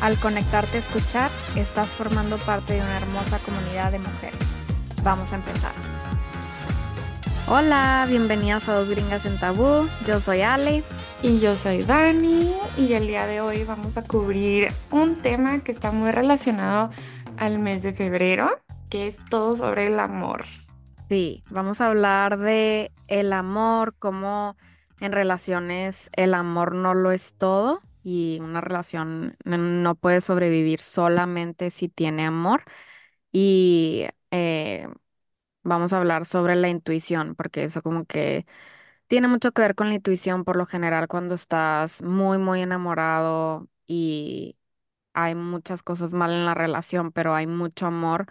Al 0.00 0.16
conectarte 0.16 0.76
a 0.76 0.80
escuchar, 0.80 1.28
estás 1.56 1.88
formando 1.88 2.36
parte 2.38 2.74
de 2.74 2.80
una 2.80 2.98
hermosa 2.98 3.40
comunidad 3.40 3.90
de 3.90 3.98
mujeres. 3.98 4.64
Vamos 5.02 5.32
a 5.32 5.36
empezar. 5.36 5.72
Hola, 7.48 8.06
bienvenidas 8.08 8.68
a 8.68 8.74
Dos 8.74 8.88
Gringas 8.88 9.26
en 9.26 9.36
Tabú. 9.40 9.88
Yo 10.06 10.20
soy 10.20 10.42
Ale. 10.42 10.84
Y 11.20 11.40
yo 11.40 11.56
soy 11.56 11.82
Dani. 11.82 12.54
Y 12.76 12.92
el 12.92 13.08
día 13.08 13.26
de 13.26 13.40
hoy 13.40 13.64
vamos 13.64 13.96
a 13.96 14.04
cubrir 14.04 14.68
un 14.92 15.16
tema 15.16 15.58
que 15.64 15.72
está 15.72 15.90
muy 15.90 16.12
relacionado 16.12 16.90
al 17.36 17.58
mes 17.58 17.82
de 17.82 17.92
febrero, 17.92 18.50
que 18.90 19.08
es 19.08 19.18
todo 19.28 19.56
sobre 19.56 19.88
el 19.88 19.98
amor. 19.98 20.44
Sí, 21.08 21.42
vamos 21.50 21.80
a 21.80 21.88
hablar 21.88 22.38
de 22.38 22.92
el 23.08 23.32
amor, 23.32 23.96
cómo 23.98 24.54
en 25.00 25.10
relaciones 25.10 26.08
el 26.14 26.34
amor 26.34 26.76
no 26.76 26.94
lo 26.94 27.10
es 27.10 27.34
todo 27.36 27.82
y 28.02 28.38
una 28.42 28.60
relación 28.60 29.36
no 29.44 29.94
puede 29.96 30.20
sobrevivir 30.20 30.80
solamente 30.80 31.70
si 31.70 31.88
tiene 31.88 32.26
amor. 32.26 32.64
Y 33.32 34.06
eh, 34.30 34.88
vamos 35.62 35.92
a 35.92 35.98
hablar 35.98 36.24
sobre 36.26 36.56
la 36.56 36.68
intuición, 36.68 37.34
porque 37.34 37.64
eso 37.64 37.82
como 37.82 38.04
que 38.06 38.46
tiene 39.08 39.28
mucho 39.28 39.52
que 39.52 39.62
ver 39.62 39.74
con 39.74 39.88
la 39.88 39.96
intuición 39.96 40.44
por 40.44 40.56
lo 40.56 40.66
general 40.66 41.08
cuando 41.08 41.34
estás 41.34 42.02
muy, 42.02 42.38
muy 42.38 42.62
enamorado 42.62 43.68
y 43.86 44.58
hay 45.14 45.34
muchas 45.34 45.82
cosas 45.82 46.14
mal 46.14 46.32
en 46.32 46.44
la 46.46 46.54
relación, 46.54 47.12
pero 47.12 47.34
hay 47.34 47.46
mucho 47.46 47.86
amor 47.86 48.26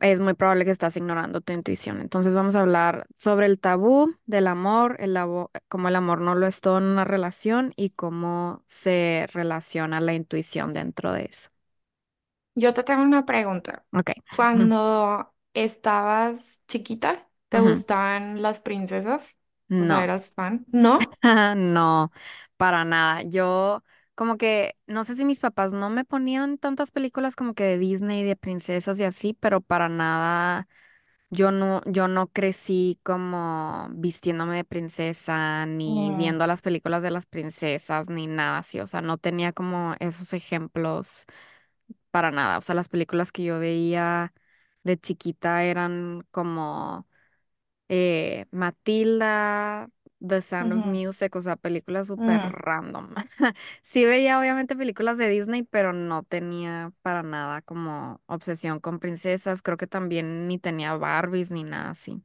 es 0.00 0.20
muy 0.20 0.34
probable 0.34 0.64
que 0.64 0.70
estás 0.70 0.96
ignorando 0.96 1.40
tu 1.40 1.52
intuición. 1.52 2.00
Entonces 2.00 2.34
vamos 2.34 2.56
a 2.56 2.60
hablar 2.60 3.06
sobre 3.16 3.46
el 3.46 3.58
tabú 3.60 4.14
del 4.26 4.46
amor, 4.46 4.96
el 5.00 5.16
cómo 5.68 5.88
el 5.88 5.96
amor 5.96 6.20
no 6.20 6.34
lo 6.34 6.46
es 6.46 6.60
todo 6.60 6.78
en 6.78 6.84
una 6.84 7.04
relación 7.04 7.72
y 7.76 7.90
cómo 7.90 8.62
se 8.66 9.26
relaciona 9.32 10.00
la 10.00 10.14
intuición 10.14 10.72
dentro 10.72 11.12
de 11.12 11.24
eso. 11.26 11.50
Yo 12.54 12.74
te 12.74 12.82
tengo 12.84 13.02
una 13.02 13.24
pregunta. 13.26 13.86
Ok. 13.92 14.10
Cuando 14.34 15.34
estabas 15.54 16.60
chiquita, 16.68 17.30
¿te 17.48 17.60
gustaban 17.60 18.42
las 18.42 18.60
princesas? 18.60 19.38
O 19.76 19.84
sea, 19.84 20.02
No, 20.02 20.04
¿eras 20.04 20.30
fan? 20.34 20.68
¿No? 20.72 21.16
no, 21.56 22.12
para 22.56 22.84
nada. 22.84 23.22
Yo 23.22 23.84
como 24.20 24.36
que, 24.36 24.76
no 24.86 25.04
sé 25.04 25.16
si 25.16 25.24
mis 25.24 25.40
papás 25.40 25.72
no 25.72 25.88
me 25.90 26.04
ponían 26.04 26.58
tantas 26.58 26.90
películas 26.92 27.36
como 27.36 27.54
que 27.54 27.64
de 27.64 27.78
Disney, 27.78 28.22
de 28.22 28.36
princesas 28.36 29.00
y 29.00 29.04
así, 29.04 29.34
pero 29.40 29.62
para 29.62 29.88
nada, 29.88 30.68
yo 31.30 31.52
no, 31.52 31.82
yo 31.86 32.08
no 32.08 32.28
crecí 32.28 33.00
como 33.02 33.88
vistiéndome 33.92 34.56
de 34.56 34.64
princesa, 34.64 35.66
ni 35.66 36.12
Mm, 36.12 36.14
viendo 36.14 36.46
las 36.46 36.62
películas 36.62 37.02
de 37.02 37.10
las 37.12 37.26
princesas, 37.26 38.08
ni 38.10 38.26
nada 38.28 38.58
así, 38.58 38.80
o 38.80 38.86
sea, 38.88 39.02
no 39.02 39.18
tenía 39.18 39.52
como 39.54 39.94
esos 40.00 40.32
ejemplos 40.34 41.26
para 42.10 42.30
nada, 42.30 42.58
o 42.58 42.62
sea, 42.62 42.74
las 42.74 42.88
películas 42.88 43.32
que 43.32 43.44
yo 43.44 43.58
veía 43.58 44.32
de 44.84 44.98
chiquita 44.98 45.64
eran 45.64 46.26
como 46.30 47.06
eh, 47.88 48.46
Matilda, 48.52 49.90
The 50.26 50.42
Sound 50.42 50.72
of 50.74 50.84
Music, 50.84 51.34
o 51.36 51.42
sea, 51.42 51.56
películas 51.56 52.06
súper 52.08 52.40
mm. 52.40 52.52
random. 52.52 53.14
Sí 53.82 54.04
veía 54.04 54.38
obviamente 54.38 54.76
películas 54.76 55.18
de 55.18 55.28
Disney, 55.28 55.62
pero 55.64 55.92
no 55.92 56.22
tenía 56.24 56.92
para 57.02 57.22
nada 57.22 57.62
como 57.62 58.20
obsesión 58.26 58.80
con 58.80 58.98
princesas. 59.00 59.62
Creo 59.62 59.76
que 59.78 59.86
también 59.86 60.48
ni 60.48 60.58
tenía 60.58 60.94
Barbies 60.96 61.50
ni 61.50 61.64
nada 61.64 61.90
así. 61.90 62.22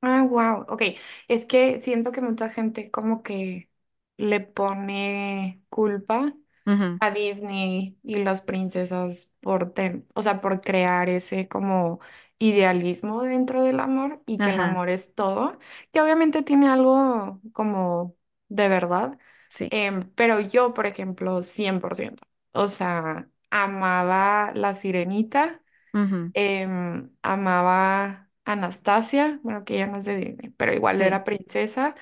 Ah, 0.00 0.24
wow. 0.28 0.66
Ok. 0.68 0.82
Es 1.28 1.46
que 1.46 1.80
siento 1.80 2.12
que 2.12 2.20
mucha 2.20 2.50
gente 2.50 2.90
como 2.90 3.22
que 3.22 3.70
le 4.18 4.40
pone 4.40 5.62
culpa 5.70 6.34
Ujú, 6.66 7.00
a 7.00 7.10
Disney 7.12 7.98
y 8.02 8.16
las 8.24 8.42
princesas 8.42 9.32
por, 9.40 9.72
ten- 9.72 10.06
o 10.14 10.22
sea, 10.22 10.40
por 10.42 10.60
crear 10.60 11.08
ese 11.10 11.48
como 11.48 12.00
idealismo 12.38 13.22
dentro 13.22 13.62
del 13.62 13.80
amor 13.80 14.22
y 14.26 14.40
que 14.40 14.50
el 14.50 14.58
Ajá, 14.58 14.66
amor 14.66 14.88
es 14.88 15.14
todo, 15.14 15.58
que 15.92 16.00
obviamente 16.00 16.42
tiene 16.42 16.68
algo 16.68 17.40
como 17.52 18.16
de 18.48 18.68
verdad, 18.68 19.18
sí. 19.48 19.70
em, 19.70 20.10
pero 20.14 20.40
yo, 20.40 20.74
por 20.74 20.86
ejemplo, 20.86 21.42
100%, 21.42 22.24
o 22.52 22.68
sea, 22.68 23.28
amaba 23.50 24.52
La 24.54 24.74
Sirenita, 24.74 25.62
ujú, 25.94 26.34
em, 26.34 27.10
amaba 27.22 28.30
Anastasia, 28.44 29.40
bueno, 29.42 29.64
que 29.64 29.74
ella 29.76 29.86
no 29.86 29.98
es 29.98 30.04
de 30.06 30.16
Disney, 30.16 30.50
pero 30.50 30.72
igual 30.74 31.00
sí. 31.00 31.02
era 31.02 31.24
princesa. 31.24 31.94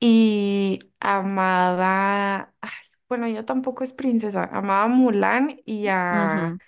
Y 0.00 0.80
amaba, 1.00 2.54
ay, 2.60 2.70
bueno, 3.08 3.26
ella 3.26 3.44
tampoco 3.44 3.84
es 3.84 3.92
princesa, 3.94 4.44
amaba 4.44 4.84
a 4.84 4.88
Mulan 4.88 5.56
y 5.64 5.88
a, 5.88 6.12
ujú, 6.12 6.58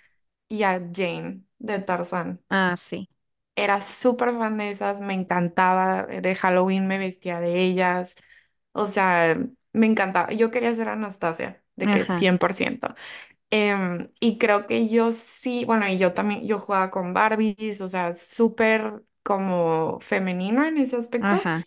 y 0.49 0.63
a 0.63 0.79
Jane 0.93 1.43
de 1.61 1.79
Tarzán. 1.79 2.41
Ah, 2.49 2.75
sí. 2.77 3.09
Era 3.55 3.81
súper 3.81 4.31
fan 4.33 4.57
de 4.57 4.71
esas, 4.71 5.01
me 5.01 5.13
encantaba, 5.13 6.03
de 6.05 6.35
Halloween 6.35 6.87
me 6.87 6.97
vestía 6.97 7.39
de 7.39 7.59
ellas, 7.61 8.15
o 8.73 8.87
sea, 8.87 9.37
me 9.73 9.85
encantaba. 9.87 10.31
Yo 10.33 10.51
quería 10.51 10.73
ser 10.75 10.89
Anastasia, 10.89 11.63
de 11.75 11.89
que 11.89 12.05
Ajá, 12.05 12.07
100%. 12.07 12.95
Em, 13.51 14.11
y 14.21 14.37
creo 14.39 14.67
que 14.67 14.87
yo 14.89 15.13
sí, 15.13 15.65
bueno, 15.65 15.87
y 15.89 15.97
yo 15.99 16.13
también, 16.13 16.47
yo 16.47 16.59
jugaba 16.59 16.91
con 16.91 17.13
Barbies, 17.13 17.81
o 17.81 17.87
sea, 17.89 18.13
súper 18.13 19.03
como 19.23 19.99
femenino 20.01 20.65
en 20.65 20.77
ese 20.79 20.97
aspecto. 20.97 21.43
ajá, 21.43 21.65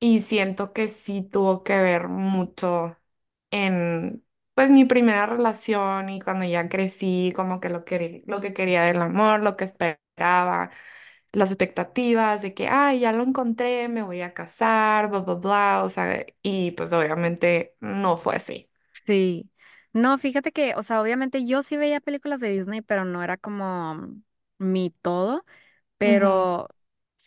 Y 0.00 0.20
siento 0.20 0.72
que 0.72 0.88
sí 0.88 1.22
tuvo 1.22 1.62
que 1.64 1.78
ver 1.78 2.08
mucho 2.08 2.96
en, 3.50 4.23
pues, 4.54 4.70
mi 4.70 4.84
primera 4.84 5.26
relación 5.26 6.08
y 6.10 6.20
cuando 6.20 6.46
ya 6.46 6.68
crecí, 6.68 7.32
como 7.34 7.60
que 7.60 7.68
lo 7.68 7.84
que, 7.84 8.22
lo 8.26 8.40
que 8.40 8.52
quería 8.54 8.82
del 8.84 9.00
amor, 9.02 9.40
lo 9.40 9.56
que 9.56 9.64
esperaba, 9.64 10.70
las 11.32 11.50
expectativas 11.50 12.42
de 12.42 12.54
que, 12.54 12.68
ay, 12.68 13.00
ya 13.00 13.12
lo 13.12 13.22
encontré, 13.24 13.88
me 13.88 14.02
voy 14.02 14.20
a 14.22 14.34
casar, 14.34 15.08
bla, 15.10 15.20
bla, 15.20 15.34
bla, 15.34 15.82
o 15.84 15.88
sea, 15.88 16.26
y 16.42 16.72
pues 16.72 16.92
obviamente 16.92 17.76
no 17.80 18.16
fue 18.16 18.36
así. 18.36 18.70
sí. 19.06 19.50
No, 19.92 20.18
fíjate 20.18 20.50
que, 20.52 20.74
o 20.74 20.82
sea, 20.82 21.00
obviamente 21.00 21.46
yo 21.46 21.62
sí 21.62 21.76
veía 21.76 22.00
películas 22.00 22.40
de 22.40 22.50
Disney, 22.50 22.82
pero 22.82 23.04
no 23.04 23.22
era 23.22 23.36
como 23.36 24.12
mi 24.58 24.90
todo. 24.90 25.44
Ujú, 26.04 26.30
pero 26.32 26.68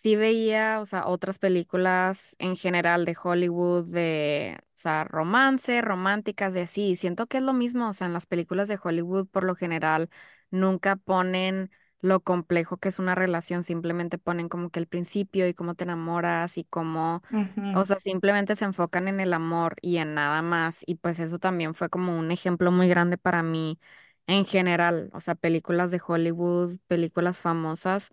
sí 0.01 0.15
veía, 0.15 0.79
o 0.81 0.85
sea, 0.85 1.07
otras 1.07 1.39
películas 1.39 2.35
en 2.39 2.55
general 2.55 3.05
de 3.05 3.15
Hollywood, 3.21 3.85
de, 3.85 4.57
o 4.61 4.65
sea, 4.75 5.03
romance, 5.03 5.81
románticas 5.81 6.53
de 6.53 6.61
así. 6.61 6.89
y 6.91 6.95
Siento 6.95 7.27
que 7.27 7.37
es 7.37 7.43
lo 7.43 7.53
mismo, 7.53 7.89
o 7.89 7.93
sea, 7.93 8.07
en 8.07 8.13
las 8.13 8.25
películas 8.27 8.67
de 8.67 8.79
Hollywood 8.81 9.27
por 9.27 9.43
lo 9.43 9.55
general 9.55 10.09
nunca 10.51 10.95
ponen 10.97 11.71
lo 12.01 12.19
complejo 12.21 12.77
que 12.77 12.89
es 12.89 12.99
una 12.99 13.15
relación, 13.15 13.63
simplemente 13.63 14.17
ponen 14.19 14.49
como 14.49 14.69
que 14.69 14.79
el 14.79 14.87
principio 14.87 15.47
y 15.47 15.53
cómo 15.55 15.73
te 15.75 15.83
enamoras 15.85 16.57
y 16.57 16.63
cómo, 16.65 17.23
o 17.71 17.85
ujú, 17.85 17.85
sea, 17.85 17.99
simplemente 17.99 18.55
se 18.55 18.65
enfocan 18.65 19.07
en 19.07 19.19
el 19.19 19.33
amor 19.33 19.75
y 19.81 19.97
en 19.97 20.13
nada 20.13 20.41
más. 20.43 20.83
Y 20.85 20.95
pues 20.95 21.19
eso 21.19 21.39
también 21.39 21.73
fue 21.73 21.89
como 21.89 22.17
un 22.17 22.31
ejemplo 22.31 22.71
muy 22.71 22.87
grande 22.87 23.17
para 23.17 23.43
mí 23.43 23.79
en 24.27 24.45
general, 24.45 25.09
o 25.13 25.21
sea, 25.21 25.35
películas 25.35 25.91
de 25.91 26.01
Hollywood, 26.05 26.79
películas 26.87 27.39
famosas 27.41 28.09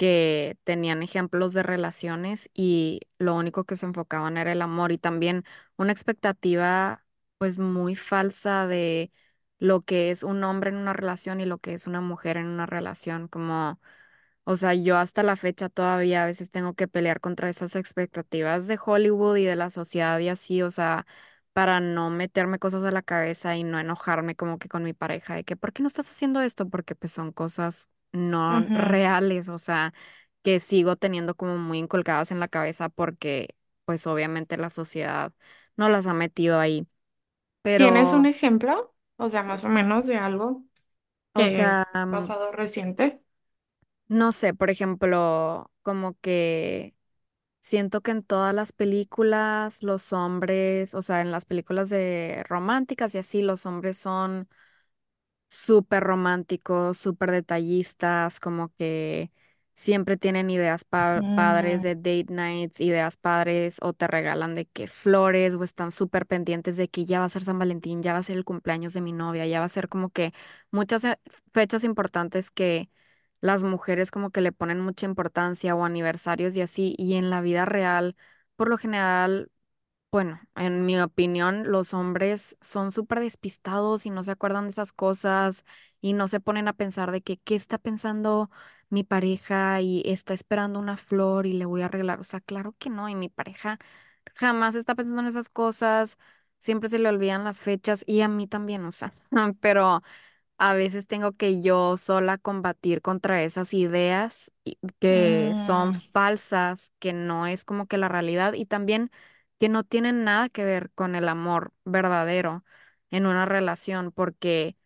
que 0.00 0.58
tenían 0.64 1.02
ejemplos 1.02 1.52
de 1.54 1.62
relaciones 1.62 2.50
y 2.54 3.02
lo 3.18 3.36
único 3.36 3.64
que 3.64 3.76
se 3.76 3.84
enfocaban 3.86 4.38
era 4.38 4.52
el 4.52 4.62
amor 4.62 4.92
y 4.92 4.98
también 4.98 5.44
una 5.76 5.92
expectativa 5.92 7.04
pues 7.38 7.58
muy 7.58 7.96
falsa 7.96 8.66
de 8.66 9.12
lo 9.58 9.82
que 9.82 10.10
es 10.10 10.22
un 10.22 10.42
hombre 10.44 10.70
en 10.70 10.76
una 10.78 10.94
relación 10.94 11.40
y 11.42 11.44
lo 11.46 11.58
que 11.58 11.74
es 11.74 11.86
una 11.86 12.00
mujer 12.00 12.36
en 12.38 12.46
una 12.46 12.64
relación, 12.66 13.28
como, 13.28 13.78
o 14.44 14.56
sea, 14.56 14.74
yo 14.74 14.96
hasta 14.98 15.22
la 15.22 15.36
fecha 15.36 15.68
todavía 15.68 16.22
a 16.24 16.26
veces 16.26 16.50
tengo 16.50 16.74
que 16.74 16.88
pelear 16.88 17.20
contra 17.20 17.48
esas 17.50 17.76
expectativas 17.76 18.66
de 18.66 18.78
Hollywood 18.84 19.36
y 19.36 19.44
de 19.44 19.56
la 19.56 19.70
sociedad 19.70 20.18
y 20.20 20.28
así, 20.28 20.62
o 20.62 20.70
sea, 20.70 21.06
para 21.52 21.80
no 21.80 22.10
meterme 22.10 22.58
cosas 22.58 22.84
a 22.84 22.90
la 22.92 23.02
cabeza 23.02 23.56
y 23.56 23.64
no 23.64 23.78
enojarme 23.78 24.36
como 24.36 24.58
que 24.58 24.68
con 24.68 24.82
mi 24.82 24.92
pareja 24.94 25.34
de 25.34 25.44
que, 25.44 25.56
¿por 25.56 25.72
qué 25.72 25.82
no 25.82 25.88
estás 25.88 26.10
haciendo 26.10 26.40
esto? 26.42 26.68
Porque 26.68 26.94
pues 26.94 27.12
son 27.12 27.32
cosas 27.32 27.90
no 28.12 28.60
ujú. 28.60 28.74
reales, 28.74 29.48
o 29.48 29.58
sea, 29.58 29.94
que 30.42 30.60
sigo 30.60 30.96
teniendo 30.96 31.34
como 31.36 31.56
muy 31.58 31.78
inculcadas 31.78 32.30
en 32.32 32.40
la 32.40 32.48
cabeza 32.48 32.88
porque 32.88 33.54
pues 33.84 34.06
obviamente 34.06 34.56
la 34.56 34.70
sociedad 34.70 35.32
no 35.76 35.88
las 35.88 36.06
ha 36.06 36.14
metido 36.14 36.58
ahí. 36.60 36.86
¿Tienes 37.74 38.12
un 38.12 38.26
Pero 38.26 38.26
ejemplo? 38.26 38.94
O 39.16 39.28
sea, 39.28 39.42
más 39.42 39.64
o 39.64 39.68
menos 39.68 40.06
de 40.06 40.16
algo 40.18 40.64
O 41.34 41.46
que 41.46 41.48
sea, 41.48 41.82
ha 41.92 42.06
mm, 42.06 42.10
pasado 42.10 42.52
reciente. 42.52 43.22
no 44.08 44.32
sé, 44.32 44.54
por 44.54 44.70
ejemplo, 44.70 45.70
como 45.82 46.18
que 46.20 46.94
siento 47.60 48.00
que 48.02 48.12
en 48.12 48.22
todas 48.24 48.54
las 48.54 48.72
películas 48.72 49.82
los 49.82 50.12
hombres, 50.14 50.94
o 50.94 51.02
sea, 51.02 51.20
en 51.22 51.32
las 51.32 51.44
películas 51.46 51.90
de 51.90 52.44
románticas 52.48 53.14
y 53.14 53.18
así, 53.20 53.42
los 53.42 53.66
hombres 53.66 53.98
son 53.98 54.48
súper 55.50 56.04
románticos, 56.04 56.98
súper 56.98 57.32
detallistas, 57.32 58.40
como 58.40 58.70
que 58.78 59.32
siempre 59.74 60.16
tienen 60.18 60.50
ideas 60.50 60.84
pa- 60.84 61.24
padres 61.34 61.82
Mm, 61.82 61.82
de 61.82 61.96
date 61.96 62.26
nights, 62.30 62.80
ideas 62.80 63.18
padres, 63.18 63.78
o 63.82 63.92
te 63.94 64.08
regalan 64.08 64.54
de 64.56 64.66
que 64.66 64.88
flores, 64.88 65.56
o 65.56 65.64
están 65.64 65.92
súper 65.92 66.26
pendientes 66.26 66.76
de 66.78 66.88
que 66.90 67.06
ya 67.06 67.20
va 67.20 67.26
a 67.26 67.30
ser 67.30 67.44
San 67.44 67.58
Valentín, 67.60 68.02
ya 68.02 68.14
va 68.14 68.20
a 68.20 68.24
ser 68.24 68.38
el 68.38 68.44
cumpleaños 68.46 68.94
de 68.94 69.02
mi 69.02 69.12
novia, 69.12 69.46
ya 69.48 69.60
va 69.60 69.66
a 69.66 69.70
ser 69.70 69.88
como 69.90 70.10
que 70.10 70.32
muchas 70.72 71.04
eh, 71.04 71.18
fechas 71.52 71.84
importantes 71.84 72.50
que 72.52 72.90
las 73.40 73.64
mujeres 73.64 74.10
como 74.10 74.30
que 74.30 74.40
le 74.42 74.52
ponen 74.52 74.80
mucha 74.80 75.06
importancia 75.06 75.74
o 75.74 75.84
aniversarios 75.84 76.56
y 76.56 76.62
así, 76.62 76.94
y 76.98 77.14
en 77.14 77.30
la 77.30 77.40
vida 77.40 77.64
real, 77.64 78.16
por 78.56 78.68
lo 78.68 78.78
general 78.78 79.50
bueno, 80.12 80.40
en 80.56 80.86
mi 80.86 80.98
opinión, 81.00 81.70
los 81.70 81.94
hombres 81.94 82.56
son 82.60 82.90
súper 82.90 83.20
despistados 83.20 84.06
y 84.06 84.10
no 84.10 84.22
se 84.24 84.32
acuerdan 84.32 84.64
de 84.64 84.70
esas 84.70 84.92
cosas 84.92 85.64
y 86.00 86.14
no 86.14 86.26
se 86.28 86.40
ponen 86.40 86.66
a 86.68 86.72
pensar 86.72 87.12
de 87.12 87.22
que 87.22 87.38
qué 87.38 87.54
está 87.54 87.78
pensando 87.78 88.50
mi 88.88 89.04
pareja 89.04 89.80
y 89.80 90.02
está 90.04 90.34
esperando 90.34 90.80
una 90.80 90.96
flor 90.96 91.46
y 91.46 91.52
le 91.52 91.64
voy 91.64 91.82
a 91.82 91.86
arreglar. 91.86 92.18
O 92.20 92.24
sea, 92.24 92.40
claro 92.40 92.74
que 92.78 92.90
no, 92.90 93.08
y 93.08 93.14
mi 93.14 93.28
pareja 93.28 93.78
jamás 94.34 94.74
está 94.76 94.94
pensando 94.96 95.22
en 95.22 95.28
esas 95.28 95.48
cosas, 95.50 96.18
siempre 96.60 96.88
se 96.88 96.98
le 97.00 97.08
olvidan 97.08 97.44
las 97.44 97.60
fechas 97.60 98.04
y 98.06 98.22
a 98.22 98.28
mí 98.28 98.46
también, 98.48 98.84
o 98.86 98.92
sea, 98.92 99.12
pero 99.60 100.02
a 100.58 100.74
veces 100.74 101.06
tengo 101.06 101.32
que 101.32 101.62
yo 101.62 101.96
sola 101.96 102.36
combatir 102.38 103.00
contra 103.02 103.42
esas 103.42 103.72
ideas 103.74 104.52
y- 104.64 104.78
que 105.00 105.52
son 105.56 105.94
mm, 105.94 105.94
falsas, 105.94 106.92
que 106.98 107.12
no 107.12 107.46
es 107.46 107.64
como 107.64 107.86
que 107.86 107.96
la 107.98 108.08
realidad 108.08 108.52
y 108.54 108.66
también 108.66 109.10
que 109.60 109.70
no 109.70 109.84
tienen 109.84 110.24
nada 110.24 110.50
que 110.50 110.66
ver 110.66 110.92
con 110.94 111.16
el 111.16 111.28
amor 111.30 111.74
verdadero 111.86 112.64
en 113.12 113.26
una 113.26 113.46
relación, 113.46 114.12
porque 114.12 114.76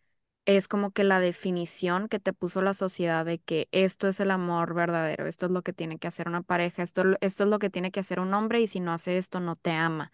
es 0.45 0.67
como 0.67 0.91
que 0.91 1.03
la 1.03 1.19
definición 1.19 2.07
que 2.09 2.19
te 2.19 2.33
puso 2.33 2.61
la 2.61 2.73
sociedad 2.75 3.25
de 3.25 3.39
que 3.39 3.69
esto 3.71 4.07
es 4.07 4.19
el 4.19 4.31
amor 4.31 4.73
verdadero, 4.75 5.27
esto 5.27 5.47
es 5.47 5.51
lo 5.53 5.63
que 5.63 5.73
tiene 5.73 5.99
que 5.99 6.07
hacer 6.07 6.27
una 6.29 6.43
pareja, 6.43 6.83
esto, 6.83 7.03
esto 7.21 7.43
es 7.45 7.49
lo 7.49 7.59
que 7.59 7.69
tiene 7.71 7.91
que 7.91 8.01
hacer 8.01 8.19
un 8.19 8.33
hombre 8.33 8.61
y 8.61 8.67
si 8.67 8.79
no 8.81 8.93
hace 8.93 9.17
esto 9.17 9.39
no 9.41 9.55
te 9.57 9.71
ama. 9.71 10.11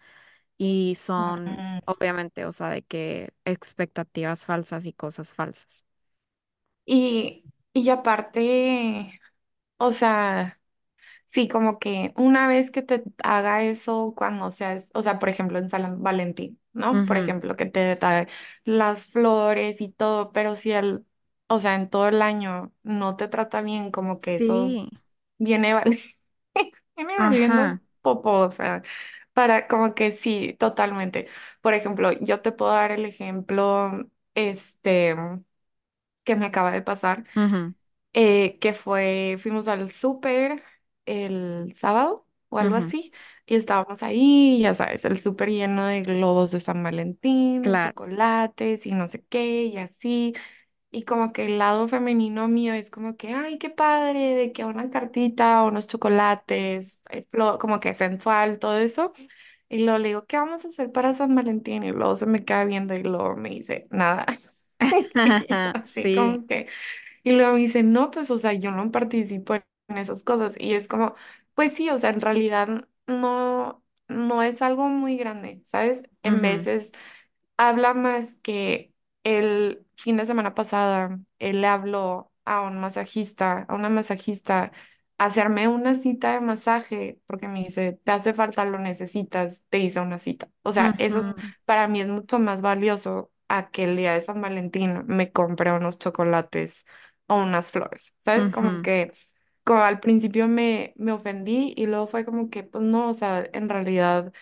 Y 0.58 0.96
son, 0.96 1.46
mm. 1.46 1.80
obviamente, 1.86 2.46
o 2.46 2.52
sea, 2.52 2.68
de 2.70 2.82
que 2.82 3.32
expectativas 3.44 4.46
falsas 4.46 4.86
y 4.86 4.92
cosas 4.92 5.34
falsas. 5.34 5.84
Y, 6.84 7.44
y 7.72 7.88
aparte, 7.90 9.20
o 9.78 9.92
sea, 9.92 10.60
sí, 11.32 11.48
como 11.48 11.78
que 11.78 12.12
una 12.16 12.48
vez 12.48 12.70
que 12.70 12.82
te 12.82 13.02
haga 13.24 13.62
eso 13.64 14.14
cuando 14.16 14.50
seas, 14.50 14.90
o 14.94 15.02
sea, 15.02 15.18
por 15.18 15.28
ejemplo, 15.28 15.58
en 15.58 15.68
San 15.70 16.02
Valentín, 16.02 16.60
¿no? 16.72 17.04
Por 17.04 17.16
Ujú, 17.16 17.18
ejemplo, 17.18 17.56
que 17.56 17.66
te 17.66 17.96
trae 17.96 18.28
las 18.64 19.06
flores 19.06 19.80
y 19.80 19.88
todo, 19.90 20.32
pero 20.32 20.54
si 20.56 20.72
el, 20.72 21.04
o 21.48 21.60
sea, 21.60 21.74
en 21.74 21.88
todo 21.90 22.08
el 22.08 22.22
año 22.22 22.72
no 22.82 23.16
te 23.16 23.28
trata 23.28 23.60
bien, 23.62 23.90
como 23.90 24.20
que 24.20 24.36
eso 24.36 24.76
Sí, 24.76 25.02
viene, 25.38 25.74
val- 25.74 25.96
viene 26.96 27.18
valiendo 27.20 27.68
ajá, 27.68 27.80
popo, 28.02 28.32
o 28.32 28.50
sea, 28.50 28.82
para 29.34 29.68
como 29.68 29.94
que 29.94 30.12
sí, 30.12 30.54
totalmente. 30.58 31.28
Por 31.62 31.74
ejemplo, 31.74 32.12
yo 32.12 32.40
te 32.42 32.52
puedo 32.52 32.72
dar 32.72 32.92
el 32.92 33.04
ejemplo, 33.06 33.92
este, 34.34 35.16
que 36.24 36.36
me 36.36 36.46
acaba 36.46 36.70
de 36.72 36.82
pasar 36.82 37.24
ujú, 37.36 37.74
eh, 38.12 38.58
que 38.60 38.72
fue, 38.72 39.36
fuimos 39.40 39.68
al 39.68 39.88
súper 39.88 40.62
el 41.06 41.72
sábado 41.74 42.26
o 42.48 42.58
algo 42.58 42.76
ujú, 42.76 42.76
así, 42.76 43.12
y 43.46 43.54
estábamos 43.56 44.02
ahí, 44.02 44.60
ya 44.60 44.74
sabes, 44.74 45.04
el 45.06 45.18
súper 45.20 45.50
lleno 45.50 45.86
de 45.86 46.02
globos 46.02 46.50
de 46.50 46.60
San 46.60 46.82
Valentín, 46.82 47.64
de 47.66 47.76
claro. 47.76 47.92
chocolates 47.92 48.86
y 48.86 48.92
no 48.92 49.08
sé 49.08 49.24
qué, 49.28 49.64
y 49.64 49.78
así, 49.78 50.34
y 50.90 51.04
como 51.04 51.32
que 51.32 51.46
el 51.46 51.58
lado 51.58 51.88
femenino 51.88 52.48
mío 52.48 52.74
es 52.74 52.90
como 52.90 53.16
que, 53.16 53.32
ay, 53.34 53.58
qué 53.58 53.70
padre, 53.70 54.34
de 54.36 54.52
que 54.52 54.64
una 54.64 54.90
cartita, 54.90 55.64
unos 55.64 55.86
chocolates, 55.88 57.02
eh, 57.10 57.26
flo- 57.30 57.58
como 57.58 57.80
que 57.80 57.94
sensual, 57.94 58.58
todo 58.58 58.78
eso. 58.78 59.12
Y 59.68 59.84
luego 59.84 59.98
le 59.98 60.08
digo, 60.08 60.26
¿qué 60.26 60.36
vamos 60.38 60.64
a 60.64 60.68
hacer 60.68 60.92
para 60.92 61.14
San 61.14 61.34
Valentín? 61.34 61.82
Y 61.84 61.92
luego 61.92 62.14
se 62.14 62.26
me 62.26 62.44
queda 62.44 62.64
viendo 62.64 62.94
y 62.94 63.02
luego 63.02 63.36
me 63.36 63.50
dice, 63.50 63.86
nada. 63.90 64.26
Y 65.48 65.56
yo 65.62 65.70
así 65.74 66.08
Sí, 66.08 66.08
como 66.10 66.46
que... 66.46 66.68
Y 67.24 67.32
luego 67.32 67.54
me 67.54 67.60
dice, 67.60 67.82
no, 67.82 68.10
pues, 68.10 68.30
o 68.30 68.38
sea, 68.38 68.52
yo 68.54 68.70
no 68.72 68.90
participo 68.92 69.54
esas 69.98 70.24
cosas. 70.24 70.54
Y 70.58 70.74
es 70.74 70.88
como, 70.88 71.14
pues 71.54 71.74
sí, 71.74 71.90
o 71.90 71.98
sea, 71.98 72.10
en 72.10 72.20
realidad 72.20 72.88
no, 73.06 73.82
no 74.08 74.42
es 74.42 74.62
algo 74.62 74.88
muy 74.88 75.16
grande, 75.16 75.60
¿sabes? 75.64 76.04
En 76.22 76.40
ujú, 76.40 76.42
veces 76.42 76.92
habla 77.56 77.94
más 77.94 78.36
que 78.36 78.94
el 79.24 79.86
fin 79.96 80.16
de 80.16 80.26
semana 80.26 80.54
pasada, 80.54 81.18
él 81.38 81.60
le 81.60 81.66
habló 81.68 82.32
a 82.44 82.62
un 82.62 82.78
masajista, 82.80 83.64
a 83.68 83.74
una 83.74 83.88
masajista, 83.88 84.72
a 85.18 85.24
hacerme 85.26 85.68
una 85.68 85.94
cita 85.94 86.32
de 86.32 86.40
masaje, 86.40 87.20
porque 87.26 87.46
me 87.48 87.60
dice, 87.64 88.00
te 88.04 88.12
hace 88.12 88.34
falta, 88.34 88.64
lo 88.64 88.78
necesitas, 88.78 89.64
te 89.68 89.78
hice 89.78 90.00
una 90.00 90.18
cita. 90.18 90.50
O 90.62 90.72
sea, 90.72 90.94
eso 90.98 91.20
ujú, 91.20 91.54
para 91.64 91.86
mí 91.88 92.00
es 92.00 92.08
mucho 92.08 92.38
más 92.38 92.60
valioso 92.62 93.30
a 93.48 93.70
que 93.70 93.84
el 93.84 93.96
día 93.96 94.14
de 94.14 94.20
San 94.20 94.40
Valentín 94.40 95.04
me 95.06 95.30
compre 95.32 95.72
unos 95.72 95.98
chocolates 95.98 96.86
o 97.26 97.36
unas 97.36 97.70
flores, 97.72 98.16
¿sabes? 98.20 98.50
Como 98.50 98.72
ujú. 98.72 98.80
que, 98.80 99.12
como 99.64 99.80
al 99.82 100.00
principio 100.00 100.48
me, 100.48 100.94
me 100.96 101.12
ofendí 101.12 101.74
y 101.76 101.86
luego 101.86 102.06
fue 102.06 102.24
como 102.24 102.50
que, 102.50 102.62
pues 102.64 102.84
no, 102.84 103.08
o 103.10 103.14
sea, 103.14 103.48
en 103.52 103.68
realidad 103.68 104.32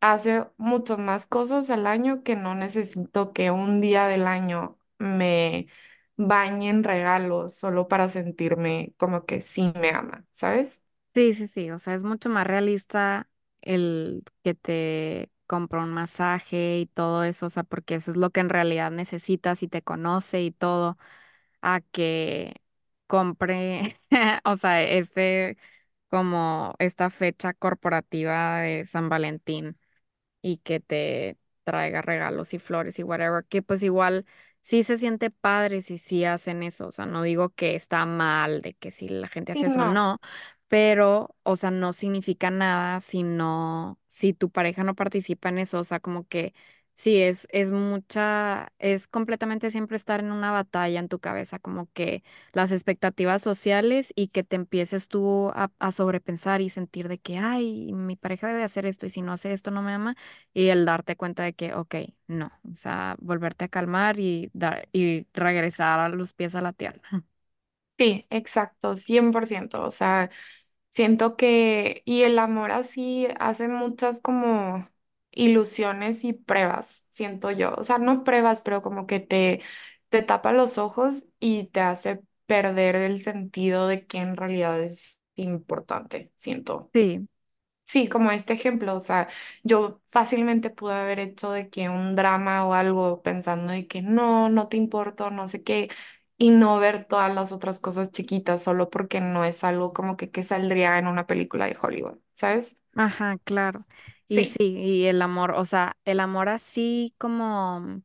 hace 0.00 0.46
muchas 0.58 0.98
más 0.98 1.26
cosas 1.26 1.70
al 1.70 1.86
año 1.86 2.22
que 2.22 2.36
no 2.36 2.54
necesito 2.54 3.32
que 3.32 3.50
un 3.50 3.80
día 3.80 4.06
del 4.08 4.26
año 4.26 4.78
me 4.98 5.68
bañe 6.16 6.70
en 6.70 6.84
regalos 6.84 7.54
solo 7.56 7.88
para 7.88 8.08
sentirme 8.10 8.94
como 8.98 9.26
que 9.26 9.40
sí 9.40 9.72
me 9.80 9.90
ama, 9.90 10.26
¿sabes? 10.32 10.82
Sí, 11.14 11.34
sí, 11.34 11.46
sí, 11.48 11.70
o 11.72 11.78
sea, 11.78 11.94
es 11.94 12.04
mucho 12.04 12.28
más 12.28 12.46
realista 12.46 13.28
el 13.60 14.22
que 14.44 14.54
te 14.54 15.32
compra 15.46 15.82
un 15.82 15.90
masaje 15.90 16.78
y 16.80 16.86
todo 16.86 17.24
eso, 17.24 17.46
o 17.46 17.50
sea, 17.50 17.64
porque 17.64 17.96
eso 17.96 18.12
es 18.12 18.16
lo 18.16 18.30
que 18.30 18.40
en 18.40 18.48
realidad 18.50 18.92
necesitas 18.92 19.62
y 19.64 19.68
te 19.68 19.82
conoce 19.82 20.42
y 20.42 20.52
todo, 20.52 20.96
a 21.62 21.80
que 21.80 22.54
compre, 23.08 24.00
o 24.46 24.58
sea, 24.58 24.84
este, 24.84 25.58
como 26.08 26.74
esta 26.80 27.10
fecha 27.10 27.54
corporativa 27.54 28.60
de 28.60 28.86
San 28.86 29.10
Valentín 29.10 29.78
y 30.42 30.58
que 30.58 30.80
te 30.80 31.38
traiga 31.64 32.02
regalos 32.02 32.54
y 32.54 32.58
flores 32.58 32.98
y 32.98 33.02
whatever, 33.02 33.44
que 33.46 33.62
pues 33.62 33.82
igual 33.82 34.26
sí 34.60 34.82
se 34.82 34.98
siente 34.98 35.30
padre 35.30 35.82
si 35.82 35.98
sí 35.98 36.24
hacen 36.24 36.62
eso, 36.62 36.88
o 36.88 36.92
sea, 36.92 37.06
no 37.06 37.22
digo 37.22 37.50
que 37.50 37.76
está 37.76 38.06
mal 38.06 38.60
de 38.62 38.74
que 38.74 38.90
si 38.90 39.08
la 39.08 39.28
gente 39.28 39.52
Sí, 39.52 39.52
hace 39.52 39.66
eso, 39.68 39.84
no. 39.84 39.86
no, 39.86 40.18
pero, 40.68 41.36
o 41.42 41.56
sea, 41.56 41.70
no 41.70 41.92
significa 41.92 42.50
nada 42.50 43.00
si 43.00 43.22
no, 43.22 43.98
si 44.08 44.32
tu 44.34 44.50
pareja 44.50 44.84
no 44.84 44.94
participa 44.94 45.48
en 45.50 45.58
eso, 45.58 45.80
o 45.80 45.84
sea, 45.84 46.00
como 46.00 46.26
que 46.28 46.54
sí, 46.98 47.22
es, 47.22 47.46
es 47.52 47.70
mucha, 47.70 48.72
es 48.78 49.06
completamente 49.08 49.70
siempre 49.70 49.96
estar 49.96 50.20
en 50.20 50.32
una 50.32 50.50
batalla 50.52 50.98
en 51.00 51.08
tu 51.08 51.20
cabeza, 51.20 51.58
como 51.58 51.88
que 51.92 52.22
las 52.52 52.72
expectativas 52.72 53.42
sociales 53.42 54.12
y 54.16 54.28
que 54.28 54.42
te 54.44 54.56
empieces 54.56 55.08
tú 55.08 55.50
a, 55.54 55.70
a 55.78 55.92
sobrepensar 55.92 56.60
y 56.60 56.70
sentir 56.70 57.08
de 57.08 57.18
que, 57.18 57.38
ay, 57.38 57.92
mi 57.94 58.16
pareja 58.16 58.48
debe 58.48 58.64
hacer 58.64 58.86
esto 58.86 59.06
y 59.06 59.10
si 59.10 59.22
no 59.22 59.32
hace 59.32 59.52
esto 59.52 59.70
no 59.70 59.82
me 59.82 59.92
ama 59.92 60.16
y 60.52 60.68
el 60.68 60.84
darte 60.84 61.16
cuenta 61.16 61.42
de 61.44 61.52
que, 61.54 61.74
ok, 61.74 61.94
no, 62.26 62.50
o 62.70 62.74
sea, 62.74 63.16
volverte 63.20 63.64
a 63.66 63.68
calmar 63.68 64.18
y, 64.20 64.50
dar, 64.52 64.88
y 64.92 65.26
regresar 65.34 66.00
a 66.00 66.08
los 66.08 66.32
pies 66.34 66.54
a 66.54 66.62
la 66.62 66.72
tierra. 66.72 67.00
Sí, 67.98 68.26
exacto, 68.30 68.94
100%. 68.94 69.82
O 69.82 69.90
sea, 69.90 70.30
siento 70.90 71.36
que, 71.36 72.02
y 72.04 72.22
el 72.22 72.38
amor 72.38 72.70
así 72.72 73.26
hace 73.40 73.68
muchas 73.68 74.20
como 74.20 74.88
ilusiones 75.30 76.24
y 76.24 76.32
pruebas, 76.32 77.06
siento 77.10 77.50
yo. 77.50 77.74
O 77.76 77.84
sea, 77.84 77.98
no 77.98 78.24
pruebas, 78.24 78.60
pero 78.60 78.82
como 78.82 79.06
que 79.06 79.20
te, 79.20 79.62
te 80.08 80.22
tapa 80.22 80.52
los 80.52 80.78
ojos 80.78 81.24
y 81.40 81.64
te 81.68 81.80
hace 81.80 82.22
perder 82.46 82.96
el 82.96 83.20
sentido 83.20 83.88
de 83.88 84.06
que 84.06 84.18
en 84.18 84.36
realidad 84.36 84.80
es 84.82 85.20
importante, 85.36 86.32
siento. 86.36 86.92
Sí, 86.92 87.28
Sí, 87.84 88.06
como 88.08 88.30
este 88.30 88.52
ejemplo, 88.52 88.94
o 88.94 89.00
sea, 89.00 89.28
yo 89.64 90.02
fácilmente 90.08 90.68
pude 90.68 90.92
haber 90.94 91.18
hecho 91.20 91.50
de 91.52 91.70
que 91.70 91.88
un 91.88 92.16
drama 92.16 92.66
o 92.66 92.74
algo 92.74 93.22
pensando 93.22 93.72
de 93.72 93.86
que 93.86 94.02
no, 94.02 94.50
no 94.50 94.68
te 94.68 94.76
importa, 94.76 95.30
no 95.30 95.48
sé 95.48 95.62
qué, 95.64 95.88
y 96.36 96.50
no 96.50 96.78
ver 96.78 97.06
todas 97.06 97.34
las 97.34 97.50
otras 97.50 97.80
cosas 97.80 98.12
chiquitas 98.12 98.62
solo 98.62 98.90
porque 98.90 99.20
no 99.22 99.44
es 99.44 99.64
algo 99.64 99.94
como 99.94 100.18
que, 100.18 100.30
que 100.30 100.42
saldría 100.42 100.98
en 100.98 101.06
una 101.06 101.26
película 101.26 101.64
de 101.66 101.76
Hollywood, 101.80 102.18
¿sabes? 102.34 102.76
ajá, 102.94 103.38
claro. 103.44 103.86
Y 104.28 104.44
Sí, 104.44 104.44
sí, 104.44 104.76
y 104.78 105.06
el 105.06 105.22
amor, 105.22 105.52
o 105.52 105.64
sea, 105.64 105.96
el 106.04 106.20
amor 106.20 106.48
así 106.50 107.14
como 107.18 108.02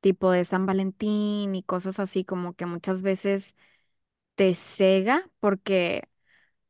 tipo 0.00 0.30
de 0.32 0.44
San 0.44 0.66
Valentín 0.66 1.54
y 1.56 1.62
cosas 1.64 2.00
así 2.00 2.24
como 2.24 2.54
que 2.54 2.66
muchas 2.66 3.02
veces 3.02 3.56
te 4.36 4.54
cega 4.54 5.30
porque 5.40 6.08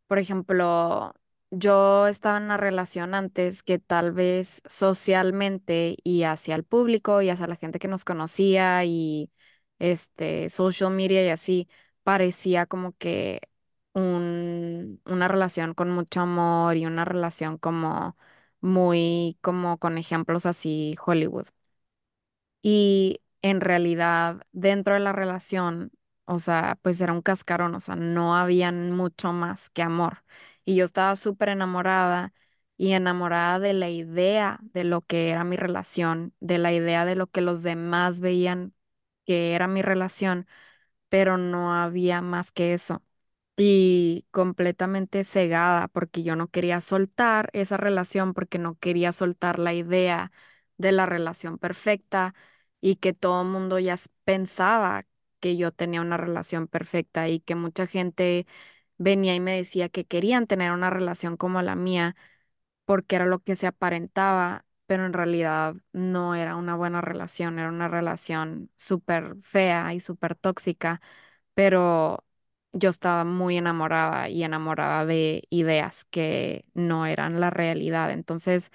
por 0.09 0.19
ejemplo, 0.19 1.15
yo 1.51 2.07
estaba 2.09 2.39
en 2.39 2.45
una 2.45 2.57
relación 2.59 3.15
antes 3.15 3.63
que 3.65 3.79
tal 3.81 4.13
vez 4.13 4.63
socialmente 4.69 5.97
y 6.05 6.25
hacia 6.25 6.55
el 6.57 6.65
público 6.65 7.23
y 7.23 7.31
hacia 7.31 7.47
la 7.49 7.57
gente 7.57 7.79
que 7.81 7.89
nos 7.89 8.05
conocía 8.05 8.85
y 8.85 9.31
este 9.81 10.51
social 10.51 10.93
media 10.93 11.25
y 11.27 11.29
así 11.31 11.69
parecía 12.05 12.67
como 12.67 12.93
que 12.99 13.41
un, 13.93 15.01
una 15.07 15.29
relación 15.29 15.75
con 15.75 15.91
mucho 15.91 16.21
amor 16.21 16.77
y 16.77 16.87
una 16.87 17.05
relación 17.05 17.59
como 17.59 18.17
muy 18.65 19.39
como 19.43 19.79
con 19.79 19.99
ejemplos 19.99 20.47
así 20.47 20.97
Hollywood. 21.05 21.47
Y 22.63 23.21
en 23.43 23.61
realidad, 23.61 24.47
dentro 24.53 24.95
de 24.95 25.01
la 25.01 25.13
relación, 25.13 25.93
o 26.25 26.39
sea, 26.39 26.79
pues 26.83 27.01
era 27.01 27.13
un 27.13 27.21
cascarón, 27.23 27.75
o 27.75 27.81
sea, 27.81 27.97
no 27.97 28.37
habían 28.37 28.91
mucho 28.93 29.33
más 29.33 29.69
que 29.71 29.83
amor. 29.83 30.25
Y 30.65 30.77
yo 30.77 30.85
estaba 30.85 31.15
súper 31.17 31.51
enamorada 31.51 32.33
y 32.77 32.93
enamorada 32.93 33.59
de 33.61 33.75
la 33.75 33.91
idea 33.91 34.59
de 34.63 34.85
lo 34.85 35.03
que 35.03 35.31
era 35.31 35.45
mi 35.45 35.57
relación, 35.57 36.35
de 36.41 36.59
la 36.59 36.73
idea 36.73 37.05
de 37.05 37.17
lo 37.17 37.27
que 37.29 37.41
los 37.43 37.63
demás 37.63 38.21
veían 38.21 38.75
que 39.27 39.55
era 39.55 39.69
mi 39.69 39.83
relación, 39.83 40.47
pero 41.11 41.39
no 41.39 41.75
había 41.75 42.23
más 42.23 42.53
que 42.53 42.75
eso. 42.75 43.04
Y 43.57 44.27
completamente 44.33 45.23
cegada 45.25 45.87
porque 45.89 46.25
yo 46.25 46.35
no 46.37 46.49
quería 46.49 46.81
soltar 46.81 47.51
esa 47.53 47.77
relación, 47.77 48.35
porque 48.35 48.59
no 48.59 48.77
quería 48.79 49.13
soltar 49.13 49.61
la 49.61 49.73
idea 49.75 50.33
de 50.77 50.91
la 50.93 51.07
relación 51.07 51.59
perfecta 51.59 52.35
y 52.81 52.97
que 52.97 53.13
todo 53.13 53.43
el 53.43 53.49
mundo 53.49 53.79
ya 53.79 53.95
pensaba 54.25 55.05
que 55.41 55.57
yo 55.57 55.71
tenía 55.73 56.01
una 56.01 56.17
relación 56.17 56.67
perfecta 56.67 57.29
y 57.29 57.39
que 57.41 57.55
mucha 57.55 57.87
gente 57.87 58.47
venía 58.99 59.35
y 59.37 59.41
me 59.41 59.57
decía 59.57 59.89
que 59.89 60.05
querían 60.07 60.47
tener 60.49 60.73
una 60.73 60.91
relación 60.91 61.37
como 61.37 61.63
la 61.63 61.77
mía 61.77 62.17
porque 62.85 63.17
era 63.17 63.27
lo 63.27 63.41
que 63.41 63.57
se 63.57 63.67
aparentaba, 63.67 64.67
pero 64.87 65.07
en 65.07 65.13
realidad 65.13 65.75
no 65.93 66.35
era 66.35 66.57
una 66.57 66.75
buena 66.77 67.01
relación, 67.01 67.59
era 67.59 67.69
una 67.69 67.89
relación 67.89 68.71
súper 68.77 69.37
fea 69.43 69.95
y 69.95 70.01
súper 70.01 70.35
tóxica, 70.37 71.01
pero 71.55 72.25
yo 72.75 72.91
estaba 72.91 73.25
muy 73.25 73.57
enamorada 73.59 74.29
y 74.31 74.45
enamorada 74.45 75.07
de 75.07 75.45
ideas 75.51 76.07
que 76.07 76.67
no 76.75 77.07
eran 77.07 77.41
la 77.41 77.51
realidad. 77.51 78.13
Entonces, 78.13 78.73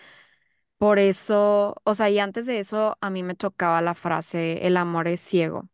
por 0.77 0.99
eso, 0.99 1.75
o 1.83 1.95
sea, 1.95 2.09
y 2.09 2.19
antes 2.19 2.45
de 2.45 2.59
eso, 2.59 2.97
a 3.01 3.09
mí 3.09 3.23
me 3.23 3.35
chocaba 3.35 3.81
la 3.81 3.95
frase, 3.95 4.65
el 4.67 4.77
amor 4.77 5.07
es 5.07 5.19
ciego 5.21 5.69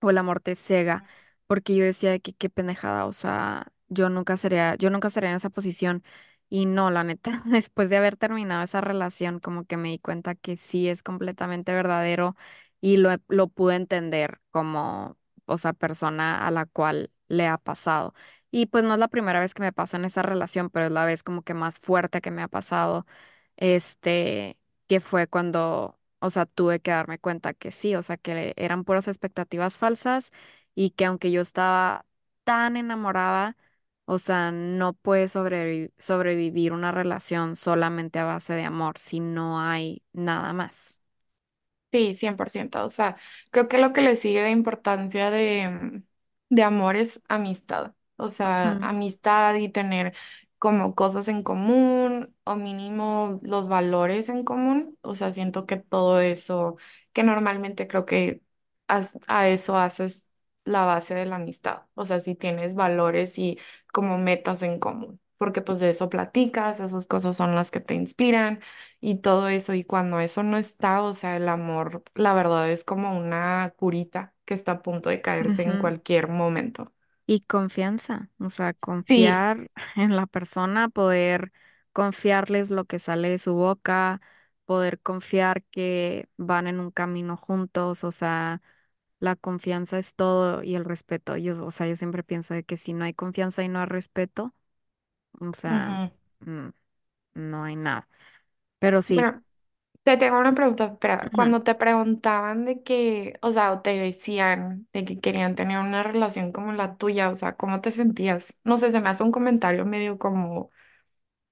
o 0.00 0.10
el 0.10 0.18
amor 0.18 0.40
te 0.40 0.54
cega, 0.56 1.04
porque 1.46 1.76
yo 1.76 1.84
decía 1.84 2.10
de 2.10 2.20
que 2.20 2.32
qué 2.34 2.50
pendejada, 2.50 3.06
o 3.06 3.12
sea, 3.12 3.72
yo 3.88 4.08
nunca 4.10 4.36
sería, 4.36 4.76
yo 4.76 4.90
nunca 4.90 5.08
estaría 5.08 5.30
en 5.30 5.36
esa 5.36 5.50
posición 5.50 6.02
y 6.48 6.66
no, 6.66 6.90
la 6.90 7.04
neta, 7.04 7.42
después 7.46 7.90
de 7.90 7.96
haber 7.98 8.16
terminado 8.16 8.62
esa 8.64 8.80
relación, 8.80 9.40
como 9.40 9.64
que 9.66 9.76
me 9.76 9.90
di 9.90 9.98
cuenta 9.98 10.34
que 10.34 10.56
sí 10.56 10.88
es 10.88 11.02
completamente 11.02 11.72
verdadero 11.74 12.36
y 12.80 12.96
lo, 12.98 13.10
lo 13.28 13.48
pude 13.48 13.76
entender 13.76 14.40
como, 14.50 15.16
o 15.46 15.58
sea, 15.58 15.72
persona 15.72 16.46
a 16.46 16.50
la 16.50 16.66
cual 16.66 17.10
le 17.30 17.48
ha 17.48 17.58
pasado. 17.58 18.14
Y 18.52 18.66
pues 18.66 18.84
no 18.84 18.94
es 18.94 19.00
la 19.00 19.08
primera 19.08 19.40
vez 19.40 19.54
que 19.54 19.62
me 19.62 19.72
pasa 19.72 19.96
en 19.98 20.04
esa 20.06 20.22
relación, 20.22 20.70
pero 20.70 20.86
es 20.88 20.92
la 20.92 21.06
vez 21.06 21.24
como 21.24 21.42
que 21.44 21.54
más 21.54 21.80
fuerte 21.80 22.20
que 22.22 22.30
me 22.32 22.42
ha 22.42 22.48
pasado, 22.48 23.06
este, 23.56 24.58
que 24.88 25.00
fue 25.00 25.26
cuando 25.28 25.96
o 26.22 26.30
sea, 26.30 26.44
tuve 26.46 26.80
que 26.80 26.90
darme 26.90 27.18
cuenta 27.18 27.54
que 27.54 27.72
sí, 27.72 27.94
o 27.96 28.02
sea, 28.02 28.16
que 28.18 28.52
eran 28.56 28.84
puras 28.84 29.08
expectativas 29.08 29.78
falsas 29.78 30.32
y 30.74 30.90
que 30.90 31.06
aunque 31.06 31.30
yo 31.32 31.40
estaba 31.40 32.04
tan 32.44 32.76
enamorada, 32.76 33.56
o 34.04 34.18
sea, 34.18 34.50
no 34.52 34.92
puede 34.94 35.26
sobrevi- 35.26 35.92
sobrevivir 35.98 36.72
una 36.72 36.92
relación 36.92 37.56
solamente 37.56 38.18
a 38.18 38.24
base 38.24 38.52
de 38.54 38.64
amor 38.64 38.98
si 38.98 39.20
no 39.20 39.60
hay 39.60 40.02
nada 40.12 40.52
más. 40.52 41.00
Sí, 41.92 42.14
cien 42.14 42.36
por 42.36 42.50
ciento 42.50 42.84
O 42.84 42.90
sea, 42.90 43.16
creo 43.50 43.66
que 43.68 43.78
lo 43.78 43.92
que 43.92 44.00
le 44.02 44.14
sigue 44.16 44.42
de 44.42 44.50
importancia 44.50 45.30
de, 45.30 46.02
de 46.50 46.64
amor 46.64 46.96
es 46.96 47.22
amistad. 47.28 47.94
O 48.18 48.30
sea, 48.30 48.74
amistad 48.78 49.56
y 49.56 49.70
tener 49.70 50.14
como 50.58 50.94
cosas 50.96 51.28
en 51.28 51.42
común 51.44 52.34
o 52.44 52.56
mínimo 52.56 53.40
los 53.44 53.68
valores 53.70 54.30
en 54.30 54.44
común. 54.44 54.98
O 55.02 55.14
sea, 55.14 55.32
siento 55.32 55.66
que 55.66 55.78
todo 55.78 56.20
eso, 56.20 56.76
que 57.14 57.24
normalmente 57.24 57.88
creo 57.88 58.06
que 58.06 58.42
as- 58.88 59.18
a 59.26 59.48
eso 59.48 59.78
haces 59.78 60.28
la 60.64 60.84
base 60.84 61.14
de 61.14 61.26
la 61.26 61.36
amistad. 61.36 61.82
O 61.94 62.04
sea, 62.04 62.20
si 62.20 62.34
tienes 62.34 62.74
valores 62.74 63.38
y 63.38 63.58
como 63.92 64.18
metas 64.18 64.62
en 64.62 64.78
común. 64.78 65.20
Porque 65.38 65.62
pues 65.62 65.80
de 65.80 65.90
eso 65.90 66.10
platicas, 66.10 66.80
esas 66.80 67.06
cosas 67.06 67.34
son 67.36 67.54
las 67.54 67.70
que 67.70 67.80
te 67.80 67.94
inspiran 67.94 68.60
y 69.00 69.16
todo 69.16 69.48
eso. 69.48 69.74
Y 69.74 69.84
cuando 69.84 70.20
eso 70.20 70.42
no 70.42 70.58
está, 70.58 71.02
o 71.02 71.14
sea, 71.14 71.36
el 71.36 71.48
amor, 71.48 72.02
la 72.14 72.34
verdad 72.34 72.70
es 72.70 72.84
como 72.84 73.16
una 73.18 73.72
curita 73.76 74.34
que 74.50 74.54
está 74.56 74.72
a 74.74 74.82
punto 74.82 75.10
de 75.10 75.22
caerse 75.22 75.62
en 75.64 75.76
ujú. 75.76 75.78
cualquier 75.78 76.28
momento. 76.28 76.92
Y 77.26 77.40
confianza, 77.42 78.30
o 78.40 78.50
sea, 78.50 78.74
Sí, 79.06 79.40
confiar 79.40 79.70
en 79.96 80.16
la 80.16 80.26
persona, 80.26 80.88
poder 80.88 81.52
confiarles 81.92 82.70
lo 82.70 82.84
que 82.86 82.98
sale 82.98 83.28
de 83.30 83.38
su 83.38 83.54
boca, 83.54 84.20
poder 84.64 85.00
confiar 85.00 85.62
que 85.64 86.28
van 86.36 86.66
en 86.66 86.80
un 86.80 86.90
camino 86.90 87.36
juntos, 87.36 88.02
o 88.04 88.10
sea 88.12 88.62
La 89.20 89.36
confianza 89.36 89.98
es 90.00 90.14
todo 90.16 90.62
y 90.64 90.76
el 90.76 90.84
respeto. 90.86 91.36
Yo, 91.38 91.64
o 91.66 91.70
sea, 91.72 91.88
yo 91.88 91.96
siempre 91.96 92.24
pienso 92.24 92.54
de 92.54 92.64
que 92.64 92.76
si 92.78 92.94
no 92.94 93.04
hay 93.06 93.14
confianza 93.14 93.62
y 93.64 93.68
no 93.68 93.80
hay 93.80 93.86
respeto, 93.86 94.54
o 95.40 95.52
sea, 95.54 95.90
ujú. 95.90 96.10
mm, 96.40 96.68
no 97.34 97.64
hay 97.64 97.76
nada. 97.76 98.08
Pero 98.80 99.02
sí, 99.02 99.26
Bueno, 99.26 99.42
te 100.02 100.16
tengo 100.16 100.38
una 100.38 100.54
pregunta, 100.54 100.86
espera, 100.86 101.30
ujú, 101.32 101.32
cuando 101.32 101.62
te 101.62 101.74
preguntaban 101.74 102.64
de 102.64 102.82
que, 102.82 103.38
o 103.42 103.52
sea, 103.52 103.72
o 103.72 103.80
te 103.82 103.90
decían 103.98 104.88
de 104.92 105.04
que 105.04 105.20
querían 105.20 105.54
tener 105.54 105.78
una 105.78 106.02
relación 106.02 106.52
como 106.52 106.72
la 106.72 106.96
tuya, 106.96 107.28
o 107.30 107.34
sea, 107.34 107.56
¿cómo 107.56 107.80
te 107.80 107.90
sentías? 107.92 108.58
No 108.64 108.76
sé, 108.76 108.90
se 108.92 109.00
me 109.00 109.08
hace 109.10 109.22
un 109.22 109.32
comentario 109.32 109.84
medio 109.86 110.18
como, 110.18 110.70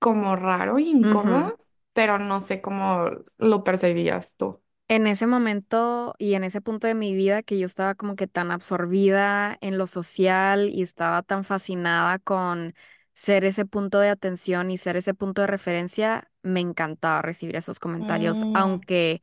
como 0.00 0.37
raro 0.37 0.78
ujú. 1.02 1.50
incómodo, 1.59 1.61
pero 1.95 2.19
no 2.21 2.40
sé 2.43 2.61
cómo 2.62 3.11
lo 3.38 3.64
percibías 3.64 4.37
tú. 4.37 4.62
En 4.90 5.07
ese 5.07 5.26
momento 5.26 6.14
y 6.19 6.33
en 6.35 6.45
ese 6.45 6.62
punto 6.62 6.87
de 6.87 6.95
mi 6.95 7.14
vida 7.14 7.43
que 7.43 7.59
yo 7.59 7.67
estaba 7.67 7.95
como 7.95 8.17
que 8.17 8.26
tan 8.26 8.50
absorbida 8.50 9.59
en 9.61 9.76
lo 9.76 9.87
social 9.87 10.71
y 10.71 10.81
estaba 10.83 11.23
tan 11.23 11.45
fascinada 11.45 12.19
con 12.19 12.75
ser 13.18 13.44
ese 13.44 13.66
punto 13.66 13.98
de 14.00 14.10
atención 14.10 14.70
y 14.70 14.78
ser 14.78 14.96
ese 14.96 15.14
punto 15.14 15.42
de 15.42 15.48
referencia, 15.48 16.30
me 16.42 16.60
encantaba 16.60 17.22
recibir 17.22 17.56
esos 17.56 17.80
comentarios, 17.80 18.44
Mm, 18.44 18.52
aunque 18.54 19.22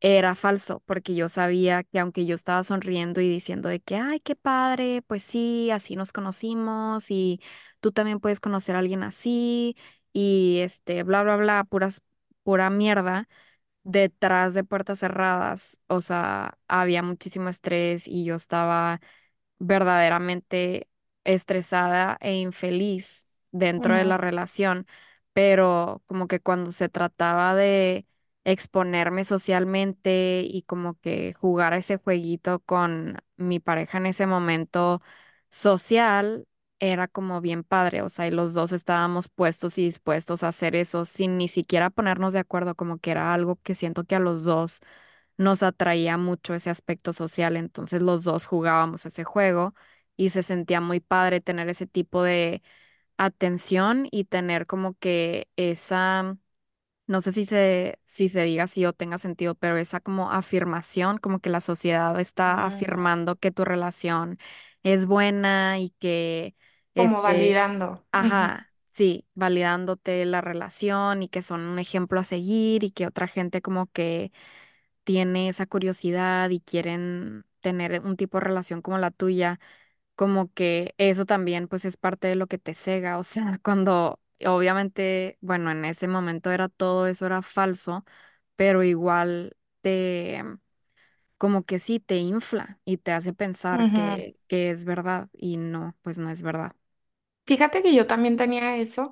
era 0.00 0.34
falso, 0.34 0.82
porque 0.86 1.14
yo 1.14 1.28
sabía 1.28 1.84
que 1.84 1.98
aunque 2.00 2.26
yo 2.26 2.34
estaba 2.34 2.64
sonriendo 2.64 3.20
y 3.20 3.28
diciendo 3.28 3.68
de 3.68 3.80
que, 3.80 3.96
ay, 3.96 4.20
qué 4.20 4.36
padre, 4.36 5.02
pues 5.06 5.22
sí, 5.22 5.70
así 5.70 5.96
nos 5.96 6.12
conocimos 6.12 7.10
y 7.10 7.40
tú 7.80 7.92
también 7.92 8.20
puedes 8.20 8.40
conocer 8.40 8.76
a 8.76 8.80
alguien 8.80 9.02
así 9.02 9.76
y 10.12 10.60
este, 10.62 11.02
bla, 11.04 11.22
bla, 11.22 11.36
bla, 11.36 11.64
puras, 11.64 12.02
pura 12.44 12.70
mierda, 12.70 13.28
detrás 13.84 14.54
de 14.54 14.64
puertas 14.64 15.00
cerradas, 15.00 15.80
o 15.88 16.00
sea, 16.02 16.58
había 16.68 17.02
muchísimo 17.02 17.48
estrés 17.48 18.06
y 18.08 18.24
yo 18.24 18.34
estaba 18.36 19.00
verdaderamente 19.58 20.88
estresada 21.24 22.18
e 22.20 22.36
infeliz 22.40 23.26
dentro 23.52 23.94
de 23.94 24.04
la 24.04 24.16
ujú, 24.16 24.18
relación, 24.18 24.86
pero 25.32 26.02
como 26.06 26.26
que 26.28 26.40
cuando 26.40 26.72
se 26.72 26.88
trataba 26.88 27.54
de 27.54 28.06
exponerme 28.44 29.24
socialmente 29.24 30.42
y 30.44 30.62
como 30.62 30.94
que 31.00 31.32
jugar 31.34 31.72
a 31.74 31.78
ese 31.78 31.98
jueguito 31.98 32.60
con 32.60 33.18
mi 33.36 33.60
pareja 33.60 33.98
en 33.98 34.06
ese 34.06 34.26
momento 34.26 35.02
social, 35.50 36.46
era 36.78 37.08
como 37.08 37.40
bien 37.42 37.62
padre, 37.64 38.00
o 38.02 38.08
sea, 38.08 38.26
y 38.26 38.30
los 38.30 38.54
dos 38.54 38.72
estábamos 38.72 39.28
puestos 39.28 39.76
y 39.78 39.84
dispuestos 39.84 40.42
a 40.42 40.48
hacer 40.48 40.74
eso 40.76 41.04
sin 41.04 41.36
ni 41.36 41.48
siquiera 41.48 41.90
ponernos 41.90 42.32
de 42.32 42.38
acuerdo, 42.38 42.74
como 42.74 42.98
que 42.98 43.10
era 43.10 43.34
algo 43.34 43.56
que 43.62 43.74
siento 43.74 44.04
que 44.04 44.14
a 44.16 44.18
los 44.20 44.44
dos 44.44 44.80
nos 45.38 45.62
atraía 45.62 46.18
mucho 46.18 46.54
ese 46.54 46.70
aspecto 46.70 47.12
social, 47.12 47.56
entonces 47.56 48.02
los 48.02 48.24
dos 48.24 48.46
jugábamos 48.46 49.06
ese 49.06 49.24
juego 49.24 49.74
y 50.16 50.30
se 50.30 50.42
sentía 50.42 50.80
muy 50.80 51.00
padre 51.00 51.40
tener 51.40 51.68
ese 51.68 51.86
tipo 51.86 52.22
de 52.22 52.62
atención 53.26 54.08
y 54.10 54.24
tener 54.24 54.66
como 54.66 54.94
que 54.98 55.48
esa, 55.56 56.36
no 57.06 57.20
sé 57.22 57.32
si 57.32 57.46
se, 57.46 58.00
si 58.04 58.28
se 58.28 58.42
diga 58.44 58.64
así 58.64 58.86
o 58.86 58.92
tenga 58.92 59.18
sentido, 59.18 59.54
pero 59.56 59.76
esa 59.78 60.00
como 60.00 60.30
afirmación, 60.32 61.18
como 61.18 61.40
que 61.40 61.50
la 61.50 61.60
sociedad 61.60 62.18
está 62.20 62.66
mm, 62.66 62.66
afirmando 62.66 63.36
que 63.36 63.50
tu 63.52 63.64
relación 63.64 64.38
es 64.82 65.06
buena 65.06 65.78
y 65.80 65.90
que, 66.00 66.54
como 66.94 67.20
este, 67.20 67.22
validando. 67.22 68.06
Ujú. 68.18 68.52
ajá. 68.52 68.66
Sí, 68.92 69.26
validándote 69.34 70.24
la 70.24 70.40
relación 70.40 71.22
y 71.22 71.28
que 71.28 71.42
son 71.42 71.60
un 71.62 71.78
ejemplo 71.78 72.20
a 72.20 72.24
seguir 72.24 72.84
y 72.84 72.90
que 72.90 73.06
otra 73.06 73.28
gente 73.28 73.62
como 73.62 73.86
que 73.92 74.32
tiene 75.04 75.48
esa 75.48 75.66
curiosidad 75.66 76.50
y 76.50 76.60
quieren 76.60 77.44
tener 77.60 78.00
un 78.04 78.16
tipo 78.16 78.38
de 78.38 78.44
relación 78.44 78.82
como 78.82 78.98
la 78.98 79.10
tuya, 79.10 79.60
como 80.20 80.52
que 80.52 80.94
eso 80.98 81.24
también 81.26 81.66
pues 81.68 81.86
es 81.86 81.96
parte 81.96 82.28
de 82.28 82.36
lo 82.36 82.46
que 82.46 82.58
te 82.58 82.74
cega, 82.74 83.18
o 83.18 83.24
sea, 83.24 83.58
cuando 83.64 84.20
obviamente, 84.46 85.38
bueno, 85.40 85.70
en 85.72 85.84
ese 85.86 86.08
momento 86.08 86.50
era 86.52 86.68
todo 86.68 87.06
eso 87.08 87.26
era 87.26 87.42
falso, 87.42 88.04
pero 88.56 88.82
igual 88.84 89.56
te 89.82 90.44
como 91.38 91.64
que 91.64 91.78
sí 91.80 92.00
te 92.00 92.16
infla 92.18 92.80
y 92.84 92.98
te 92.98 93.12
hace 93.12 93.32
pensar 93.34 93.86
Ujú. 93.86 93.90
que, 93.90 94.36
que 94.48 94.70
es 94.70 94.84
verdad 94.84 95.28
y 95.32 95.56
no, 95.58 95.96
pues 96.02 96.18
no 96.18 96.30
es 96.30 96.42
verdad. 96.42 96.74
Fíjate 97.46 97.82
que 97.82 97.94
yo 97.94 98.06
también 98.06 98.36
tenía 98.36 98.76
eso 98.76 99.10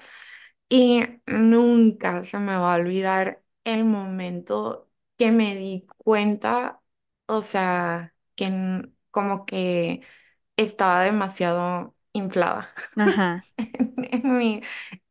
y 0.68 1.02
nunca 1.26 2.24
se 2.24 2.38
me 2.40 2.56
va 2.56 2.74
a 2.74 2.76
olvidar 2.78 3.42
el 3.64 3.84
momento 3.84 4.90
que 5.18 5.32
me 5.32 5.56
di 5.56 5.86
cuenta, 5.98 6.82
o 7.26 7.42
sea, 7.42 8.14
que 8.36 8.46
n- 8.46 8.92
como 9.10 9.46
que 9.46 10.02
estaba 10.58 11.04
demasiado 11.04 11.96
inflada 12.14 12.74
Ajá, 12.96 13.46
en 13.58 14.36
mi, 14.38 14.60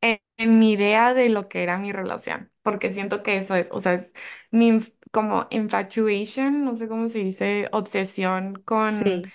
en, 0.02 0.20
en 0.38 0.60
mi 0.60 0.74
idea 0.74 1.14
de 1.14 1.30
lo 1.30 1.48
que 1.50 1.64
era 1.64 1.78
mi 1.78 1.92
relación, 1.92 2.52
porque 2.64 2.92
siento 2.92 3.24
que 3.24 3.38
eso 3.38 3.56
es, 3.56 3.70
o 3.72 3.82
sea, 3.82 3.94
es 3.96 4.14
mi 4.52 4.72
inf- 4.72 4.94
como 5.12 5.48
infatuation, 5.52 6.66
no 6.66 6.76
sé 6.76 6.88
cómo 6.88 7.08
se 7.10 7.20
dice, 7.20 7.70
obsesión 7.72 8.56
con 8.66 9.06
sí, 9.06 9.34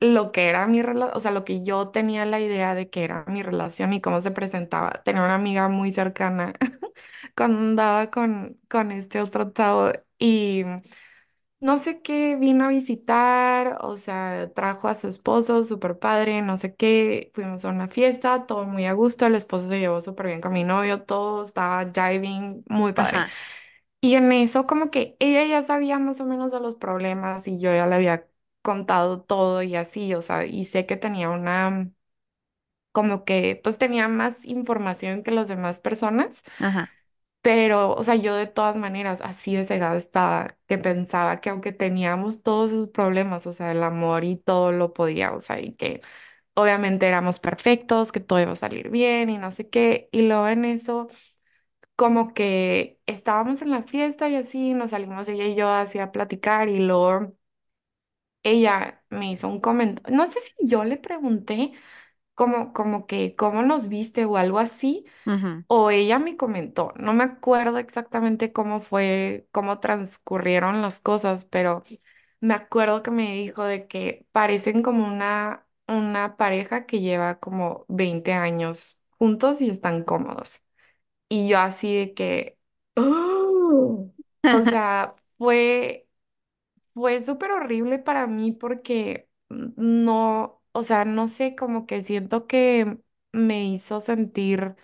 lo 0.00 0.32
que 0.32 0.48
era 0.48 0.66
mi 0.66 0.82
relación, 0.82 1.16
o 1.16 1.20
sea, 1.20 1.30
lo 1.32 1.44
que 1.44 1.62
yo 1.64 1.88
tenía 1.90 2.26
la 2.26 2.40
idea 2.40 2.74
de 2.74 2.90
que 2.90 3.04
era 3.04 3.24
mi 3.28 3.42
relación 3.42 3.92
y 3.92 4.00
cómo 4.00 4.20
se 4.20 4.30
presentaba. 4.32 5.02
Tenía 5.04 5.22
una 5.24 5.34
amiga 5.36 5.68
muy 5.68 5.92
cercana 5.92 6.54
cuando 7.36 7.58
andaba 7.60 8.10
con, 8.10 8.58
con 8.68 8.92
este 8.92 9.20
otro 9.20 9.52
chavo 9.52 9.92
y 10.18 10.64
no 11.60 11.78
sé 11.78 12.02
qué 12.02 12.36
vino 12.36 12.64
a 12.64 12.68
visitar, 12.68 13.78
o 13.82 13.96
sea, 13.96 14.50
trajo 14.54 14.88
a 14.88 14.94
su 14.94 15.08
esposo, 15.08 15.64
súper 15.64 15.98
padre, 15.98 16.42
no 16.42 16.56
sé 16.56 16.74
qué, 16.74 17.30
fuimos 17.34 17.64
a 17.64 17.70
una 17.70 17.88
fiesta, 17.88 18.46
todo 18.46 18.64
muy 18.66 18.86
a 18.86 18.92
gusto, 18.94 19.26
el 19.26 19.34
esposo 19.34 19.68
se 19.68 19.78
llevó 19.80 20.00
súper 20.00 20.26
bien 20.28 20.40
con 20.40 20.52
mi 20.52 20.64
novio, 20.64 21.02
todo 21.02 21.42
estaba 21.44 21.90
jiving, 21.94 22.64
muy 22.68 22.92
padre. 22.94 23.24
ajá, 23.24 23.36
Y 24.00 24.14
en 24.16 24.32
eso 24.32 24.66
como 24.66 24.90
que 24.90 25.16
ella 25.20 25.44
ya 25.46 25.62
sabía 25.62 25.98
más 25.98 26.20
o 26.20 26.26
menos 26.26 26.52
de 26.52 26.60
los 26.60 26.76
problemas 26.76 27.48
y 27.48 27.60
yo 27.60 27.72
ya 27.74 27.86
le 27.86 27.96
había 27.96 28.28
contado 28.62 29.22
todo 29.22 29.62
y 29.62 29.76
así, 29.76 30.14
o 30.14 30.22
sea, 30.22 30.46
y 30.46 30.64
sé 30.64 30.86
que 30.86 30.96
tenía 30.96 31.30
una, 31.30 31.90
como 32.92 33.24
que 33.24 33.60
pues 33.62 33.78
tenía 33.78 34.08
más 34.08 34.44
información 34.46 35.22
que 35.22 35.30
las 35.30 35.48
demás 35.48 35.80
personas, 35.80 36.44
ajá, 36.58 36.94
pero, 37.42 37.94
o 37.94 38.02
sea, 38.02 38.16
yo 38.16 38.34
de 38.36 38.46
todas 38.46 38.76
maneras 38.76 39.20
así 39.22 39.54
de 39.56 39.64
cegada 39.64 39.96
estaba 39.96 40.56
que 40.68 40.78
pensaba 40.78 41.40
que 41.40 41.50
aunque 41.50 41.72
teníamos 41.72 42.42
todos 42.42 42.70
esos 42.70 42.88
problemas, 42.88 43.46
o 43.46 43.52
sea, 43.52 43.70
el 43.72 43.82
amor 43.82 44.24
y 44.24 44.36
todo 44.36 44.72
lo 44.72 44.92
podía, 44.92 45.32
o 45.32 45.40
sea, 45.40 45.60
y 45.60 45.72
que 45.74 46.00
obviamente 46.54 47.06
éramos 47.08 47.40
perfectos, 47.40 48.12
que 48.12 48.20
todo 48.20 48.40
iba 48.40 48.52
a 48.52 48.56
salir 48.56 48.90
bien 48.90 49.30
y 49.30 49.38
no 49.38 49.52
sé 49.52 49.70
qué, 49.70 50.08
y 50.12 50.22
luego 50.22 50.48
en 50.48 50.64
eso 50.66 51.08
como 51.96 52.34
que 52.34 53.00
estábamos 53.06 53.62
en 53.62 53.70
la 53.70 53.82
fiesta 53.84 54.28
y 54.28 54.36
así 54.36 54.74
nos 54.74 54.90
salimos 54.92 55.28
ella 55.28 55.46
y 55.46 55.54
yo 55.56 55.68
así 55.70 55.98
a 56.00 56.12
platicar 56.12 56.68
y 56.68 56.80
luego 56.80 57.34
ella 58.42 59.02
me 59.10 59.32
hizo 59.32 59.48
un 59.48 59.60
comentario, 59.60 60.16
no 60.16 60.30
sé 60.30 60.40
si 60.40 60.54
yo 60.66 60.84
le 60.84 60.96
pregunté 60.98 61.72
como, 62.40 62.72
como 62.72 63.06
que 63.06 63.34
cómo 63.36 63.62
nos 63.62 63.88
viste 63.88 64.24
o 64.24 64.36
algo 64.38 64.58
así, 64.58 65.04
ujú, 65.26 65.64
o 65.68 65.90
ella 65.90 66.18
me 66.18 66.36
comentó, 66.36 66.92
no 66.96 67.14
me 67.14 67.24
acuerdo 67.24 67.78
exactamente 67.78 68.52
cómo 68.52 68.80
fue, 68.80 69.48
cómo 69.52 69.80
transcurrieron 69.80 70.82
las 70.82 71.00
cosas, 71.00 71.44
pero 71.46 71.82
me 72.40 72.54
acuerdo 72.54 73.02
que 73.02 73.10
me 73.12 73.34
dijo 73.34 73.64
de 73.64 73.86
que 73.88 74.26
parecen 74.32 74.82
como 74.82 75.06
una, 75.06 75.66
una 75.88 76.36
pareja 76.36 76.86
que 76.86 77.00
lleva 77.00 77.38
como 77.40 77.84
20 77.88 78.32
años 78.32 78.98
juntos 79.18 79.60
y 79.62 79.70
están 79.70 80.04
cómodos. 80.04 80.64
Y 81.28 81.48
yo 81.48 81.58
así 81.60 81.94
de 81.96 82.14
que, 82.14 82.58
¡oh! 82.96 84.10
O 84.50 84.62
sea, 84.64 85.14
fue, 85.38 86.08
fue 86.94 87.20
súper 87.22 87.52
horrible 87.52 87.98
para 87.98 88.26
mí 88.26 88.52
porque 88.52 89.28
no, 89.48 90.59
o 90.72 90.82
sea, 90.84 91.04
no 91.04 91.28
sé, 91.28 91.54
como 91.56 91.86
que 91.86 92.02
siento 92.02 92.46
que 92.46 92.98
me 93.32 93.64
hizo 93.66 94.00
sentir, 94.00 94.76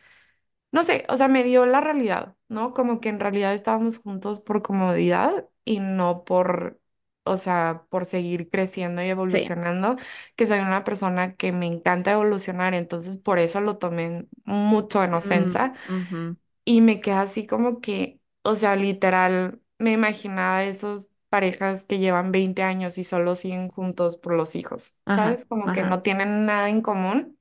no 0.73 0.85
sé, 0.85 1.07
o 1.09 1.17
sea, 1.17 1.29
me 1.29 1.45
dio 1.45 1.67
la 1.67 1.81
realidad, 1.81 2.37
¿no? 2.49 2.75
Como 2.75 3.01
que 3.01 3.09
en 3.11 3.21
realidad 3.21 3.55
estábamos 3.55 3.99
juntos 4.01 4.41
por 4.41 4.63
comodidad 4.63 5.49
y 5.65 5.81
no 5.81 6.25
por, 6.25 6.81
o 7.25 7.37
sea, 7.37 7.87
por 7.91 8.05
seguir 8.07 8.51
creciendo 8.51 9.03
y 9.03 9.09
sí, 9.29 9.51
evolucionando, 9.51 9.97
que 10.37 10.47
soy 10.47 10.61
una 10.61 10.85
persona 10.85 11.35
que 11.37 11.53
me 11.53 11.67
encanta 11.67 12.13
evolucionar, 12.13 12.75
entonces 12.75 13.19
por 13.19 13.39
eso 13.39 13.61
lo 13.61 13.79
tomé 13.79 14.27
mucho 14.45 15.03
en 15.05 15.15
mm, 15.23 15.57
ofensa 15.57 15.73
ujú, 15.89 16.37
y 16.65 16.81
me 16.81 17.01
queda 17.01 17.23
así 17.23 17.47
como 17.47 17.81
que, 17.81 18.21
o 18.43 18.55
sea, 18.55 18.77
literal, 18.77 19.61
me 19.79 19.93
imaginaba 19.93 20.65
esas 20.65 21.09
parejas 21.37 21.85
que 21.85 21.99
llevan 21.99 22.33
20 22.33 22.63
años 22.63 22.99
y 22.99 23.05
solo 23.05 23.35
siguen 23.37 23.69
juntos 23.71 24.17
por 24.19 24.35
los 24.35 24.57
hijos, 24.57 24.97
ajá, 25.07 25.37
¿sabes? 25.37 25.47
Como 25.47 25.73
que 25.73 25.83
no 25.85 26.03
tienen 26.03 26.47
nada 26.47 26.69
en 26.71 26.83
común, 26.83 27.39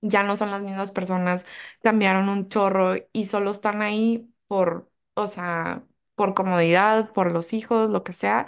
ya 0.00 0.22
no 0.22 0.36
son 0.36 0.50
las 0.50 0.62
mismas 0.62 0.90
personas, 0.92 1.46
cambiaron 1.82 2.28
un 2.28 2.48
chorro 2.48 2.94
y 3.12 3.24
solo 3.26 3.50
están 3.50 3.82
ahí 3.82 4.32
por, 4.46 4.90
o 5.14 5.26
sea, 5.26 5.84
por 6.14 6.34
comodidad, 6.34 7.12
por 7.12 7.32
los 7.32 7.52
hijos, 7.52 7.90
lo 7.90 8.04
que 8.04 8.12
sea, 8.12 8.46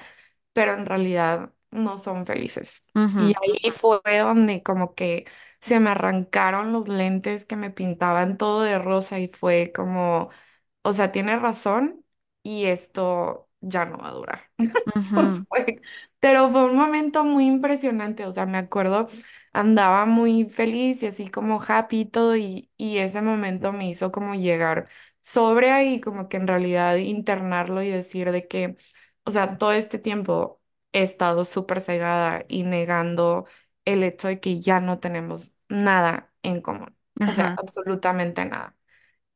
pero 0.53 0.75
en 0.75 0.87
realidad 0.87 1.53
no 1.71 1.99
son 1.99 2.27
felices. 2.27 2.85
Y 3.17 3.35
ahí 3.43 3.71
fue 3.73 4.01
donde 4.21 4.63
como 4.63 4.95
que 4.95 5.27
se 5.61 5.81
me 5.81 5.91
arrancaron 5.91 6.73
los 6.73 6.89
lentes 6.89 7.47
que 7.47 7.57
me 7.57 7.71
pintaban 7.71 8.39
todo 8.39 8.63
de 8.63 8.79
rosa 8.79 9.19
y 9.21 9.29
fue 9.29 9.73
como 9.75 10.31
o 10.85 10.93
sea, 10.95 11.13
tiene 11.13 11.39
razón 11.39 12.05
y 12.43 12.67
esto 12.67 13.50
ya 13.61 13.85
no 13.85 13.99
va 13.99 14.09
a 14.09 14.13
durar. 14.13 14.51
ujú, 14.95 15.47
Fue- 15.49 15.81
Pero 16.21 16.51
fue 16.51 16.65
un 16.65 16.77
momento 16.77 17.25
muy 17.25 17.47
impresionante, 17.47 18.27
o 18.27 18.33
sea, 18.33 18.47
me 18.47 18.59
acuerdo, 18.59 19.07
andaba 19.53 20.07
muy 20.07 20.45
feliz 20.49 21.03
y 21.03 21.07
así 21.07 21.29
como 21.31 21.61
happy 21.67 22.01
y 22.01 22.05
todo 22.07 22.37
y, 22.37 22.71
y 22.77 22.99
ese 22.99 23.23
momento 23.23 23.73
me 23.73 23.89
hizo 23.89 24.13
como 24.13 24.35
llegar 24.35 24.89
sobre 25.21 25.71
ahí, 25.73 26.01
como 26.01 26.29
que 26.29 26.37
en 26.39 26.47
realidad 26.47 26.97
internarlo 26.97 27.83
y 27.83 27.91
decir 27.91 28.31
de 28.33 28.47
que, 28.49 28.77
o 29.25 29.31
sea, 29.31 29.59
todo 29.59 29.73
este 29.73 29.99
tiempo 29.99 30.61
he 30.93 31.03
estado 31.03 31.45
súper 31.45 31.81
cegada 31.81 32.45
y 32.49 32.63
negando 32.65 33.47
el 33.85 34.03
hecho 34.03 34.29
de 34.29 34.41
que 34.41 34.61
ya 34.61 34.81
no 34.81 34.99
tenemos 35.01 35.55
nada 35.69 36.33
en 36.43 36.61
común, 36.61 36.97
o 37.25 37.33
sea, 37.33 37.47
ajá. 37.47 37.57
absolutamente 37.57 38.45
nada 38.45 38.77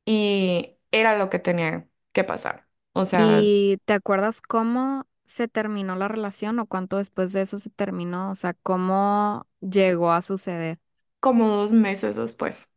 y 0.05 0.79
era 0.91 1.19
lo 1.19 1.31
que 1.31 1.39
tenía 1.39 1.89
que 2.13 2.25
pasar. 2.25 2.67
O 2.95 3.05
sea, 3.05 3.45
¿Y 3.47 3.79
te 3.85 3.93
acuerdas 3.95 4.41
cómo 4.43 5.07
se 5.25 5.49
terminó 5.49 5.97
la 5.97 6.09
relación 6.09 6.59
o 6.59 6.67
cuánto 6.67 6.99
después 6.99 7.33
de 7.33 7.43
eso 7.43 7.59
se 7.59 7.71
terminó? 7.71 8.31
O 8.31 8.35
sea, 8.35 8.55
cómo 8.55 9.47
llegó 9.61 10.13
a 10.13 10.23
suceder 10.23 10.79
como 11.21 11.49
dos 11.49 11.73
meses 11.73 12.15
después, 12.17 12.73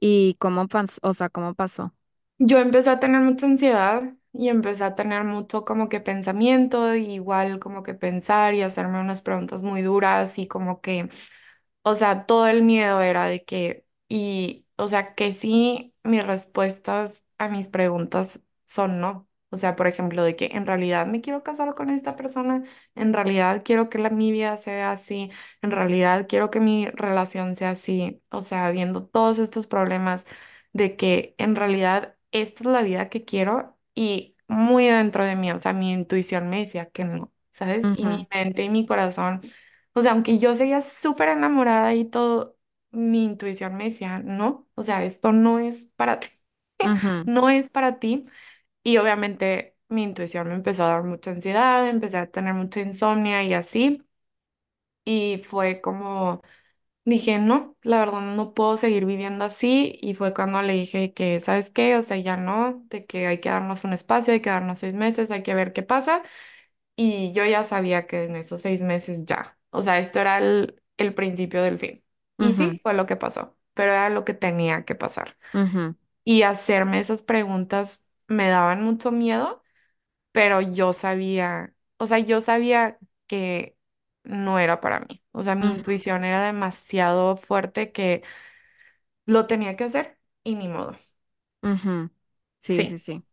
y 0.00 0.34
cómo 0.40 0.68
pasó, 0.68 0.98
o 1.02 1.14
sea, 1.14 1.28
cómo 1.30 1.54
pasó. 1.54 1.94
yo 2.38 2.58
empecé 2.58 2.90
a 2.90 3.00
tener 3.00 3.20
mucha 3.20 3.46
ansiedad 3.46 4.14
y 4.32 4.48
empecé 4.48 4.84
a 4.84 4.94
tener 4.94 5.24
mucho 5.24 5.64
como 5.64 5.88
que 5.88 6.00
pensamiento, 6.00 6.94
y 6.94 7.14
igual 7.14 7.58
como 7.58 7.82
que 7.82 7.94
pensar 7.94 8.54
y 8.54 8.62
hacerme 8.62 9.00
unas 9.00 9.22
preguntas 9.22 9.62
muy 9.62 9.82
duras 9.82 10.38
y 10.38 10.46
como 10.46 10.80
que 10.80 11.08
O 11.84 11.96
sea, 11.96 12.26
todo 12.26 12.48
el 12.48 12.62
miedo 12.64 13.02
era 13.02 13.26
de 13.26 13.44
que, 13.44 13.86
y, 14.08 14.66
o 14.76 14.88
sea, 14.88 15.14
que 15.16 15.34
sí, 15.34 15.94
mis 16.04 16.26
respuestas 16.26 17.24
a 17.38 17.48
mis 17.50 17.68
preguntas 17.68 18.42
son 18.66 19.00
no. 19.02 19.27
O 19.50 19.56
sea, 19.56 19.76
por 19.76 19.86
ejemplo, 19.86 20.22
de 20.24 20.36
que 20.36 20.50
en 20.52 20.66
realidad 20.66 21.06
me 21.06 21.20
quiero 21.22 21.42
casar 21.42 21.74
con 21.74 21.90
esta 21.90 22.16
persona, 22.16 22.64
en 22.94 23.12
realidad 23.14 23.62
quiero 23.64 23.88
que 23.88 23.98
la, 23.98 24.10
mi 24.10 24.30
vida 24.32 24.56
sea 24.58 24.92
así, 24.92 25.30
en 25.62 25.70
realidad 25.70 26.26
quiero 26.28 26.50
que 26.50 26.60
mi 26.60 26.86
relación 26.88 27.56
sea 27.56 27.70
así. 27.70 28.22
O 28.30 28.42
sea, 28.42 28.70
viendo 28.70 29.06
todos 29.06 29.38
estos 29.38 29.66
problemas 29.66 30.26
de 30.72 30.96
que 30.96 31.34
en 31.38 31.56
realidad 31.56 32.16
esta 32.32 32.62
es 32.64 32.66
la 32.70 32.82
vida 32.82 33.08
que 33.08 33.24
quiero 33.24 33.76
y 33.94 34.36
muy 34.48 34.86
dentro 34.86 35.24
de 35.24 35.36
mí, 35.36 35.50
o 35.52 35.58
sea, 35.60 35.72
mi 35.72 35.92
intuición 35.92 36.48
me 36.50 36.60
decía 36.60 36.90
que 36.90 37.04
no, 37.04 37.32
¿sabes? 37.50 37.90
Y 37.94 38.06
Ujú, 38.06 38.08
mi 38.08 38.28
mente 38.32 38.62
y 38.64 38.70
mi 38.70 38.86
corazón. 38.86 39.40
O 39.94 40.02
sea, 40.02 40.12
aunque 40.12 40.38
yo 40.38 40.54
seguía 40.54 40.80
súper 40.80 41.28
enamorada 41.30 41.94
y 41.94 42.04
todo, 42.04 42.56
mi 42.90 43.24
intuición 43.24 43.76
me 43.76 43.84
decía, 43.84 44.18
no, 44.20 44.68
o 44.74 44.82
sea, 44.82 45.04
esto 45.04 45.32
no 45.32 45.58
es 45.58 45.86
para 45.96 46.20
ti, 46.20 46.28
ujú, 46.82 47.14
no 47.26 47.48
es 47.50 47.68
para 47.68 47.98
ti. 47.98 48.24
Y 48.82 48.96
obviamente 48.98 49.76
mi 49.88 50.02
intuición 50.02 50.48
me 50.48 50.54
empezó 50.54 50.84
a 50.84 50.88
dar 50.88 51.04
mucha 51.04 51.30
ansiedad, 51.32 51.88
empecé 51.88 52.18
a 52.18 52.30
tener 52.30 52.54
mucha 52.54 52.80
insomnia 52.80 53.42
y 53.44 53.54
así. 53.54 54.04
Y 55.04 55.38
fue 55.44 55.80
como 55.80 56.42
dije, 57.04 57.38
no, 57.38 57.76
la 57.82 58.00
verdad 58.00 58.20
no 58.22 58.54
puedo 58.54 58.76
seguir 58.76 59.06
viviendo 59.06 59.44
así 59.46 59.98
y 60.02 60.14
fue 60.14 60.34
cuando 60.34 60.62
le 60.62 60.74
dije 60.74 61.14
que, 61.14 61.40
¿sabes 61.40 61.70
qué? 61.70 61.96
O 61.96 62.02
sea, 62.02 62.18
ya 62.18 62.36
no, 62.36 62.82
de 62.88 63.06
que 63.06 63.26
hay 63.28 63.40
que 63.40 63.50
darnos 63.50 63.84
un 63.84 63.92
espacio, 63.94 64.34
hay 64.34 64.40
que 64.42 64.50
darnos 64.50 64.80
seis 64.80 64.94
meses, 64.94 65.30
hay 65.32 65.42
que 65.44 65.54
ver 65.54 65.72
qué 65.74 65.82
pasa 65.84 66.22
y 66.96 67.32
yo 67.32 67.44
ya 67.46 67.64
sabía 67.64 68.06
que 68.06 68.24
en 68.24 68.36
esos 68.36 68.62
seis 68.62 68.82
meses 68.82 69.24
ya, 69.26 69.58
o 69.70 69.82
sea, 69.84 69.98
esto 70.00 70.20
era 70.20 70.38
el, 70.38 70.82
el 70.98 71.14
principio 71.14 71.62
del 71.62 71.78
fin. 71.78 72.04
Y 72.38 72.52
Ujú, 72.52 72.54
sí, 72.54 72.80
fue 72.82 72.94
lo 72.94 73.06
que 73.06 73.16
pasó, 73.16 73.56
pero 73.74 73.92
era 73.92 74.10
lo 74.10 74.24
que 74.24 74.34
tenía 74.34 74.84
que 74.84 74.94
pasar. 74.96 75.36
ujú, 75.52 75.94
Y 76.24 76.42
hacerme 76.42 77.00
esas 77.00 77.22
preguntas 77.22 78.04
me 78.28 78.48
daban 78.48 78.82
mucho 78.84 79.10
miedo 79.12 79.62
pero 80.32 80.60
yo 80.62 80.92
sabía, 80.94 81.74
o 81.98 82.06
sea, 82.06 82.18
yo 82.20 82.40
sabía 82.40 82.98
que 83.26 83.76
no 84.24 84.58
era 84.60 84.80
para 84.80 85.00
mí. 85.00 85.22
O 85.32 85.42
sea, 85.42 85.54
mi 85.56 85.70
intuición 85.70 86.24
era 86.24 86.44
demasiado 86.46 87.36
fuerte 87.36 87.92
que 87.92 88.22
lo 89.26 89.46
tenía 89.46 89.76
que 89.76 89.84
hacer 89.84 90.18
y 90.44 90.54
ni 90.56 90.68
modo. 90.68 90.96
ujú. 91.62 92.10
Sí, 92.58 92.84
sí, 92.84 92.98
Sí. 92.98 92.98
sí. 92.98 93.24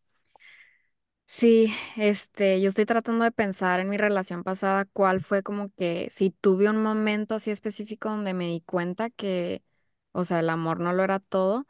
Sí, 1.27 1.73
este, 1.97 2.61
yo 2.61 2.69
estoy 2.69 2.85
tratando 2.85 3.23
de 3.25 3.31
pensar 3.31 3.79
en 3.79 3.89
mi 3.89 3.97
relación 3.97 4.43
pasada, 4.43 4.85
cuál 4.85 5.21
fue 5.21 5.43
como 5.43 5.69
que 5.73 6.07
si 6.11 6.29
tuve 6.29 6.69
un 6.69 6.81
momento 6.81 7.35
así 7.35 7.51
específico 7.51 8.09
donde 8.09 8.33
me 8.33 8.45
di 8.47 8.61
cuenta 8.61 9.09
que, 9.09 9.63
o 10.11 10.23
sea, 10.23 10.39
el 10.39 10.49
amor 10.49 10.79
no 10.79 10.93
lo 10.93 11.03
era 11.03 11.19
todo. 11.19 11.65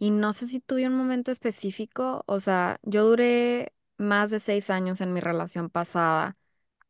Y 0.00 0.12
no 0.12 0.34
sé 0.34 0.48
si 0.48 0.60
tuve 0.60 0.88
un 0.88 0.96
momento 0.96 1.32
específico, 1.32 2.24
o 2.26 2.40
sea, 2.40 2.78
yo 2.84 3.04
duré 3.06 3.74
más 3.98 4.30
de 4.32 4.40
seis 4.40 4.70
años 4.70 5.00
en 5.02 5.14
mi 5.14 5.20
relación 5.20 5.70
pasada 5.70 6.38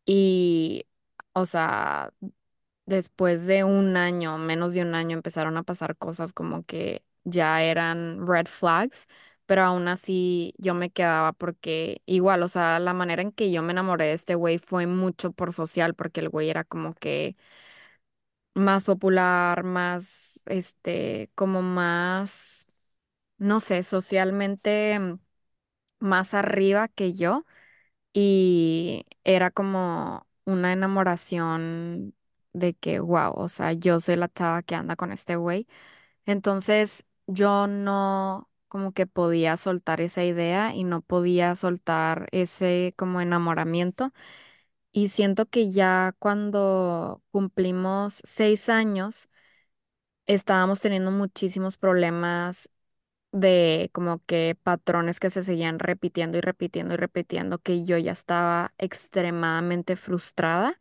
y, 0.07 0.87
o 1.35 1.47
sea, 1.47 2.13
después 2.87 3.47
de 3.47 3.65
un 3.65 3.97
año, 3.97 4.39
menos 4.39 4.75
de 4.75 4.83
un 4.83 4.95
año, 4.97 5.17
empezaron 5.17 5.57
a 5.59 5.65
pasar 5.65 5.97
cosas 5.99 6.33
como 6.35 6.65
que 6.65 7.05
ya 7.25 7.63
eran 7.65 8.27
red 8.27 8.47
flags, 8.49 9.09
pero 9.47 9.63
aún 9.65 9.89
así 9.89 10.55
yo 10.59 10.75
me 10.75 10.91
quedaba 10.91 11.33
porque 11.35 12.03
igual, 12.07 12.43
o 12.45 12.49
sea, 12.49 12.79
la 12.81 12.95
manera 12.95 13.23
en 13.23 13.33
que 13.33 13.53
yo 13.53 13.63
me 13.63 13.73
enamoré 13.73 14.07
de 14.09 14.13
este 14.15 14.35
güey 14.37 14.59
fue 14.59 14.87
mucho 14.89 15.33
por 15.33 15.53
social, 15.55 15.95
porque 15.97 16.21
el 16.21 16.29
güey 16.31 16.51
era 16.51 16.65
como 16.65 16.95
que 16.95 17.37
más 18.55 18.85
popular, 18.85 19.63
más, 19.65 20.43
este, 20.47 21.31
como 21.35 21.63
más, 21.63 22.67
no 23.41 23.61
sé, 23.61 23.85
socialmente 23.85 25.01
mm, 25.01 25.21
más 26.01 26.35
arriba 26.35 26.89
que 26.89 27.15
yo 27.15 27.45
y 28.13 29.07
era 29.25 29.51
como 29.51 30.27
una 30.45 30.73
enamoración 30.73 32.15
de 32.53 32.75
que, 32.75 33.01
wow, 33.01 33.33
o 33.37 33.49
sea, 33.49 33.73
yo 33.75 34.01
soy 34.01 34.17
la 34.17 34.29
chava 34.29 34.63
que 34.63 34.75
anda 34.77 34.97
con 34.97 35.13
este 35.13 35.37
güey. 35.37 35.69
Entonces 36.27 37.05
yo 37.27 37.67
no 37.69 38.51
como 38.69 38.93
que 38.93 39.07
podía 39.07 39.57
soltar 39.59 40.01
esa 40.03 40.25
idea 40.25 40.75
y 40.75 40.85
no 40.85 41.03
podía 41.03 41.57
soltar 41.57 42.29
ese 42.33 42.95
como 42.99 43.21
enamoramiento. 43.21 44.13
Y 44.93 45.09
siento 45.09 45.47
que 45.49 45.71
ya 45.73 46.15
cuando 46.19 47.23
cumplimos 47.33 48.21
seis 48.25 48.69
años, 48.69 49.29
estábamos 50.27 50.81
teniendo 50.81 51.11
muchísimos 51.11 51.77
problemas 51.77 52.71
de 53.33 53.91
como 53.93 54.25
que 54.27 54.57
patrones 54.63 55.21
que 55.21 55.31
se 55.31 55.45
seguían 55.45 55.79
repitiendo 55.79 56.39
y 56.39 56.41
repitiendo 56.41 56.95
y 56.95 56.97
repitiendo, 56.97 57.59
que 57.59 57.85
yo 57.85 57.99
ya 57.99 58.13
estaba 58.13 58.75
extremadamente 58.79 59.97
frustrada, 59.97 60.81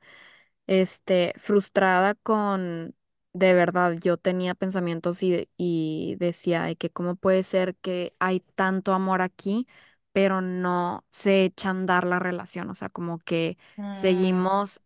este, 0.68 1.34
frustrada 1.38 2.16
con, 2.16 2.96
de 3.34 3.54
verdad, 3.54 3.94
yo 4.02 4.18
tenía 4.18 4.56
pensamientos 4.56 5.24
y, 5.24 5.50
y 5.58 6.16
decía 6.20 6.64
de 6.64 6.76
que 6.76 6.90
cómo 6.92 7.16
puede 7.16 7.44
ser 7.44 7.76
que 7.78 8.14
hay 8.20 8.42
tanto 8.56 8.94
amor 8.94 9.22
aquí, 9.22 9.68
pero 10.12 10.42
no 10.42 11.06
se 11.12 11.46
echa 11.46 11.70
a 11.70 11.72
andar 11.72 12.06
la 12.06 12.20
relación, 12.20 12.70
o 12.70 12.76
sea, 12.76 12.90
como 12.90 13.20
que 13.20 13.58
Mm, 13.78 13.84
seguimos 13.92 14.82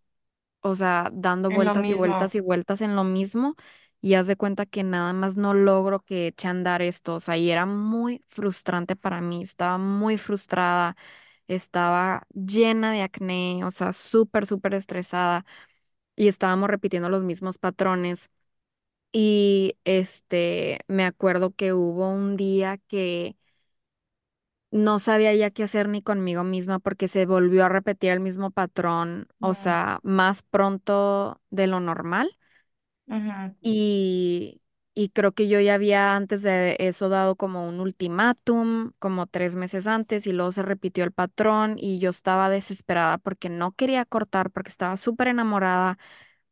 o 0.62 0.76
sea, 0.76 1.10
dando 1.13 1.52
lo 1.52 1.54
vueltas 1.54 1.89
y 1.89 1.93
vueltas 1.93 2.36
y 2.36 2.39
vueltas 2.39 2.82
en 2.82 2.95
lo 2.95 3.04
mismo 3.04 3.56
y 4.04 4.16
haz 4.16 4.28
de 4.28 4.38
cuenta 4.38 4.68
que 4.68 4.84
nada 4.84 5.13
más 5.13 5.38
no 5.38 5.56
logro 5.56 6.02
que 6.02 6.28
eche 6.28 6.50
a 6.50 6.52
andar 6.52 6.84
esto, 6.84 7.16
o 7.16 7.22
sea, 7.22 7.38
y 7.38 7.52
era 7.52 7.66
muy 7.68 8.24
frustrante 8.28 8.98
para 8.98 9.22
mí, 9.22 9.44
estaba 9.44 9.80
muy 9.80 10.20
frustrada, 10.20 10.98
estaba 11.48 12.28
llena 12.34 12.92
de 12.94 13.04
acné, 13.04 13.63
o 13.66 13.72
sea, 13.72 13.94
súper, 13.94 14.48
súper 14.48 14.76
estresada 14.76 15.46
y 16.16 16.28
estábamos 16.30 16.70
repitiendo 16.70 17.10
los 17.10 17.24
mismos 17.24 17.58
patrones. 17.60 18.30
Y 19.13 19.78
este, 19.86 20.80
me 20.88 21.06
acuerdo 21.06 21.54
que 21.56 21.74
hubo 21.74 22.10
un 22.12 22.38
día 22.38 22.78
que 22.88 23.38
no 24.72 25.00
sabía 25.00 25.34
ya 25.36 25.52
qué 25.52 25.63
hacer 25.63 25.88
ni 25.89 26.02
conmigo 26.02 26.44
misma 26.44 26.80
porque 26.80 27.08
se 27.08 27.26
volvió 27.26 27.66
a 27.66 27.70
repetir 27.70 28.12
el 28.12 28.20
mismo 28.20 28.52
patrón, 28.52 29.28
o 29.39 29.54
sea, 29.54 30.00
más 30.04 30.42
pronto 30.44 31.42
de 31.52 31.68
lo 31.68 31.80
normal. 31.80 32.38
Y, 33.62 34.62
y 34.94 35.10
creo 35.10 35.32
que 35.34 35.48
yo 35.48 35.60
ya 35.60 35.76
había 35.76 36.16
antes 36.16 36.42
de 36.44 36.76
eso 36.80 37.10
dado 37.10 37.36
como 37.36 37.68
un 37.68 37.80
ultimátum, 37.80 38.92
como 39.00 39.28
tres 39.28 39.56
meses 39.56 39.88
antes, 39.88 40.28
y 40.28 40.34
luego 40.34 40.52
se 40.52 40.63
repitió 40.63 41.04
el 41.04 41.12
patrón 41.13 41.76
y 41.78 42.00
yo 42.00 42.10
estaba 42.10 42.50
desesperada 42.50 43.18
porque 43.18 43.50
no 43.50 43.72
quería 43.74 44.06
cortar, 44.06 44.52
porque 44.52 44.70
estaba 44.70 44.98
súper 44.98 45.30
enamorada, 45.30 45.98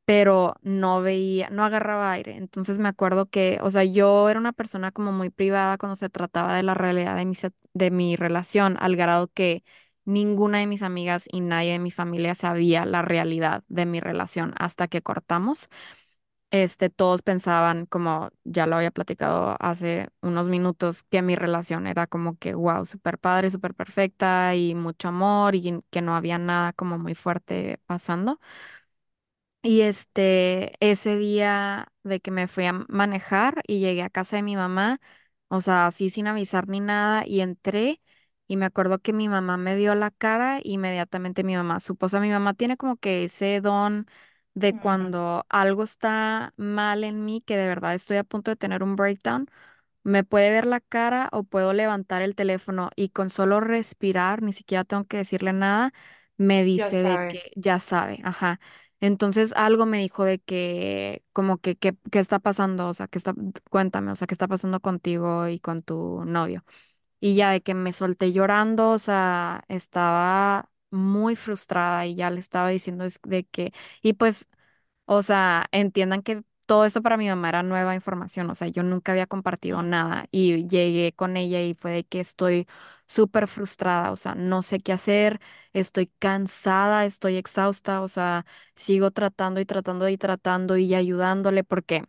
pero 0.05 0.55
no 0.63 1.01
veía, 1.01 1.49
no 1.51 1.63
agarraba 1.63 2.11
aire. 2.13 2.35
Entonces 2.37 2.79
me 2.79 2.89
acuerdo 2.89 3.29
que, 3.29 3.59
o 3.61 3.71
sea, 3.71 3.83
yo 3.83 4.29
era 4.29 4.39
una 4.39 4.53
persona 4.53 4.91
como 4.91 5.11
muy 5.11 5.29
privada 5.29 5.77
cuando 5.77 5.95
se 5.95 6.09
trataba 6.09 6.55
de 6.55 6.63
la 6.63 6.73
realidad 6.73 7.15
de 7.17 7.25
mi, 7.25 7.35
de 7.73 7.91
mi 7.91 8.15
relación, 8.15 8.77
al 8.79 8.95
grado 8.95 9.29
que 9.33 9.63
ninguna 10.05 10.59
de 10.59 10.67
mis 10.67 10.81
amigas 10.83 11.25
y 11.31 11.41
nadie 11.41 11.73
de 11.73 11.79
mi 11.79 11.91
familia 11.91 12.35
sabía 12.35 12.85
la 12.85 13.01
realidad 13.03 13.63
de 13.69 13.85
mi 13.85 13.99
relación 13.99 14.53
hasta 14.57 14.87
que 14.87 15.01
cortamos. 15.01 15.69
Este, 16.53 16.89
todos 16.89 17.21
pensaban, 17.21 17.85
como 17.85 18.29
ya 18.43 18.67
lo 18.67 18.75
había 18.75 18.91
platicado 18.91 19.55
hace 19.61 20.09
unos 20.21 20.49
minutos, 20.49 21.01
que 21.03 21.21
mi 21.21 21.35
relación 21.37 21.87
era 21.87 22.07
como 22.07 22.37
que, 22.37 22.55
wow, 22.55 22.85
súper 22.85 23.17
padre, 23.19 23.49
súper 23.49 23.73
perfecta 23.73 24.53
y 24.55 24.75
mucho 24.75 25.07
amor 25.07 25.55
y 25.55 25.81
que 25.91 26.01
no 26.01 26.13
había 26.13 26.37
nada 26.39 26.73
como 26.73 26.97
muy 26.99 27.15
fuerte 27.15 27.79
pasando. 27.85 28.39
Y 29.63 29.81
este, 29.81 30.73
ese 30.79 31.17
día 31.17 31.91
de 32.03 32.19
que 32.19 32.31
me 32.31 32.47
fui 32.47 32.65
a 32.65 32.73
manejar 32.73 33.61
y 33.67 33.79
llegué 33.79 34.01
a 34.03 34.09
casa 34.09 34.37
de 34.37 34.41
mi 34.43 34.55
mamá, 34.55 34.99
o 35.49 35.61
sea, 35.61 35.85
así 35.87 36.09
sin 36.09 36.25
avisar 36.27 36.67
ni 36.67 36.79
nada, 36.79 37.23
y 37.27 37.41
entré 37.41 38.01
y 38.47 38.57
me 38.57 38.65
acuerdo 38.65 38.99
que 38.99 39.13
mi 39.13 39.29
mamá 39.29 39.57
me 39.57 39.75
vio 39.75 39.93
la 39.95 40.09
cara, 40.11 40.59
y 40.63 40.73
inmediatamente 40.73 41.43
mi 41.43 41.55
mamá 41.55 41.79
supo, 41.79 42.07
o 42.07 42.09
sea, 42.09 42.19
mi 42.19 42.29
mamá 42.29 42.53
tiene 42.55 42.75
como 42.77 42.97
que 42.97 43.23
ese 43.25 43.61
don 43.61 44.07
de 44.53 44.75
cuando 44.75 45.45
algo 45.49 45.83
está 45.83 46.53
mal 46.57 47.03
en 47.03 47.25
mí, 47.25 47.41
que 47.41 47.57
de 47.57 47.67
verdad 47.67 47.95
estoy 47.95 48.17
a 48.17 48.23
punto 48.23 48.51
de 48.51 48.57
tener 48.57 48.83
un 48.83 48.95
breakdown. 48.95 49.47
Me 50.03 50.23
puede 50.23 50.51
ver 50.51 50.65
la 50.65 50.79
cara 50.81 51.29
o 51.31 51.43
puedo 51.43 51.73
levantar 51.73 52.21
el 52.23 52.35
teléfono 52.35 52.89
y 52.95 53.09
con 53.09 53.29
solo 53.29 53.59
respirar, 53.61 54.41
ni 54.43 54.53
siquiera 54.53 54.83
tengo 54.85 55.05
que 55.05 55.17
decirle 55.17 55.53
nada, 55.53 55.93
me 56.37 56.63
Ya 56.75 56.91
dice 56.91 57.03
de 57.03 57.19
sabe. 57.19 57.27
que 57.27 57.51
ya 57.55 57.79
sabe, 57.79 58.19
ajá. 58.23 58.59
Entonces 58.99 59.53
algo 59.55 59.85
me 59.85 59.99
dijo 59.99 60.23
de 60.25 60.39
que, 60.39 61.23
como 61.33 61.57
que, 61.59 61.75
que- 61.77 61.97
¿qué 62.11 62.19
está 62.19 62.39
pasando? 62.39 62.89
O 62.89 62.93
sea, 62.95 63.07
¿qué 63.07 63.17
está, 63.19 63.33
cuéntame, 63.69 64.11
o 64.11 64.15
sea, 64.15 64.27
¿qué 64.27 64.33
está 64.35 64.47
pasando 64.47 64.79
contigo 64.79 65.47
y 65.47 65.59
con 65.59 65.81
tu 65.81 66.25
novio? 66.25 66.63
Y 67.19 67.35
ya 67.35 67.51
de 67.51 67.61
que 67.61 67.75
me 67.75 67.93
solté 67.93 68.33
llorando, 68.33 68.91
o 68.91 68.99
sea, 68.99 69.63
estaba 69.69 70.70
muy 70.91 71.35
frustrada 71.35 72.05
y 72.05 72.15
ya 72.15 72.29
le 72.29 72.39
estaba 72.39 72.69
diciendo 72.69 73.05
de 73.23 73.43
que, 73.45 73.73
y 74.01 74.13
pues 74.13 74.47
o 75.05 75.23
sea, 75.23 75.67
entiendan 75.71 76.21
que 76.23 76.43
todo 76.65 76.85
esto 76.85 77.01
para 77.01 77.17
mi 77.17 77.27
mamá 77.27 77.49
era 77.49 77.63
nueva 77.63 77.95
información, 77.95 78.49
o 78.49 78.55
sea, 78.55 78.67
yo 78.69 78.83
nunca 78.83 79.11
había 79.11 79.27
compartido 79.27 79.83
nada 79.83 80.27
y 80.31 80.67
llegué 80.67 81.13
con 81.13 81.35
ella 81.37 81.61
y 81.61 81.73
fue 81.73 81.91
de 81.91 82.03
que 82.05 82.19
estoy 82.21 82.67
súper 83.07 83.47
frustrada, 83.47 84.11
o 84.11 84.15
sea, 84.17 84.35
no 84.35 84.61
sé 84.61 84.79
qué 84.79 84.93
hacer, 84.93 85.41
estoy 85.73 86.07
cansada, 86.19 87.05
estoy 87.05 87.35
exhausta, 87.37 88.01
o 88.01 88.07
sea, 88.07 88.45
sigo 88.75 89.11
tratando 89.11 89.59
y 89.59 89.65
tratando 89.65 90.07
y 90.09 90.17
tratando 90.17 90.77
y 90.77 90.93
ayudándole 90.95 91.63
porque 91.65 92.05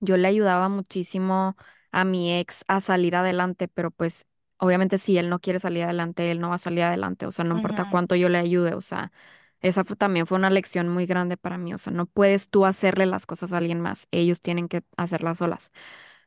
yo 0.00 0.16
le 0.16 0.28
ayudaba 0.28 0.68
muchísimo 0.68 1.56
a 1.92 2.04
mi 2.04 2.32
ex 2.38 2.64
a 2.68 2.80
salir 2.80 3.16
adelante, 3.16 3.68
pero 3.68 3.90
pues 3.90 4.26
obviamente 4.62 4.98
si 4.98 5.18
él 5.18 5.30
no 5.30 5.40
quiere 5.40 5.60
salir 5.60 5.84
adelante, 5.84 6.30
él 6.32 6.40
no 6.40 6.50
va 6.50 6.56
a 6.56 6.58
salir 6.58 6.84
adelante, 6.84 7.26
o 7.26 7.32
sea, 7.32 7.44
no 7.46 7.54
importa 7.54 7.84
ujú, 7.84 7.86
cuánto 7.86 8.16
yo 8.16 8.30
le 8.30 8.38
ayude, 8.38 8.74
o 8.74 8.82
sea, 8.82 9.12
esa 9.60 9.84
fue, 9.84 9.96
también 9.96 10.26
fue 10.26 10.38
una 10.38 10.50
lección 10.50 10.88
muy 10.88 11.06
grande 11.06 11.36
para 11.38 11.58
mí, 11.58 11.74
o 11.74 11.78
sea, 11.78 11.92
no 11.92 12.06
puedes 12.06 12.50
tú 12.50 12.66
hacerle 12.66 13.06
las 13.06 13.26
cosas 13.26 13.52
a 13.54 13.58
alguien 13.58 13.80
más, 13.80 14.08
ellos 14.12 14.40
tienen 14.40 14.68
que 14.68 14.82
hacerlas 14.96 15.38
solas. 15.38 15.72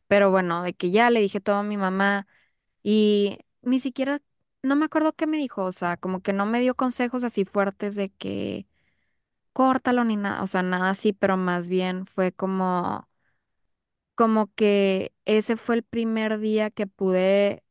Pero 0.08 0.32
bueno, 0.32 0.64
de 0.64 0.74
que 0.74 0.92
ya 0.92 1.10
le 1.10 1.22
dije 1.22 1.42
todo 1.42 1.58
a 1.58 1.64
mi 1.64 1.78
mamá 1.78 2.28
y 2.84 3.40
ni 3.64 3.80
siquiera, 3.80 4.22
no 4.64 4.76
me 4.78 4.86
acuerdo 4.86 5.14
qué 5.14 5.28
me 5.28 5.38
dijo, 5.38 5.64
o 5.66 5.74
sea, 5.74 5.98
como 5.98 6.22
que 6.22 6.34
no 6.34 6.46
me 6.48 6.62
dio 6.62 6.76
consejos 6.76 7.24
así 7.26 7.46
fuertes 7.46 7.96
de 7.96 8.12
que 8.12 8.68
córtalo 9.54 10.04
ni 10.06 10.16
nada, 10.18 10.44
o 10.44 10.48
sea, 10.48 10.64
nada 10.64 10.90
así, 10.92 11.14
pero 11.14 11.38
más 11.38 11.68
bien 11.70 12.06
fue 12.06 12.32
como 12.34 13.08
como 14.16 14.54
que 14.56 15.14
ese 15.26 15.58
fue 15.58 15.76
el 15.76 15.84
primer 15.84 16.40
día 16.40 16.70
que 16.72 16.88
pude 16.88 17.64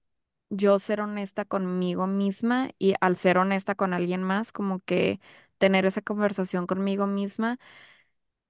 yo 0.56 0.78
ser 0.78 1.00
honesta 1.00 1.44
conmigo 1.44 2.06
misma 2.06 2.70
y 2.78 2.94
al 3.00 3.16
ser 3.16 3.38
honesta 3.38 3.74
con 3.74 3.92
alguien 3.94 4.22
más, 4.22 4.52
como 4.52 4.80
que 4.80 5.20
tener 5.58 5.86
esa 5.86 6.02
conversación 6.02 6.66
conmigo 6.66 7.06
misma 7.06 7.58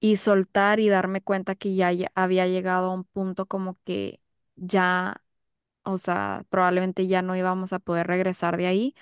y 0.01 0.17
soltar 0.17 0.81
y 0.81 0.89
darme 0.89 1.23
cuenta 1.23 1.55
que 1.55 1.75
ya 1.75 1.91
había 2.15 2.47
llegado 2.47 2.89
a 2.91 2.95
un 2.95 3.05
punto 3.05 3.47
como 3.47 3.79
que 3.85 4.21
ya, 4.57 5.23
o 5.85 5.99
sea, 5.99 6.45
probablemente 6.51 7.07
ya 7.09 7.23
no 7.23 7.37
íbamos 7.37 7.73
a 7.75 7.81
poder 7.81 8.07
regresar 8.09 8.57
de 8.59 8.67
ahí. 8.69 8.95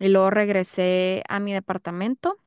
Y 0.00 0.08
luego 0.10 0.30
regresé 0.30 1.24
a 1.28 1.40
mi 1.40 1.52
departamento 1.54 2.38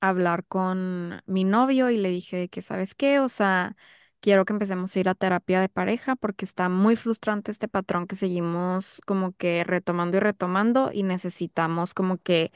a 0.00 0.08
hablar 0.10 0.44
con 0.46 1.22
mi 1.26 1.44
novio 1.44 1.90
y 1.90 1.96
le 1.98 2.10
dije 2.10 2.48
que, 2.48 2.62
¿sabes 2.62 2.94
qué? 2.94 3.20
O 3.20 3.28
sea, 3.28 3.76
quiero 4.24 4.46
que 4.46 4.54
empecemos 4.54 4.96
a 4.96 5.00
ir 5.00 5.10
a 5.10 5.14
terapia 5.14 5.60
de 5.60 5.68
pareja 5.68 6.16
porque 6.16 6.46
está 6.46 6.70
muy 6.70 6.96
frustrante 6.96 7.52
este 7.52 7.68
patrón 7.68 8.06
que 8.06 8.16
seguimos 8.16 9.02
como 9.06 9.34
que 9.34 9.64
retomando 9.64 10.16
y 10.16 10.20
retomando 10.20 10.90
y 10.94 11.02
necesitamos 11.02 11.92
como 11.94 12.16
que, 12.18 12.50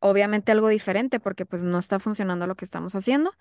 obviamente 0.00 0.52
algo 0.52 0.68
diferente 0.68 1.20
porque 1.20 1.46
pues 1.46 1.64
no 1.64 1.78
está 1.80 1.98
funcionando 2.00 2.46
lo 2.46 2.56
que 2.56 2.64
estamos 2.66 2.94
haciendo. 2.96 3.32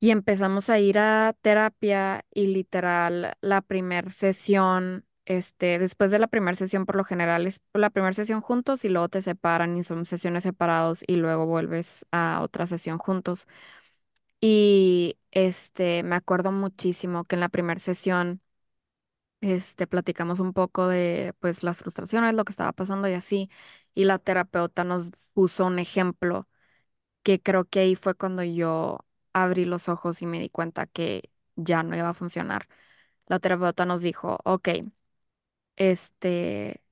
Y 0.00 0.10
empezamos 0.10 0.68
a 0.70 0.78
ir 0.78 0.98
a 0.98 1.34
terapia 1.40 2.24
y 2.34 2.48
literal 2.48 3.32
la 3.40 3.62
primera 3.62 4.10
sesión, 4.10 5.06
este, 5.24 5.78
después 5.78 6.10
de 6.10 6.18
la 6.18 6.26
primera 6.26 6.54
sesión 6.54 6.84
por 6.84 6.96
lo 6.96 7.04
general 7.04 7.46
es 7.46 7.60
la 7.72 7.88
primera 7.90 8.12
sesión 8.12 8.42
juntos 8.42 8.84
y 8.84 8.90
luego 8.90 9.08
te 9.08 9.22
separan 9.22 9.76
y 9.78 9.82
son 9.84 10.04
sesiones 10.04 10.42
separados 10.42 11.02
y 11.06 11.16
luego 11.16 11.46
vuelves 11.46 12.04
a 12.12 12.40
otra 12.42 12.66
sesión 12.66 12.98
juntos. 12.98 13.48
Y 14.46 15.18
este, 15.30 16.02
me 16.02 16.16
acuerdo 16.16 16.52
muchísimo 16.52 17.24
que 17.24 17.36
en 17.36 17.40
la 17.40 17.48
primera 17.48 17.80
sesión, 17.80 18.42
este, 19.40 19.86
platicamos 19.86 20.40
un 20.40 20.52
poco 20.52 20.88
de 20.88 21.34
pues 21.40 21.62
las 21.62 21.78
frustraciones, 21.78 22.34
lo 22.34 22.44
que 22.44 22.52
estaba 22.52 22.72
pasando 22.72 23.08
y 23.08 23.12
así, 23.14 23.50
y 23.94 24.04
la 24.04 24.18
terapeuta 24.18 24.84
nos 24.84 25.12
puso 25.34 25.66
un 25.66 25.78
ejemplo 25.78 26.48
que 27.22 27.40
creo 27.42 27.64
que 27.66 27.80
ahí 27.80 27.96
fue 27.96 28.14
cuando 28.16 28.42
yo 28.44 29.00
abrí 29.34 29.64
los 29.66 29.88
ojos 29.90 30.22
y 30.22 30.26
me 30.26 30.40
di 30.40 30.50
cuenta 30.50 30.86
que 30.86 31.30
ya 31.56 31.82
no 31.84 31.96
iba 31.96 32.10
a 32.10 32.14
funcionar. 32.14 32.68
La 33.28 33.40
terapeuta 33.40 33.86
nos 33.86 34.02
dijo, 34.02 34.38
ok, 34.44 34.68
este, 35.76 36.82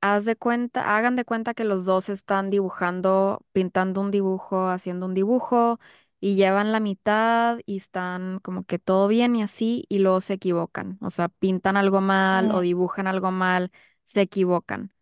haz 0.00 0.24
de 0.24 0.36
cuenta, 0.36 0.96
hagan 0.98 1.16
de 1.16 1.24
cuenta 1.24 1.54
que 1.54 1.64
los 1.64 1.84
dos 1.84 2.08
están 2.08 2.50
dibujando, 2.50 3.40
pintando 3.52 4.00
un 4.00 4.10
dibujo, 4.10 4.68
haciendo 4.68 5.06
un 5.06 5.14
dibujo 5.14 5.80
y 6.20 6.36
llevan 6.36 6.72
la 6.72 6.80
mitad 6.80 7.58
y 7.66 7.76
están 7.78 8.40
como 8.40 8.64
que 8.64 8.78
todo 8.78 9.08
bien 9.08 9.36
y 9.36 9.42
así 9.42 9.84
y 9.88 9.98
luego 9.98 10.20
se 10.20 10.34
equivocan, 10.34 10.98
o 11.00 11.10
sea, 11.10 11.28
pintan 11.28 11.76
algo 11.76 12.00
mal 12.00 12.50
o 12.52 12.60
dibujan 12.60 13.06
algo 13.06 13.30
mal, 13.30 13.70
se 14.04 14.22
equivocan 14.22 14.92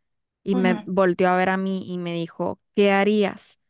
y 0.43 0.57
me 0.57 0.81
volteó 0.85 1.29
a 1.31 1.37
ver 1.37 1.49
a 1.51 1.57
mí 1.57 1.85
y 1.93 1.99
me 1.99 2.15
dijo, 2.15 2.61
¿qué 2.75 2.93
harías? 2.93 3.61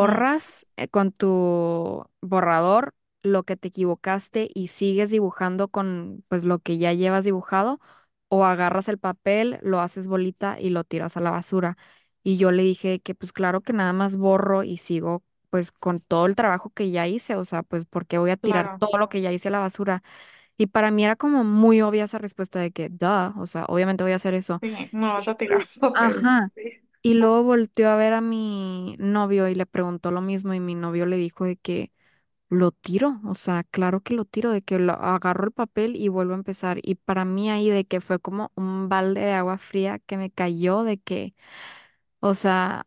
ujú, 0.00 0.24
¿Borras 0.24 0.66
eh, 0.76 0.88
con 0.88 1.12
tu 1.12 2.04
borrador 2.20 2.94
lo 3.22 3.44
que 3.44 3.56
te 3.56 3.68
equivocaste 3.68 4.50
y 4.54 4.68
sigues 4.68 5.10
dibujando 5.10 5.68
con 5.68 6.24
pues 6.28 6.44
lo 6.44 6.58
que 6.60 6.78
ya 6.78 6.92
llevas 6.92 7.24
dibujado? 7.24 7.80
¿O 8.28 8.44
agarras 8.44 8.88
el 8.88 8.98
papel, 8.98 9.58
lo 9.62 9.80
haces 9.80 10.06
bolita 10.08 10.56
y 10.60 10.70
lo 10.70 10.84
tiras 10.84 11.16
a 11.16 11.20
la 11.20 11.30
basura? 11.30 11.76
Y 12.22 12.36
yo 12.36 12.50
le 12.52 12.62
dije 12.62 13.00
que 13.00 13.14
pues 13.14 13.32
claro 13.32 13.60
que 13.62 13.72
nada 13.72 13.92
más 13.92 14.16
borro 14.16 14.62
y 14.64 14.78
sigo 14.78 15.22
pues 15.50 15.72
con 15.72 16.00
todo 16.00 16.26
el 16.26 16.36
trabajo 16.36 16.70
que 16.70 16.90
ya 16.90 17.06
hice, 17.08 17.36
o 17.36 17.44
sea, 17.44 17.62
pues 17.62 17.86
porque 17.86 18.18
voy 18.18 18.30
a 18.30 18.36
tirar 18.38 18.68
Claro, 18.68 18.78
todo 18.78 18.98
lo 18.98 19.08
que 19.08 19.20
ya 19.22 19.32
hice 19.32 19.48
a 19.48 19.50
la 19.52 19.60
basura. 19.60 20.02
Y 20.58 20.68
para 20.68 20.90
mí 20.92 21.04
era 21.04 21.16
como 21.16 21.44
muy 21.44 21.82
obvia 21.82 22.04
esa 22.04 22.18
respuesta 22.18 22.60
de 22.60 22.72
que, 22.72 22.88
duh, 22.90 23.34
o 23.40 23.46
sea, 23.48 23.64
obviamente 23.68 24.04
voy 24.04 24.12
a 24.12 24.16
hacer 24.16 24.34
eso. 24.34 24.60
sí, 24.60 24.88
no 24.92 25.12
vas 25.14 25.28
a 25.28 25.36
tirar 25.36 25.62
papel. 25.80 26.22
Ajá. 26.22 26.50
Sí. 26.54 26.62
Y 27.02 27.14
luego 27.14 27.44
volteó 27.44 27.90
a 27.90 27.96
ver 27.96 28.12
a 28.14 28.20
mi 28.20 28.96
novio 28.98 29.48
y 29.48 29.54
le 29.56 29.66
preguntó 29.66 30.10
lo 30.12 30.20
mismo 30.22 30.54
y 30.54 30.60
mi 30.60 30.74
novio 30.76 31.06
le 31.06 31.16
dijo 31.16 31.44
de 31.46 31.56
que 31.56 31.92
lo 32.50 32.72
tiro, 32.72 33.20
o 33.26 33.34
sea, 33.34 33.64
claro 33.64 34.02
que 34.02 34.14
lo 34.14 34.24
tiro, 34.26 34.50
de 34.52 34.62
que 34.62 34.78
lo 34.78 34.92
agarro 34.94 35.44
el 35.46 35.52
papel 35.52 35.96
y 35.96 36.08
vuelvo 36.08 36.34
a 36.34 36.36
empezar. 36.36 36.80
Y 36.82 36.96
para 36.96 37.24
mí 37.26 37.50
ahí 37.50 37.70
de 37.70 37.86
que 37.86 38.00
fue 38.02 38.20
como 38.20 38.52
un 38.56 38.88
balde 38.90 39.22
de 39.22 39.32
agua 39.34 39.58
fría 39.58 40.00
que 40.00 40.16
me 40.18 40.30
cayó 40.30 40.84
de 40.84 40.98
que, 41.00 41.34
o 42.20 42.34
sea, 42.34 42.86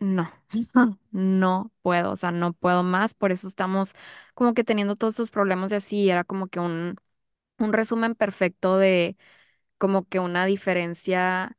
no, 0.00 0.30
no 1.12 1.72
puedo, 1.82 2.12
o 2.12 2.16
sea, 2.16 2.30
no 2.30 2.52
puedo 2.52 2.82
más, 2.82 3.14
por 3.14 3.32
eso 3.32 3.48
estamos 3.48 3.94
como 4.34 4.54
que 4.54 4.64
teniendo 4.64 4.96
todos 4.96 5.14
estos 5.14 5.30
problemas 5.30 5.70
de 5.70 5.76
así, 5.76 6.04
y 6.04 6.10
era 6.10 6.24
como 6.24 6.48
que 6.48 6.60
un, 6.60 6.96
un 7.58 7.72
resumen 7.74 8.14
perfecto 8.16 8.78
de 8.78 9.16
como 9.78 10.06
que 10.08 10.20
una 10.20 10.46
diferencia 10.46 11.56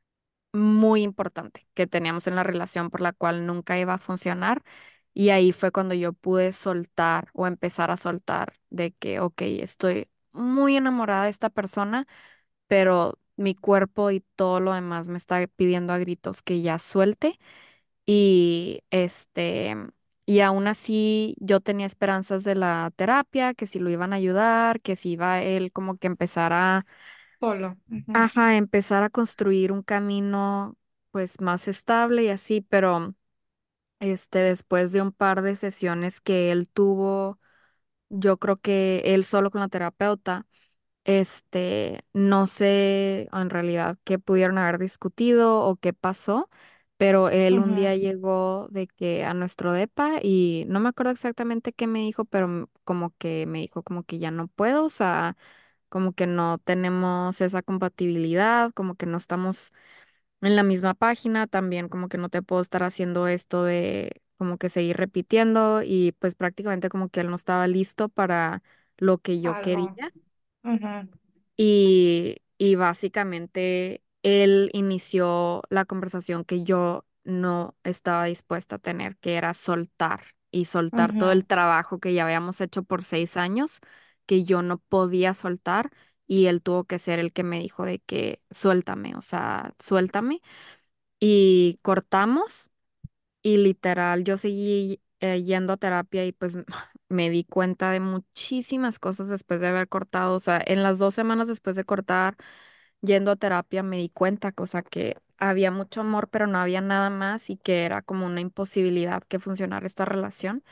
muy 0.54 1.04
importante 1.04 1.68
que 1.76 1.88
teníamos 1.88 2.28
en 2.28 2.36
la 2.36 2.44
relación 2.44 2.90
por 2.90 3.02
la 3.02 3.14
cual 3.14 3.46
nunca 3.48 3.80
iba 3.80 3.96
a 3.96 3.98
funcionar. 4.00 4.64
Y 5.14 5.30
ahí 5.32 5.52
fue 5.54 5.72
cuando 5.72 5.96
yo 5.96 6.14
pude 6.14 6.52
soltar 6.54 7.30
o 7.34 7.48
empezar 7.48 7.92
a 7.92 7.98
soltar 7.98 8.54
de 8.70 8.94
que, 8.94 9.20
ok, 9.22 9.42
estoy 9.44 10.10
muy 10.34 10.76
enamorada 10.78 11.26
de 11.26 11.30
esta 11.32 11.50
persona, 11.50 12.08
pero 12.68 13.18
mi 13.36 13.56
cuerpo 13.56 14.12
y 14.12 14.22
todo 14.36 14.60
lo 14.60 14.74
demás 14.74 15.10
me 15.10 15.18
está 15.18 15.46
pidiendo 15.48 15.94
a 15.94 15.98
gritos 16.00 16.42
que 16.42 16.62
ya 16.62 16.80
suelte. 16.80 17.40
Y 18.06 18.82
este, 18.92 19.76
y 20.26 20.40
aún 20.42 20.68
así 20.68 21.36
yo 21.40 21.60
tenía 21.62 21.88
esperanzas 21.88 22.44
de 22.44 22.56
la 22.56 22.92
terapia, 22.96 23.54
que 23.54 23.68
si 23.68 23.80
lo 23.80 23.90
iban 23.90 24.14
a 24.14 24.18
ayudar, 24.18 24.82
que 24.82 24.96
si 24.96 25.12
iba 25.12 25.42
él 25.44 25.72
como 25.72 25.98
que 25.98 26.08
empezar 26.08 26.54
a 26.54 26.86
Solo. 27.40 27.78
ujú, 27.92 28.14
Ajá, 28.14 28.58
empezar 28.58 29.04
a 29.04 29.10
construir 29.10 29.72
un 29.72 29.84
camino 29.84 30.76
pues 31.12 31.40
más 31.42 31.68
estable 31.68 32.24
y 32.24 32.30
así, 32.30 32.62
pero 32.62 33.16
este 34.00 34.40
después 34.40 34.92
de 34.94 35.02
un 35.02 35.12
par 35.14 35.42
de 35.44 35.56
sesiones 35.58 36.22
que 36.22 36.52
él 36.52 36.70
tuvo, 36.70 37.40
yo 38.10 38.38
creo 38.40 38.58
que 38.60 39.02
él 39.06 39.26
solo 39.26 39.52
con 39.52 39.62
la 39.62 39.70
terapeuta, 39.70 40.48
este, 41.06 42.04
no 42.14 42.48
sé 42.48 43.30
en 43.34 43.50
realidad 43.52 43.98
qué 44.06 44.20
pudieron 44.20 44.58
haber 44.60 44.80
discutido 44.80 45.62
o 45.64 45.78
qué 45.78 45.94
pasó, 45.94 46.50
pero 47.00 47.30
él 47.32 47.60
un 47.60 47.74
ujú, 47.74 47.76
día 47.76 47.96
llegó 47.98 48.70
de 48.72 48.88
que 48.88 49.26
a 49.26 49.34
nuestro 49.36 49.74
depa 49.74 50.20
y 50.24 50.66
no 50.70 50.82
me 50.82 50.90
acuerdo 50.92 51.14
exactamente 51.14 51.74
qué 51.74 51.88
me 51.88 52.02
dijo, 52.02 52.26
pero 52.26 52.48
m- 52.48 52.68
como 52.86 53.16
que 53.18 53.48
me 53.48 53.60
dijo 53.62 53.84
como 53.84 54.04
que 54.06 54.20
ya 54.20 54.32
no 54.32 54.50
puedo, 54.50 54.86
o 54.86 54.92
sea 54.92 55.38
como 55.90 56.14
que 56.14 56.28
no 56.28 56.60
tenemos 56.60 57.42
esa 57.42 57.62
compatibilidad, 57.64 58.72
como 58.74 58.96
que 58.96 59.08
no 59.08 59.18
estamos 59.18 59.74
en 60.42 60.56
la 60.56 60.64
misma 60.64 60.94
página, 60.96 61.48
también 61.48 61.90
como 61.90 62.10
que 62.10 62.18
no 62.18 62.30
te 62.30 62.42
puedo 62.44 62.62
estar 62.62 62.84
haciendo 62.84 63.28
esto 63.28 63.64
de 63.66 64.22
como 64.38 64.58
que 64.58 64.70
seguir 64.70 64.98
repitiendo 64.98 65.82
y 65.84 66.14
pues 66.20 66.36
prácticamente 66.36 66.90
como 66.90 67.10
que 67.10 67.22
él 67.22 67.30
no 67.30 67.36
estaba 67.36 67.68
listo 67.68 68.10
para 68.10 68.64
lo 68.98 69.18
que 69.20 69.42
yo 69.42 69.58
quería. 69.58 69.92
Ujú, 70.64 71.10
Y, 71.58 72.38
y 72.58 72.76
básicamente 72.76 74.04
él 74.24 74.70
inició 74.74 75.64
la 75.70 75.86
conversación 75.86 76.44
que 76.46 76.64
yo 76.64 77.06
no 77.24 77.76
estaba 77.84 78.26
dispuesta 78.26 78.76
a 78.78 78.80
tener, 78.80 79.18
que 79.18 79.36
era 79.36 79.54
soltar 79.54 80.22
y 80.52 80.66
soltar 80.66 81.14
todo 81.14 81.32
el 81.32 81.46
trabajo 81.46 82.00
que 82.00 82.14
ya 82.14 82.26
habíamos 82.26 82.62
hecho 82.62 82.84
por 82.84 83.04
seis 83.04 83.38
años, 83.38 83.80
que 84.26 84.44
yo 84.44 84.62
no 84.62 84.80
podía 84.80 85.34
soltar. 85.34 85.92
Y 86.28 86.46
él 86.48 86.62
tuvo 86.62 86.84
que 86.86 87.00
ser 87.00 87.20
el 87.20 87.34
que 87.34 87.44
me 87.44 87.60
dijo 87.60 87.86
de 87.86 88.00
que 88.00 88.42
suéltame, 88.52 89.16
o 89.16 89.22
sea, 89.22 89.74
suéltame. 89.80 90.42
Y 91.20 91.80
cortamos. 91.82 92.70
Y 93.42 93.58
literal, 93.58 94.24
yo 94.26 94.38
seguí 94.38 95.02
eh, 95.22 95.44
yendo 95.44 95.74
a 95.74 95.78
terapia 95.78 96.26
y 96.26 96.34
pues 96.34 96.58
me 97.10 97.30
di 97.30 97.44
cuenta 97.46 97.92
de 97.92 98.00
muchísimas 98.02 99.00
cosas 99.00 99.30
después 99.30 99.62
de 99.62 99.68
haber 99.68 99.90
cortado. 99.90 100.36
O 100.36 100.40
sea, 100.40 100.62
en 100.66 100.84
las 100.84 101.00
dos 101.00 101.16
semanas 101.16 101.48
después 101.48 101.76
de 101.76 101.86
cortar, 101.86 102.38
yendo 103.02 103.32
a 103.32 103.36
terapia, 103.36 103.84
me 103.84 103.98
di 103.98 104.10
cuenta, 104.10 104.52
cosa 104.52 104.82
que 104.84 105.18
había 105.38 105.72
mucho 105.72 106.02
amor, 106.02 106.30
pero 106.30 106.48
no 106.48 106.58
había 106.60 106.82
nada 106.82 107.10
más 107.10 107.50
y 107.50 107.58
que 107.58 107.86
era 107.86 108.02
como 108.02 108.26
una 108.26 108.42
imposibilidad 108.42 109.24
que 109.24 109.40
funcionara 109.40 109.86
esta 109.88 110.06
relación. 110.06 110.64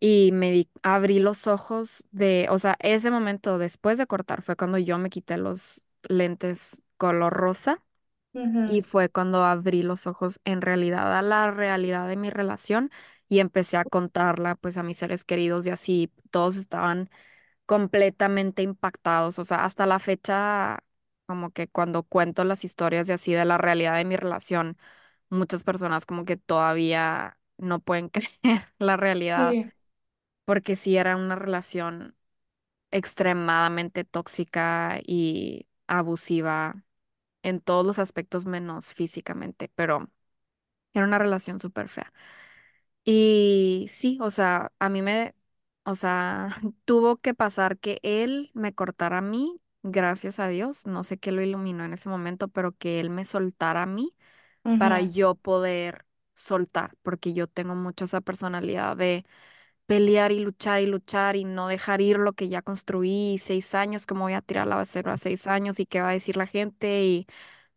Y 0.00 0.32
me 0.32 0.50
di, 0.52 0.70
abrí 0.82 1.18
los 1.20 1.46
ojos 1.46 2.06
de, 2.12 2.48
o 2.50 2.58
sea, 2.58 2.76
ese 2.80 3.10
momento 3.10 3.58
después 3.58 3.98
de 3.98 4.06
cortar 4.06 4.42
fue 4.42 4.56
cuando 4.56 4.78
yo 4.78 4.98
me 4.98 5.10
quité 5.10 5.38
los 5.38 5.84
lentes 6.08 6.82
color 6.98 7.32
rosa 7.34 7.82
y 8.64 8.82
fue 8.82 9.08
cuando 9.10 9.44
abrí 9.44 9.82
los 9.82 10.06
ojos 10.06 10.40
en 10.44 10.60
realidad 10.62 11.16
a 11.16 11.22
la 11.22 11.50
realidad 11.50 12.08
de 12.08 12.16
mi 12.16 12.30
relación 12.30 12.90
y 13.28 13.40
empecé 13.40 13.76
a 13.76 13.84
contarla 13.84 14.56
pues 14.56 14.76
a 14.78 14.82
mis 14.82 14.98
seres 14.98 15.24
queridos 15.24 15.66
y 15.66 15.70
así 15.70 16.12
todos 16.30 16.56
estaban 16.56 17.10
completamente 17.66 18.62
impactados. 18.62 19.38
O 19.38 19.44
sea, 19.44 19.64
hasta 19.64 19.86
la 19.86 19.98
fecha, 20.00 20.80
como 21.26 21.50
que 21.52 21.68
cuando 21.68 22.02
cuento 22.04 22.44
las 22.44 22.64
historias 22.64 23.06
de 23.06 23.14
así 23.14 23.32
de 23.34 23.44
la 23.44 23.58
realidad 23.58 23.96
de 23.96 24.04
mi 24.04 24.16
relación, 24.16 24.78
muchas 25.30 25.64
personas 25.64 26.06
como 26.06 26.24
que 26.24 26.36
todavía 26.36 27.38
no 27.58 27.80
pueden 27.80 28.08
creer 28.10 28.30
la 28.78 28.96
realidad, 28.96 29.56
Sí, 29.56 29.72
porque 30.44 30.76
sí 30.76 30.96
era 30.96 31.16
una 31.16 31.36
relación 31.36 32.16
extremadamente 32.90 34.04
tóxica 34.04 35.00
y 35.06 35.68
abusiva 35.88 36.84
en 37.42 37.60
todos 37.60 37.86
los 37.86 37.98
aspectos 38.00 38.46
menos 38.46 38.94
físicamente, 38.94 39.70
pero 39.76 40.10
era 40.94 41.06
una 41.06 41.18
relación 41.18 41.60
súper 41.60 41.88
fea. 41.88 42.12
Y 43.04 43.86
sí, 43.90 44.18
o 44.20 44.30
sea, 44.30 44.72
a 44.78 44.88
mí 44.88 45.02
me, 45.02 45.34
o 45.84 45.94
sea, 45.94 46.48
tuvo 46.84 47.18
que 47.18 47.34
pasar 47.34 47.78
que 47.78 48.00
él 48.02 48.50
me 48.54 48.74
cortara 48.74 49.18
a 49.18 49.20
mí, 49.22 49.60
gracias 49.86 50.38
a 50.40 50.48
Dios, 50.48 50.86
no 50.86 51.04
sé 51.04 51.18
qué 51.18 51.32
lo 51.32 51.42
iluminó 51.42 51.84
en 51.84 51.92
ese 51.94 52.08
momento, 52.08 52.48
pero 52.48 52.72
que 52.76 53.00
él 53.00 53.10
me 53.10 53.24
soltara 53.24 53.82
a 53.84 53.86
mí 53.86 54.14
para 54.76 55.00
yo 55.02 55.34
poder 55.36 56.06
soltar, 56.34 56.96
porque 57.02 57.34
yo 57.34 57.46
tengo 57.48 57.74
mucho 57.76 58.06
esa 58.06 58.20
personalidad 58.22 58.96
de 58.96 59.24
pelear 59.86 60.32
y 60.32 60.40
luchar 60.40 60.80
y 60.82 60.86
luchar 60.86 61.36
y 61.36 61.44
no 61.44 61.68
dejar 61.68 62.00
ir 62.00 62.18
lo 62.18 62.32
que 62.34 62.48
ya 62.48 62.62
construí, 62.62 63.38
seis 63.40 63.74
años, 63.74 64.06
que 64.06 64.14
me 64.14 64.20
voy 64.20 64.34
a 64.34 64.42
tirar 64.42 64.66
la 64.66 64.76
basura 64.76 65.14
a 65.14 65.16
seis 65.18 65.46
años 65.46 65.80
y 65.80 65.86
qué 65.86 66.00
va 66.02 66.10
a 66.10 66.12
decir 66.12 66.36
la 66.36 66.46
gente 66.46 67.04
y 67.04 67.26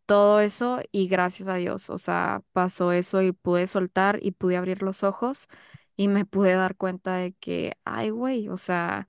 todo 0.06 0.40
eso 0.40 0.80
y 0.92 1.08
gracias 1.08 1.48
a 1.48 1.54
Dios, 1.56 1.90
o 1.90 1.98
sea, 1.98 2.42
pasó 2.52 2.92
eso 2.92 3.22
y 3.22 3.32
pude 3.32 3.66
soltar 3.66 4.18
y 4.22 4.32
pude 4.32 4.56
abrir 4.56 4.82
los 4.82 5.04
ojos 5.04 5.48
y 5.96 6.08
me 6.08 6.24
pude 6.24 6.54
dar 6.54 6.76
cuenta 6.76 7.16
de 7.16 7.32
que, 7.34 7.76
ay, 7.84 8.10
güey, 8.10 8.48
o 8.48 8.56
sea, 8.56 9.06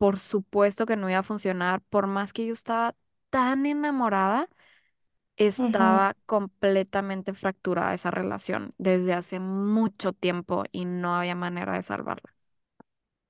por 0.00 0.18
supuesto 0.20 0.86
que 0.86 0.96
no 0.96 1.10
iba 1.10 1.20
a 1.20 1.24
funcionar, 1.24 1.82
por 1.90 2.08
más 2.08 2.34
que 2.34 2.46
yo 2.46 2.54
estaba 2.54 2.96
tan 3.30 3.66
enamorada, 3.66 4.50
estaba 5.36 6.16
completamente 6.26 7.34
fracturada 7.34 7.94
esa 7.94 8.10
relación 8.12 8.72
desde 8.78 9.14
hace 9.14 9.40
mucho 9.40 10.12
tiempo 10.14 10.64
y 10.72 10.86
no 10.86 11.16
había 11.16 11.36
manera 11.36 11.74
de 11.74 11.82
salvarla. 11.84 12.34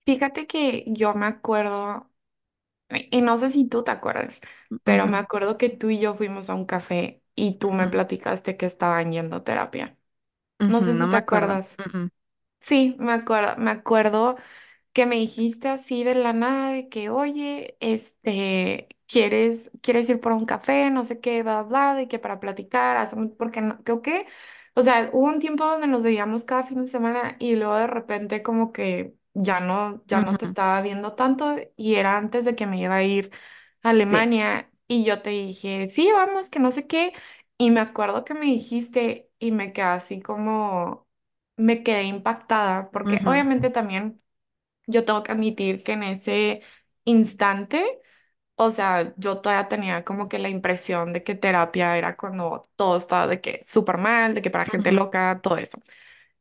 Fíjate 0.07 0.47
que 0.47 0.85
yo 0.89 1.15
me 1.15 1.27
acuerdo, 1.27 2.11
y 2.91 3.23
no 3.23 3.39
sé 3.39 3.51
si 3.51 3.69
tú 3.69 3.85
te 3.85 3.91
acuerdas, 3.93 4.41
pero 4.85 5.07
me 5.07 5.19
acuerdo 5.19 5.59
que 5.59 5.71
tú 5.71 5.91
y 5.91 6.01
yo 6.01 6.15
fuimos 6.15 6.51
a 6.51 6.55
un 6.55 6.67
café 6.67 7.23
y 7.37 7.59
tú 7.59 7.73
me 7.73 7.89
platicaste 7.89 8.57
que 8.57 8.67
estaban 8.67 9.13
yendo 9.13 9.37
a 9.37 9.45
terapia. 9.45 9.99
No 10.67 10.83
sé 10.83 10.95
no 10.95 10.95
si 10.97 11.09
te 11.09 11.17
me 11.17 11.19
acuerdo. 11.19 11.59
acuerdas. 11.59 11.81
Sí, 12.61 12.97
me 12.99 13.13
acuerdo, 13.13 13.57
me 13.59 13.71
acuerdo 13.71 14.37
que 14.93 15.07
me 15.07 15.17
dijiste 15.17 15.69
así 15.69 16.05
de 16.05 16.15
la 16.15 16.33
nada 16.33 16.73
de 16.73 16.89
que, 16.89 17.11
oye, 17.11 17.77
este, 17.81 18.89
¿quieres, 19.07 19.71
quieres 19.83 20.09
ir 20.11 20.21
por 20.21 20.33
un 20.33 20.47
café? 20.47 20.91
No 20.91 21.05
sé 21.05 21.21
qué, 21.21 21.43
bla, 21.43 21.63
bla, 21.63 21.95
de 21.95 22.09
que 22.09 22.19
para 22.19 22.41
platicar, 22.41 23.09
porque 23.39 23.61
no, 23.63 23.83
creo 23.85 24.03
que, 24.03 24.27
o 24.75 24.83
sea, 24.83 25.11
hubo 25.13 25.27
un 25.29 25.39
tiempo 25.41 25.65
donde 25.65 25.87
nos 25.87 26.03
veíamos 26.05 26.45
cada 26.45 26.63
fin 26.65 26.83
de 26.83 26.89
semana 26.89 27.37
y 27.39 27.57
luego 27.57 27.77
de 27.77 27.87
repente 27.87 28.43
como 28.43 28.73
que 28.73 29.15
ya 29.35 29.61
no, 29.61 30.03
ya 30.07 30.21
no 30.21 30.37
te 30.37 30.45
ujú, 30.45 30.47
estaba 30.47 30.81
viendo 30.83 31.15
tanto 31.15 31.55
y 31.77 31.95
era 31.97 32.17
antes 32.17 32.45
de 32.45 32.55
que 32.57 32.67
me 32.67 32.79
iba 32.81 32.97
a 32.97 33.03
ir 33.05 33.31
a 33.83 33.91
Sí. 34.09 34.31
Alemania 34.31 34.71
y 34.89 35.05
yo 35.05 35.23
te 35.23 35.31
dije, 35.31 35.87
sí, 35.87 36.11
vamos, 36.13 36.51
que 36.51 36.59
no 36.61 36.71
sé 36.73 36.87
qué, 36.87 37.13
y 37.59 37.71
me 37.71 37.81
acuerdo 37.81 38.25
que 38.25 38.35
me 38.35 38.47
dijiste 38.47 39.31
yo 44.91 45.05
tengo 45.05 45.23
que 45.23 45.33
admitir 45.33 45.83
que 45.85 45.93
en 45.93 46.03
ese 46.05 46.63
instante, 47.05 48.01
o 48.57 48.71
sea, 48.71 49.15
yo 49.17 49.41
todavía 49.41 49.69
tenía 49.69 50.05
como 50.05 50.29
que 50.29 50.39
la 50.39 50.49
impresión 50.51 51.13
de 51.13 51.25
que 51.25 51.35
terapia 51.35 51.97
era 51.99 52.17
cuando 52.17 52.71
todo 52.77 52.97
estaba 52.97 53.27
de 53.27 53.41
que 53.41 53.61
súper 53.67 53.99
mal, 53.99 54.35
de 54.35 54.43
que 54.43 54.51
para 54.51 54.67
gente 54.67 54.93
loca, 54.93 55.41
todo 55.43 55.57
eso. 55.59 55.79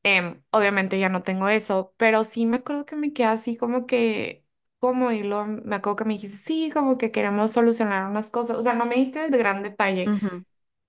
Em, 0.04 0.42
obviamente 0.52 0.98
ya 1.00 1.10
no 1.10 1.24
tengo 1.24 1.50
eso, 1.50 1.94
pero 1.98 2.24
sí 2.24 2.46
me 2.46 2.58
acuerdo 2.58 2.86
que 2.86 2.96
me 2.96 3.12
quedé 3.14 3.28
así 3.28 3.58
como 3.58 3.86
que, 3.86 4.46
como 4.80 5.12
y 5.12 5.24
luego 5.24 5.46
me 5.48 5.76
acuerdo 5.76 5.98
que 5.98 6.06
me 6.06 6.14
dijiste, 6.14 6.38
sí, 6.38 6.72
como 6.74 6.98
que 6.98 7.12
queremos 7.12 7.52
solucionar 7.52 8.10
unas 8.10 8.30
cosas, 8.32 8.58
o 8.58 8.62
sea, 8.62 8.74
no 8.74 8.86
me 8.86 8.96
diste 8.96 9.26
el 9.26 9.32
gran 9.38 9.62
detalle, 9.64 10.14
ujú, 10.14 10.44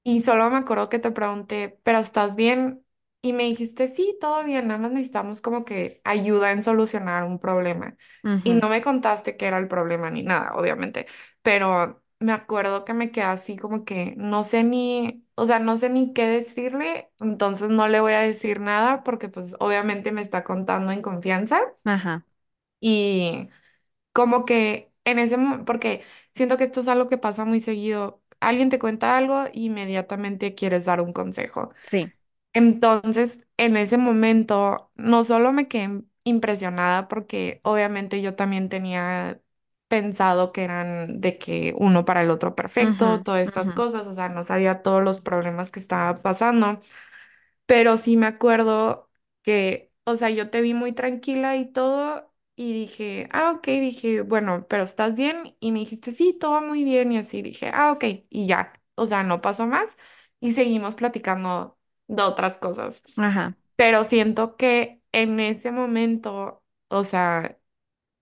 y 0.05 0.21
solo 0.21 0.51
me 0.51 0.59
acuerdo 0.59 0.89
que 0.89 0.99
te 0.99 1.11
pregunté, 1.13 1.81
¿pero 1.85 1.99
estás 2.01 2.37
bien? 2.37 2.85
Y 3.23 3.33
me 3.35 3.45
dijiste, 3.45 3.89
sí, 3.89 4.17
todo 4.21 4.45
bien, 4.45 4.69
nada 4.69 4.81
más 4.81 4.93
necesitamos 4.93 5.43
como 5.43 5.65
que 5.65 6.01
ayuda 6.05 6.53
en 6.53 6.63
solucionar 6.63 7.25
un 7.25 7.39
problema. 7.39 7.97
Y 8.43 8.55
ujú, 8.55 8.55
no 8.55 8.69
me 8.71 8.81
contaste 8.83 9.37
qué 9.37 9.47
era 9.47 9.59
el 9.59 9.69
problema 9.69 10.11
ni 10.11 10.23
nada, 10.23 10.55
obviamente, 10.55 11.07
pero 11.43 12.03
me 12.19 12.33
acuerdo 12.33 12.85
que 12.87 12.95
me 12.95 13.11
quedé 13.11 13.25
así 13.25 13.57
como 13.59 13.85
que 13.85 14.15
no 14.17 14.43
sé 14.45 14.65
ni, 14.65 15.27
o 15.35 15.45
sea, 15.47 15.59
no 15.59 15.77
sé 15.77 15.91
ni 15.91 16.13
qué 16.15 16.27
decirle, 16.27 17.11
entonces 17.21 17.69
no 17.71 17.89
le 17.89 18.01
voy 18.01 18.15
a 18.15 18.21
decir 18.21 18.61
nada 18.61 19.03
porque 19.05 19.29
pues 19.29 19.55
obviamente 19.61 20.13
me 20.13 20.23
está 20.23 20.43
contando 20.45 20.91
en 20.93 21.03
confianza. 21.03 21.61
Ajá. 21.85 22.25
Y 22.81 23.49
como 24.13 24.45
que 24.45 24.93
en 25.05 25.19
ese 25.19 25.37
momento, 25.37 25.65
porque 25.67 26.03
siento 26.35 26.57
que 26.59 26.65
esto 26.67 26.81
es 26.81 26.89
algo 26.89 27.09
que 27.09 27.19
pasa 27.19 27.45
muy 27.45 27.61
seguido. 27.61 28.23
Alguien 28.41 28.71
te 28.71 28.79
cuenta 28.79 29.17
algo 29.19 29.45
e 29.47 29.53
inmediatamente 29.55 30.55
quieres 30.55 30.87
dar 30.87 31.01
un 31.01 31.13
consejo. 31.13 31.73
Sí. 31.81 32.13
Entonces, 32.53 33.41
en 33.57 33.77
ese 33.77 33.97
momento, 33.99 34.91
no 34.97 35.23
solo 35.25 35.53
me 35.53 35.69
quedé 35.69 36.03
impresionada 36.25 37.09
porque 37.09 37.61
obviamente 37.65 38.21
yo 38.23 38.35
también 38.37 38.69
tenía 38.69 39.41
pensado 39.89 40.53
que 40.53 40.65
eran 40.65 41.21
de 41.21 41.39
que 41.39 41.75
uno 41.79 42.05
para 42.05 42.23
el 42.23 42.31
otro 42.31 42.55
perfecto, 42.55 43.23
todas 43.23 43.43
estas 43.43 43.71
cosas, 43.73 44.07
o 44.07 44.13
sea, 44.13 44.29
no 44.29 44.43
sabía 44.45 44.83
todos 44.83 45.03
los 45.03 45.21
problemas 45.21 45.71
que 45.71 45.81
estaba 45.81 46.17
pasando. 46.23 46.81
Pero 47.67 47.97
sí 47.97 48.17
me 48.17 48.27
acuerdo 48.27 49.11
que, 49.43 49.93
o 50.05 50.17
sea, 50.17 50.31
yo 50.31 50.51
te 50.51 50.61
vi 50.63 50.75
muy 50.75 50.93
tranquila 50.93 51.57
y 51.57 51.71
todo, 51.73 52.33
y 52.57 52.73
dije, 52.73 53.29
ah, 53.33 53.53
ok, 53.57 53.67
dije, 53.69 54.23
bueno, 54.23 54.67
pero 54.69 54.85
¿estás 54.85 55.15
bien? 55.17 55.57
Y 55.61 55.73
me 55.73 55.81
dijiste, 55.81 56.13
sí, 56.13 56.37
todo 56.39 56.61
muy 56.63 56.85
bien, 56.85 57.13
y 57.13 57.19
así 57.19 57.43
dije, 57.43 57.71
ah, 57.75 57.93
ok, 57.93 58.05
y 58.31 58.47
ya, 58.47 58.73
o 58.97 59.07
sea, 59.07 59.23
no 59.23 59.41
pasó 59.41 59.67
más, 59.67 59.97
y 60.41 60.53
seguimos 60.53 60.95
platicando 60.97 61.79
de 62.11 62.23
otras 62.23 62.59
cosas. 62.59 63.03
Ajá. 63.17 63.55
Pero 63.77 64.05
siento 64.05 64.57
que 64.57 65.03
en 65.13 65.41
ese 65.41 65.73
momento, 65.73 66.65
o 66.89 67.05
sea, 67.05 67.59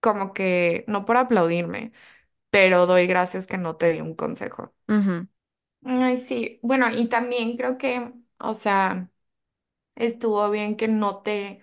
como 0.01 0.33
que, 0.35 0.85
no 0.89 1.05
por 1.07 1.17
aplaudirme, 1.19 1.93
pero 2.51 2.87
doy 2.87 3.07
gracias 3.09 3.47
que 3.47 3.59
no 3.59 3.77
te 3.77 3.93
di 3.93 4.01
un 4.03 4.15
consejo. 4.17 4.75
ujú, 4.89 5.29
Ay, 5.85 6.19
sí, 6.19 6.59
bueno, 6.63 6.87
y 6.91 7.09
también 7.09 7.57
creo 7.57 7.79
que, 7.79 8.13
o 8.39 8.55
sea... 8.55 9.11
Estuvo 9.97 10.51
bien 10.51 10.77
que 10.77 10.89
no 10.89 11.23
te 11.23 11.61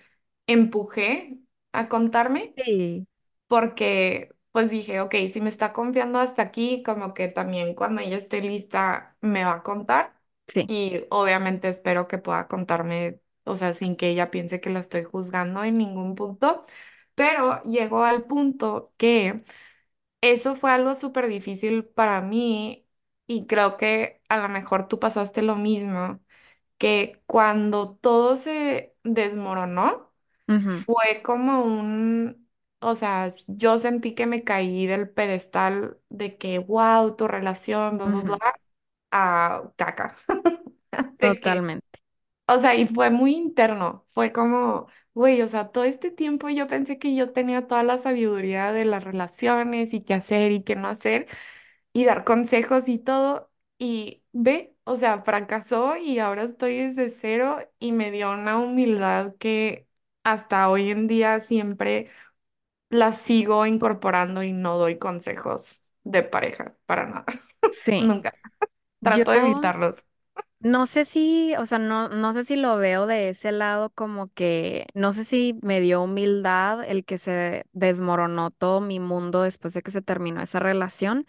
empujé 0.47 1.39
a 1.73 1.89
contarme, 1.89 2.55
Sí. 2.55 3.07
porque 3.47 4.35
pues 4.51 4.69
dije, 4.71 5.01
ok, 5.01 5.15
si 5.31 5.41
me 5.41 5.49
está 5.49 5.73
confiando 5.73 6.19
hasta 6.19 6.41
aquí, 6.43 6.83
como 6.83 7.13
que 7.13 7.27
también 7.29 7.75
cuando 7.75 8.01
ella 8.01 8.17
esté 8.17 8.41
lista 8.41 9.17
me 9.21 9.45
va 9.45 9.55
a 9.55 9.63
contar. 9.63 10.15
Sí. 10.47 10.67
Y 10.67 11.05
obviamente 11.11 11.69
espero 11.69 12.07
que 12.07 12.17
pueda 12.17 12.47
contarme, 12.47 13.19
o 13.43 13.55
sea, 13.55 13.73
sin 13.73 13.95
que 13.95 14.09
ella 14.09 14.31
piense 14.31 14.59
que 14.61 14.69
la 14.69 14.79
estoy 14.79 15.03
juzgando 15.03 15.63
en 15.63 15.77
ningún 15.77 16.15
punto. 16.15 16.65
Pero 17.15 17.61
llegó 17.63 18.03
al 18.03 18.25
punto 18.25 18.93
que 18.97 19.43
eso 20.21 20.55
fue 20.55 20.71
algo 20.71 20.95
súper 20.95 21.27
difícil 21.27 21.85
para 21.85 22.21
mí 22.21 22.87
y 23.27 23.47
creo 23.47 23.77
que 23.77 24.21
a 24.29 24.37
lo 24.39 24.49
mejor 24.49 24.87
tú 24.87 24.99
pasaste 24.99 25.41
lo 25.41 25.55
mismo 25.55 26.19
que 26.77 27.21
cuando 27.27 27.95
todo 27.97 28.37
se 28.37 28.95
desmoronó, 29.03 30.13
fue 30.65 31.21
como 31.23 31.63
un, 31.65 32.49
o 32.79 32.95
sea, 32.95 33.29
yo 33.47 33.77
sentí 33.79 34.15
que 34.15 34.25
me 34.27 34.43
caí 34.43 34.87
del 34.87 35.09
pedestal 35.09 35.99
de 36.09 36.37
que, 36.37 36.59
wow, 36.59 37.15
tu 37.15 37.27
relación, 37.27 37.97
bla, 37.97 38.07
bla, 38.09 38.21
bla, 38.23 38.37
ujú, 38.37 38.55
a 39.15 39.71
caca. 39.77 40.15
Totalmente. 41.19 41.99
o 42.47 42.59
sea, 42.59 42.75
y 42.75 42.87
fue 42.87 43.09
muy 43.09 43.33
interno, 43.35 44.05
fue 44.07 44.31
como, 44.31 44.87
güey, 45.13 45.41
o 45.41 45.47
sea, 45.47 45.69
todo 45.71 45.83
este 45.83 46.11
tiempo 46.11 46.49
yo 46.49 46.67
pensé 46.67 46.99
que 46.99 47.15
yo 47.15 47.31
tenía 47.33 47.67
toda 47.67 47.83
la 47.83 47.97
sabiduría 47.97 48.71
de 48.71 48.85
las 48.85 49.03
relaciones 49.03 49.93
y 49.93 50.01
qué 50.03 50.13
hacer 50.13 50.51
y 50.51 50.63
qué 50.63 50.75
no 50.75 50.87
hacer 50.87 51.27
y 51.93 52.05
dar 52.05 52.23
consejos 52.25 52.87
y 52.89 52.99
todo. 52.99 53.51
Y 53.79 54.23
ve, 54.33 54.75
o 54.85 54.95
sea, 54.97 55.23
fracasó 55.23 55.97
y 55.97 56.19
ahora 56.19 56.43
estoy 56.43 56.77
desde 56.77 57.09
cero 57.09 57.57
y 57.79 57.91
me 57.93 58.11
dio 58.11 58.31
una 58.33 58.59
humildad 58.59 59.35
que 59.39 59.87
hasta 60.23 60.69
hoy 60.69 60.91
en 60.91 61.07
día 61.07 61.39
siempre 61.41 62.09
la 62.89 63.11
sigo 63.13 63.65
incorporando 63.65 64.43
y 64.43 64.53
no 64.53 64.77
doy 64.77 64.97
consejos 64.99 65.83
de 66.03 66.23
pareja 66.23 66.77
para 66.85 67.07
nada. 67.07 67.25
Sí. 67.83 68.01
Nunca. 68.07 68.33
Trato 69.05 69.31
de 69.31 69.39
evitarlos. 69.39 70.03
no 70.59 70.87
sé 70.87 71.05
si, 71.05 71.53
o 71.57 71.65
sea, 71.65 71.77
no, 71.79 72.09
no 72.09 72.33
sé 72.33 72.43
si 72.43 72.55
lo 72.55 72.77
veo 72.77 73.05
de 73.07 73.29
ese 73.29 73.51
lado 73.51 73.91
como 73.91 74.27
que, 74.27 74.87
no 74.95 75.13
sé 75.13 75.23
si 75.25 75.59
me 75.61 75.81
dio 75.81 76.01
humildad 76.03 76.83
el 76.85 77.05
que 77.05 77.17
se 77.17 77.65
desmoronó 77.73 78.51
todo 78.51 78.81
mi 78.81 78.99
mundo 78.99 79.43
después 79.43 79.73
de 79.73 79.81
que 79.83 79.91
se 79.91 80.01
terminó 80.01 80.41
esa 80.41 80.59
relación. 80.59 81.25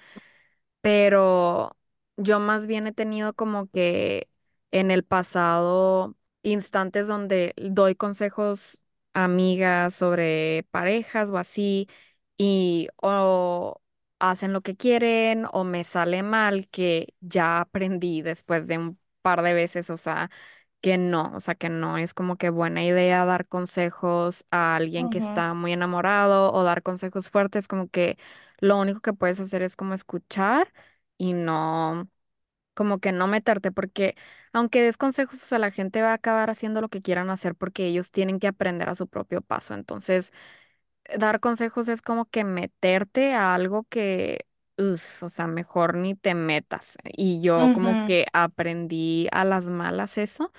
pero 0.81 1.77
yo 2.17 2.41
más 2.41 2.67
bien 2.67 2.87
he 2.87 2.93
tenido 2.93 3.35
como 3.35 3.69
que 3.69 4.31
en 4.73 4.91
el 4.91 5.05
pasado 5.05 6.17
instantes 6.43 7.09
donde 7.09 7.55
doy 7.59 7.95
consejos 7.97 8.85
a 9.15 9.25
amigas 9.25 9.95
sobre 9.95 10.67
parejas 10.71 11.31
o 11.31 11.39
así, 11.39 11.89
y 12.39 12.89
o 13.03 13.81
hacen 14.19 14.53
lo 14.53 14.63
que 14.63 14.77
quieren 14.77 15.47
o 15.53 15.65
me 15.65 15.85
sale 15.85 16.23
mal, 16.23 16.69
que 16.69 17.15
ya 17.21 17.61
aprendí 17.61 18.23
después 18.23 18.67
de 18.69 18.79
un 18.79 18.99
par 19.23 19.43
de 19.43 19.55
veces, 19.55 19.91
o 19.91 19.97
sea, 19.97 20.31
que 20.81 20.99
no, 20.99 21.33
o 21.35 21.41
sea, 21.41 21.55
que 21.55 21.69
no 21.71 21.99
es 21.99 22.15
como 22.15 22.37
que 22.37 22.51
buena 22.51 22.85
idea 22.85 23.25
dar 23.25 23.49
consejos 23.49 24.45
a 24.51 24.77
alguien 24.77 25.09
que 25.09 25.19
Ujú, 25.19 25.19
está 25.19 25.55
muy 25.55 25.73
enamorado 25.73 26.53
o 26.53 26.63
dar 26.65 26.83
consejos 26.83 27.31
fuertes, 27.31 27.69
como 27.69 27.89
que 27.89 28.19
lo 28.61 28.79
único 28.81 29.01
que 29.01 29.13
puedes 29.13 29.41
hacer 29.41 29.63
es 29.63 29.77
como 29.77 29.95
escuchar 29.95 30.73
y 31.19 31.33
no, 31.35 32.09
como 32.75 32.99
que 33.01 33.13
no 33.13 33.27
meterte, 33.27 33.73
porque 33.73 34.17
aunque 34.53 34.83
des 34.83 34.97
consejos, 34.99 35.43
o 35.43 35.47
sea, 35.47 35.59
la 35.59 35.71
gente 35.71 36.03
va 36.03 36.11
a 36.11 36.15
acabar 36.15 36.51
haciendo 36.51 36.81
lo 36.81 36.89
que 36.91 37.03
quieran 37.03 37.31
hacer 37.31 37.55
porque 37.55 37.87
ellos 37.87 38.11
tienen 38.11 38.39
que 38.39 38.49
aprender 38.49 38.89
a 38.89 38.95
su 38.95 39.09
propio 39.09 39.41
paso. 39.43 39.75
Entonces, 39.75 40.33
dar 41.19 41.41
consejos 41.41 41.89
es 41.89 42.03
como 42.03 42.27
que 42.27 42.45
meterte 42.45 43.35
a 43.35 43.55
algo 43.55 43.85
que, 43.85 44.47
uf, 44.79 45.23
o 45.25 45.29
sea, 45.29 45.47
mejor 45.47 45.97
ni 45.97 46.15
te 46.15 46.35
metas. 46.35 46.97
Y 47.13 47.41
yo 47.43 47.71
como 47.71 47.97
ujú. 47.97 48.07
que 48.07 48.27
aprendí 48.33 49.29
a 49.33 49.45
las 49.45 49.67
malas 49.69 50.19
eso 50.19 50.53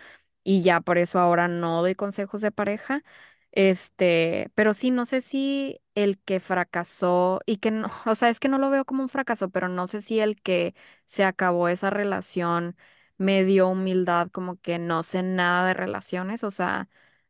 y 0.43 0.61
ya 0.63 0.81
por 0.81 0.97
eso 0.97 1.19
ahora 1.19 1.47
no 1.47 1.81
doy 1.81 1.95
consejos 1.95 2.41
de 2.41 2.51
pareja. 2.51 3.03
Este, 3.51 4.51
pero 4.55 4.73
sí, 4.73 4.91
no 4.91 5.05
sé 5.05 5.21
si 5.21 5.79
el 5.95 6.19
que 6.19 6.39
fracasó 6.39 7.39
y 7.45 7.57
que 7.57 7.71
no, 7.71 7.89
o 8.05 8.15
sea, 8.15 8.29
es 8.29 8.39
que 8.39 8.49
no 8.49 8.57
lo 8.59 8.69
veo 8.69 8.85
como 8.85 9.03
un 9.03 9.09
fracaso, 9.09 9.49
pero 9.49 9.69
no 9.69 9.87
sé 9.87 10.01
si 10.01 10.19
el 10.19 10.41
que 10.41 10.75
se 11.05 11.23
acabó 11.25 11.67
esa 11.69 11.89
relación 11.89 12.77
me 13.17 13.43
dio 13.43 13.67
humildad, 13.69 14.29
como 14.31 14.57
que 14.61 14.77
no 14.79 15.01
sé 15.03 15.23
nada 15.23 15.67
de 15.67 15.73
relaciones, 15.73 16.43
o 16.43 16.51
sea, 16.51 16.87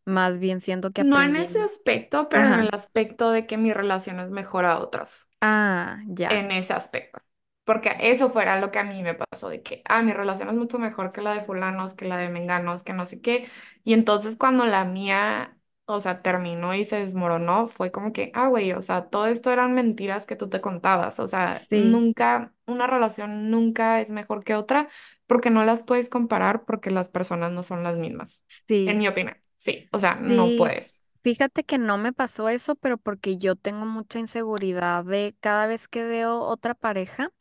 más 0.08 0.40
bien 0.40 0.62
siento 0.62 0.92
que 0.92 1.04
No 1.04 1.22
en 1.22 1.36
ese 1.36 1.62
aspecto, 1.62 2.30
pero 2.30 2.46
en 2.48 2.60
el 2.62 2.70
aspecto 2.74 3.32
de 3.32 3.46
que 3.46 3.58
mi 3.58 3.74
relación 3.74 4.20
es 4.20 4.30
mejor 4.32 4.66
a 4.66 4.80
otras. 4.80 5.30
Ah, 5.42 6.00
ya. 6.08 6.30
en 6.30 6.52
ese 6.52 6.74
aspecto. 6.74 7.20
Porque 7.64 7.92
eso 8.00 8.30
fuera 8.30 8.60
lo 8.62 8.72
que 8.72 8.80
a 8.80 8.84
mí 8.86 9.04
me 9.04 9.14
pasó, 9.14 9.50
de 9.50 9.62
que, 9.62 9.82
ah, 9.86 10.02
mi 10.02 10.14
relación 10.14 10.48
es 10.50 10.56
mucho 10.56 10.80
mejor 10.80 11.12
que 11.12 11.22
la 11.22 11.34
de 11.34 11.44
fulanos, 11.44 11.94
que 11.94 12.06
la 12.06 12.18
de 12.18 12.30
menganos, 12.30 12.84
que 12.84 12.94
no 12.94 13.06
sé 13.06 13.22
qué. 13.22 13.48
Y 13.84 13.94
entonces 13.94 14.38
cuando 14.38 14.66
la 14.66 14.86
mía, 14.86 15.58
o 15.86 16.00
sea, 16.00 16.22
terminó 16.22 16.74
y 16.74 16.86
se 16.86 17.00
desmoronó, 17.00 17.68
fue 17.68 17.92
como 17.92 18.14
que, 18.14 18.32
ah, 18.36 18.48
güey, 18.48 18.72
o 18.72 18.82
sea, 18.82 19.10
todo 19.10 19.28
esto 19.28 19.52
eran 19.52 19.74
mentiras 19.74 20.26
que 20.26 20.38
tú 20.38 20.50
te 20.50 20.62
contabas. 20.62 21.20
O 21.20 21.28
sea, 21.28 21.68
Sí, 21.70 21.78
nunca, 21.78 22.54
una 22.66 22.88
relación 22.88 23.52
nunca 23.52 24.00
es 24.02 24.12
mejor 24.12 24.44
que 24.46 24.56
otra 24.56 24.88
porque 25.26 25.50
no 25.50 25.66
las 25.66 25.84
puedes 25.84 26.10
comparar 26.10 26.64
porque 26.66 26.90
las 26.92 27.10
personas 27.10 27.52
no 27.52 27.64
son 27.64 27.84
las 27.84 27.98
mismas. 27.98 28.44
En 28.86 28.98
sí, 28.98 29.00
mi 29.00 29.08
opinión, 29.10 29.36
sí, 29.58 29.88
o 29.92 30.00
sea, 30.00 30.18
no 30.24 30.52
sí. 30.56 30.56
puedes. 30.56 31.02
Fíjate 31.24 31.64
que 31.66 31.78
no 31.78 31.98
me 31.98 32.14
pasó 32.14 32.48
eso, 32.50 32.76
pero 32.76 32.98
porque 32.98 33.38
yo 33.38 33.56
tengo 33.58 33.86
mucha 33.86 34.20
inseguridad 34.20 35.04
de 35.06 35.36
cada 35.42 35.68
vez 35.68 35.88
que 35.90 36.04
veo 36.06 36.40
otra 36.42 36.74
pareja, 36.76 37.32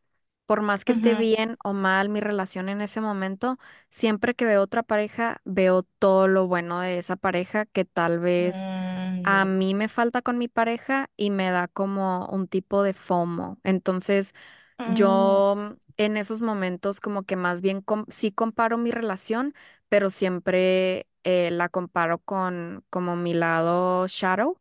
por 0.47 0.63
más 0.63 0.85
que 0.85 0.93
esté 0.93 1.15
Ujú. 1.15 1.17
bien 1.17 1.57
o 1.65 1.73
mal 1.75 2.09
mi 2.11 2.21
relación 2.21 2.69
en 2.71 2.81
ese 2.83 3.01
momento, 3.01 3.59
siempre 3.91 4.35
que 4.35 4.45
veo 4.47 4.63
otra 4.63 4.83
pareja, 4.85 5.41
veo 5.45 5.85
todo 6.01 6.29
lo 6.29 6.49
bueno 6.49 6.81
de 6.81 6.99
esa 6.99 7.17
pareja 7.17 7.67
que 7.67 7.85
tal 7.87 8.19
vez 8.21 8.71
a 9.23 9.45
Mm, 9.45 9.47
mí 9.47 9.75
me 9.75 9.89
falta 9.89 10.23
con 10.23 10.39
mi 10.39 10.49
pareja 10.49 11.11
y 11.17 11.31
me 11.31 11.51
da 11.51 11.69
como 11.69 12.27
un 12.29 12.49
tipo 12.49 12.83
de 12.83 12.93
FOMO. 12.95 13.59
Entonces, 13.65 14.35
mm, 14.79 14.87
yo 14.87 15.77
en 15.97 16.17
esos 16.17 16.41
momentos 16.41 17.01
como 17.01 17.25
que 17.25 17.37
más 17.37 17.61
bien 17.63 17.81
com- 17.83 18.05
sí 18.09 18.31
comparo 18.33 18.79
mi 18.79 18.91
relación, 18.91 19.55
pero 19.89 20.11
siempre 20.11 21.07
eh, 21.27 21.51
la 21.53 21.69
comparo 21.71 22.21
con 22.21 22.85
como 22.91 23.17
mi 23.17 23.35
lado 23.35 24.09
shadow 24.09 24.61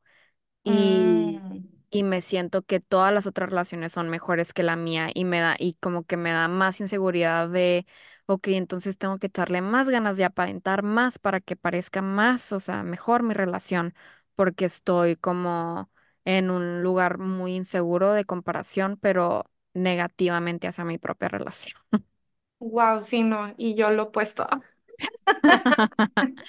y, 0.63 1.43
mm. 1.43 1.85
y 1.89 2.03
me 2.03 2.21
siento 2.21 2.63
que 2.63 2.79
todas 2.79 3.13
las 3.13 3.27
otras 3.27 3.49
relaciones 3.49 3.91
son 3.91 4.09
mejores 4.09 4.53
que 4.53 4.63
la 4.63 4.75
mía 4.75 5.09
y 5.13 5.25
me 5.25 5.39
da, 5.39 5.55
y 5.59 5.75
como 5.75 6.05
que 6.05 6.17
me 6.17 6.31
da 6.31 6.47
más 6.47 6.79
inseguridad 6.81 7.49
de, 7.49 7.85
ok, 8.25 8.47
entonces 8.49 8.97
tengo 8.97 9.17
que 9.19 9.27
echarle 9.27 9.61
más 9.61 9.89
ganas 9.89 10.17
de 10.17 10.25
aparentar 10.25 10.83
más 10.83 11.19
para 11.19 11.39
que 11.41 11.55
parezca 11.55 12.01
más, 12.01 12.51
o 12.51 12.59
sea, 12.59 12.83
mejor 12.83 13.23
mi 13.23 13.33
relación, 13.33 13.93
porque 14.35 14.65
estoy 14.65 15.15
como 15.15 15.89
en 16.25 16.49
un 16.51 16.83
lugar 16.83 17.17
muy 17.19 17.55
inseguro 17.55 18.13
de 18.13 18.25
comparación, 18.25 18.97
pero 18.97 19.45
negativamente 19.73 20.67
hacia 20.67 20.85
mi 20.85 20.97
propia 20.97 21.29
relación. 21.29 21.79
Wow, 22.59 23.01
sí, 23.03 23.21
no, 23.23 23.53
y 23.57 23.75
yo 23.75 23.91
lo 23.91 24.03
he 24.03 24.05
puesto. 24.11 24.47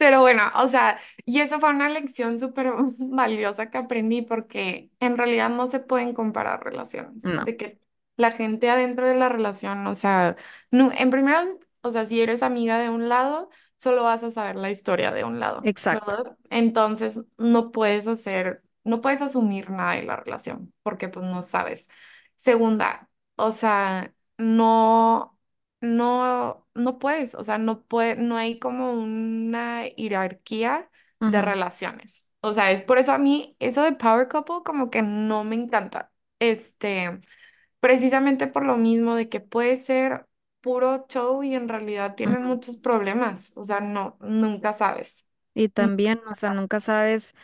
Pero 0.00 0.20
bueno, 0.20 0.44
o 0.54 0.66
sea, 0.66 0.98
y 1.26 1.40
eso 1.40 1.60
fue 1.60 1.68
una 1.68 1.90
lección 1.90 2.38
súper 2.38 2.72
valiosa 3.00 3.68
que 3.70 3.76
aprendí 3.76 4.22
porque 4.22 4.90
en 4.98 5.18
realidad 5.18 5.50
no 5.50 5.66
se 5.66 5.78
pueden 5.78 6.14
comparar 6.14 6.64
relaciones, 6.64 7.22
No, 7.22 7.44
de 7.44 7.56
que 7.58 7.80
la 8.16 8.30
gente 8.30 8.70
adentro 8.70 9.06
de 9.06 9.14
la 9.14 9.28
relación, 9.28 9.86
o 9.86 9.94
sea, 9.94 10.36
no, 10.70 10.90
en 10.90 11.10
primero, 11.10 11.42
o 11.82 11.90
sea, 11.90 12.06
si 12.06 12.18
eres 12.18 12.42
amiga 12.42 12.78
de 12.78 12.88
un 12.88 13.10
lado, 13.10 13.50
solo 13.76 14.02
vas 14.04 14.24
a 14.24 14.30
saber 14.30 14.56
la 14.56 14.70
historia 14.70 15.12
de 15.12 15.24
un 15.24 15.38
lado, 15.38 15.60
exacto. 15.64 16.06
¿verdad? 16.16 16.38
Entonces, 16.48 17.20
no 17.36 17.70
puedes 17.70 18.08
hacer, 18.08 18.62
no 18.84 19.02
puedes 19.02 19.20
asumir 19.20 19.68
nada 19.68 19.96
de 19.96 20.04
la 20.04 20.16
relación 20.16 20.72
porque 20.82 21.08
pues 21.08 21.26
no 21.26 21.42
sabes. 21.42 21.90
Segunda, 22.36 23.10
o 23.36 23.52
sea, 23.52 24.14
no 24.38 25.36
no, 25.80 26.66
no 26.82 26.98
puedes, 26.98 27.34
o 27.34 27.44
sea, 27.44 27.58
no 27.58 27.82
puede, 27.82 28.16
no 28.16 28.36
hay 28.36 28.58
como 28.58 28.92
una 28.92 29.84
jerarquía 29.96 30.90
de 31.20 31.42
relaciones. 31.42 32.26
O 32.40 32.52
sea, 32.52 32.72
es 32.72 32.82
por 32.82 32.98
eso 32.98 33.12
a 33.12 33.18
mí 33.18 33.56
eso 33.58 33.82
de 33.82 33.92
power 33.92 34.28
couple 34.28 34.56
como 34.64 34.90
que 34.90 35.02
no 35.02 35.44
me 35.44 35.56
encanta. 35.56 36.12
Este, 36.38 37.18
precisamente 37.80 38.46
por 38.46 38.64
lo 38.64 38.76
mismo 38.76 39.14
de 39.14 39.28
que 39.28 39.40
puede 39.40 39.76
ser 39.76 40.26
puro 40.60 41.06
show 41.08 41.42
y 41.42 41.54
en 41.54 41.68
realidad 41.68 42.14
tienen 42.14 42.44
muchos 42.44 42.76
problemas. 42.76 43.52
O 43.56 43.64
sea, 43.64 43.80
no, 43.80 44.16
nunca 44.20 44.72
sabes. 44.72 45.28
Y 45.54 45.68
también, 45.68 46.20
o 46.30 46.34
sea, 46.34 46.54
nunca 46.54 46.80
sabes. 46.80 47.34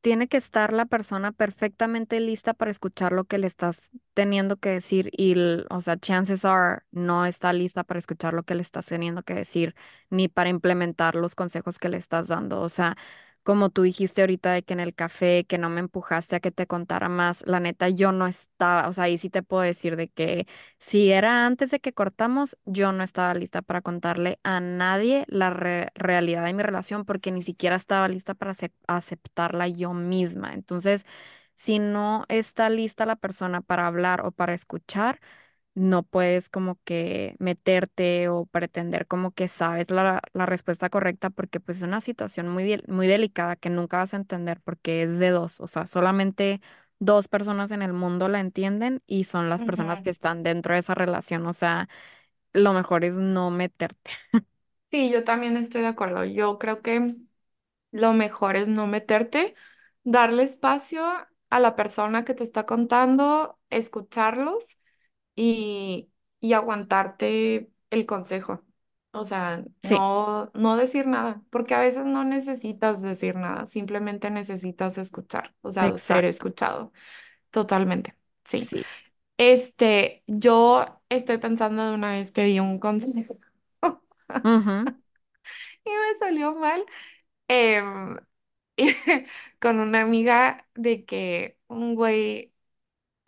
Tiene 0.00 0.28
que 0.28 0.36
estar 0.38 0.72
la 0.72 0.86
persona 0.86 1.32
perfectamente 1.32 2.20
lista 2.20 2.54
para 2.54 2.70
escuchar 2.70 3.12
lo 3.12 3.24
que 3.24 3.38
le 3.38 3.46
estás 3.46 3.90
teniendo 4.14 4.56
que 4.56 4.70
decir 4.70 5.10
y, 5.12 5.34
o 5.70 5.80
sea, 5.80 5.98
chances 5.98 6.44
are 6.44 6.82
no 6.90 7.26
está 7.26 7.52
lista 7.52 7.84
para 7.84 7.98
escuchar 7.98 8.32
lo 8.34 8.42
que 8.44 8.54
le 8.54 8.62
estás 8.62 8.86
teniendo 8.86 9.22
que 9.22 9.34
decir 9.34 9.74
ni 10.10 10.28
para 10.28 10.48
implementar 10.50 11.14
los 11.16 11.34
consejos 11.34 11.78
que 11.78 11.88
le 11.90 11.98
estás 11.98 12.28
dando. 12.28 12.60
O 12.62 12.68
sea, 12.70 12.96
como 13.42 13.70
tú 13.70 13.82
dijiste 13.82 14.20
ahorita 14.22 14.52
de 14.52 14.62
que 14.62 14.74
en 14.74 14.80
el 14.80 14.94
café, 14.94 15.44
que 15.46 15.58
no 15.58 15.70
me 15.70 15.80
empujaste 15.80 16.36
a 16.36 16.40
que 16.40 16.50
te 16.50 16.66
contara 16.66 17.08
más, 17.08 17.42
la 17.46 17.60
neta, 17.60 17.88
yo 17.88 18.12
no 18.12 18.26
estaba, 18.26 18.88
o 18.88 18.92
sea, 18.92 19.04
ahí 19.04 19.18
sí 19.18 19.30
te 19.30 19.42
puedo 19.42 19.62
decir 19.62 19.96
de 19.96 20.08
que 20.08 20.46
si 20.78 21.10
era 21.12 21.46
antes 21.46 21.70
de 21.70 21.80
que 21.80 21.92
cortamos, 21.92 22.56
yo 22.64 22.92
no 22.92 23.02
estaba 23.02 23.34
lista 23.34 23.62
para 23.62 23.80
contarle 23.82 24.38
a 24.44 24.60
nadie 24.60 25.24
la 25.28 25.50
re- 25.50 25.88
realidad 25.94 26.44
de 26.44 26.52
mi 26.54 26.62
relación 26.62 27.04
porque 27.04 27.32
ni 27.32 27.42
siquiera 27.42 27.76
estaba 27.76 28.08
lista 28.08 28.34
para 28.34 28.52
acep- 28.52 28.72
aceptarla 28.86 29.68
yo 29.68 29.92
misma. 29.94 30.52
Entonces, 30.54 31.04
si 31.54 31.78
no 31.78 32.24
está 32.28 32.70
lista 32.70 33.06
la 33.06 33.16
persona 33.16 33.60
para 33.60 33.86
hablar 33.86 34.22
o 34.24 34.32
para 34.32 34.54
escuchar, 34.54 35.20
no 35.74 36.02
puedes 36.02 36.50
como 36.50 36.78
que 36.84 37.36
meterte 37.38 38.28
o 38.28 38.46
pretender 38.46 39.06
como 39.06 39.32
que 39.32 39.48
sabes 39.48 39.90
la, 39.90 40.20
la 40.32 40.46
respuesta 40.46 40.90
correcta 40.90 41.30
porque 41.30 41.60
pues 41.60 41.78
es 41.78 41.84
una 41.84 42.00
situación 42.00 42.48
muy, 42.48 42.82
muy 42.88 43.06
delicada 43.06 43.56
que 43.56 43.70
nunca 43.70 43.98
vas 43.98 44.14
a 44.14 44.16
entender 44.18 44.60
porque 44.62 45.02
es 45.02 45.18
de 45.18 45.30
dos, 45.30 45.60
o 45.60 45.68
sea, 45.68 45.86
solamente 45.86 46.60
dos 46.98 47.28
personas 47.28 47.70
en 47.70 47.82
el 47.82 47.92
mundo 47.92 48.28
la 48.28 48.40
entienden 48.40 49.02
y 49.06 49.24
son 49.24 49.48
las 49.48 49.62
personas 49.62 50.02
que 50.02 50.10
están 50.10 50.42
dentro 50.42 50.74
de 50.74 50.80
esa 50.80 50.94
relación, 50.94 51.46
o 51.46 51.52
sea, 51.54 51.88
lo 52.54 52.72
mejor 52.74 53.04
es 53.04 53.18
no 53.20 53.50
meterte. 53.50 54.12
Sí, 54.90 55.10
yo 55.10 55.22
también 55.24 55.56
estoy 55.56 55.82
de 55.82 55.86
acuerdo. 55.88 56.24
Yo 56.24 56.58
creo 56.58 56.82
que 56.82 57.16
Lo 57.92 58.14
mejor 58.14 58.56
es 58.56 58.68
no 58.68 58.86
meterte, 58.88 59.54
darle 60.04 60.44
espacio 60.44 61.04
a 61.50 61.60
la 61.60 61.76
persona 61.76 62.24
que 62.26 62.34
te 62.34 62.44
está 62.44 62.66
contando, 62.66 63.60
escucharlos 63.70 64.78
y, 65.36 66.10
y 66.40 66.52
aguantarte 66.54 67.70
el 67.90 68.06
consejo. 68.06 68.64
O 69.12 69.24
sea, 69.24 69.64
Sí, 69.82 69.98
no, 69.98 70.50
no 70.54 70.76
decir 70.76 71.06
nada, 71.08 71.42
porque 71.50 71.74
a 71.74 71.80
veces 71.80 72.04
no 72.06 72.24
necesitas 72.24 73.02
decir 73.02 73.34
nada, 73.36 73.66
simplemente 73.66 74.30
necesitas 74.30 74.98
escuchar, 74.98 75.54
o 75.62 75.72
sea, 75.72 75.98
ser 75.98 76.24
exacto. 76.24 76.26
escuchado. 76.26 76.92
Totalmente, 77.50 78.16
sí. 78.44 78.70
Sí. 78.70 78.86
Este, 79.38 80.24
yo 80.26 80.86
estoy 81.10 81.38
pensando 81.38 81.86
de 81.88 81.94
una 81.94 82.12
vez 82.12 82.32
que 82.32 82.44
di 82.44 82.60
un 82.60 82.78
consejo 82.80 83.38
Ujú, 84.44 84.92
y 85.84 85.90
me 85.90 86.18
salió 86.18 86.54
mal. 86.54 86.84
em, 87.48 88.16
con 89.60 89.80
una 89.80 90.02
amiga 90.02 90.68
de 90.74 91.04
que 91.04 91.58
un 91.68 91.94
güey, 91.96 92.49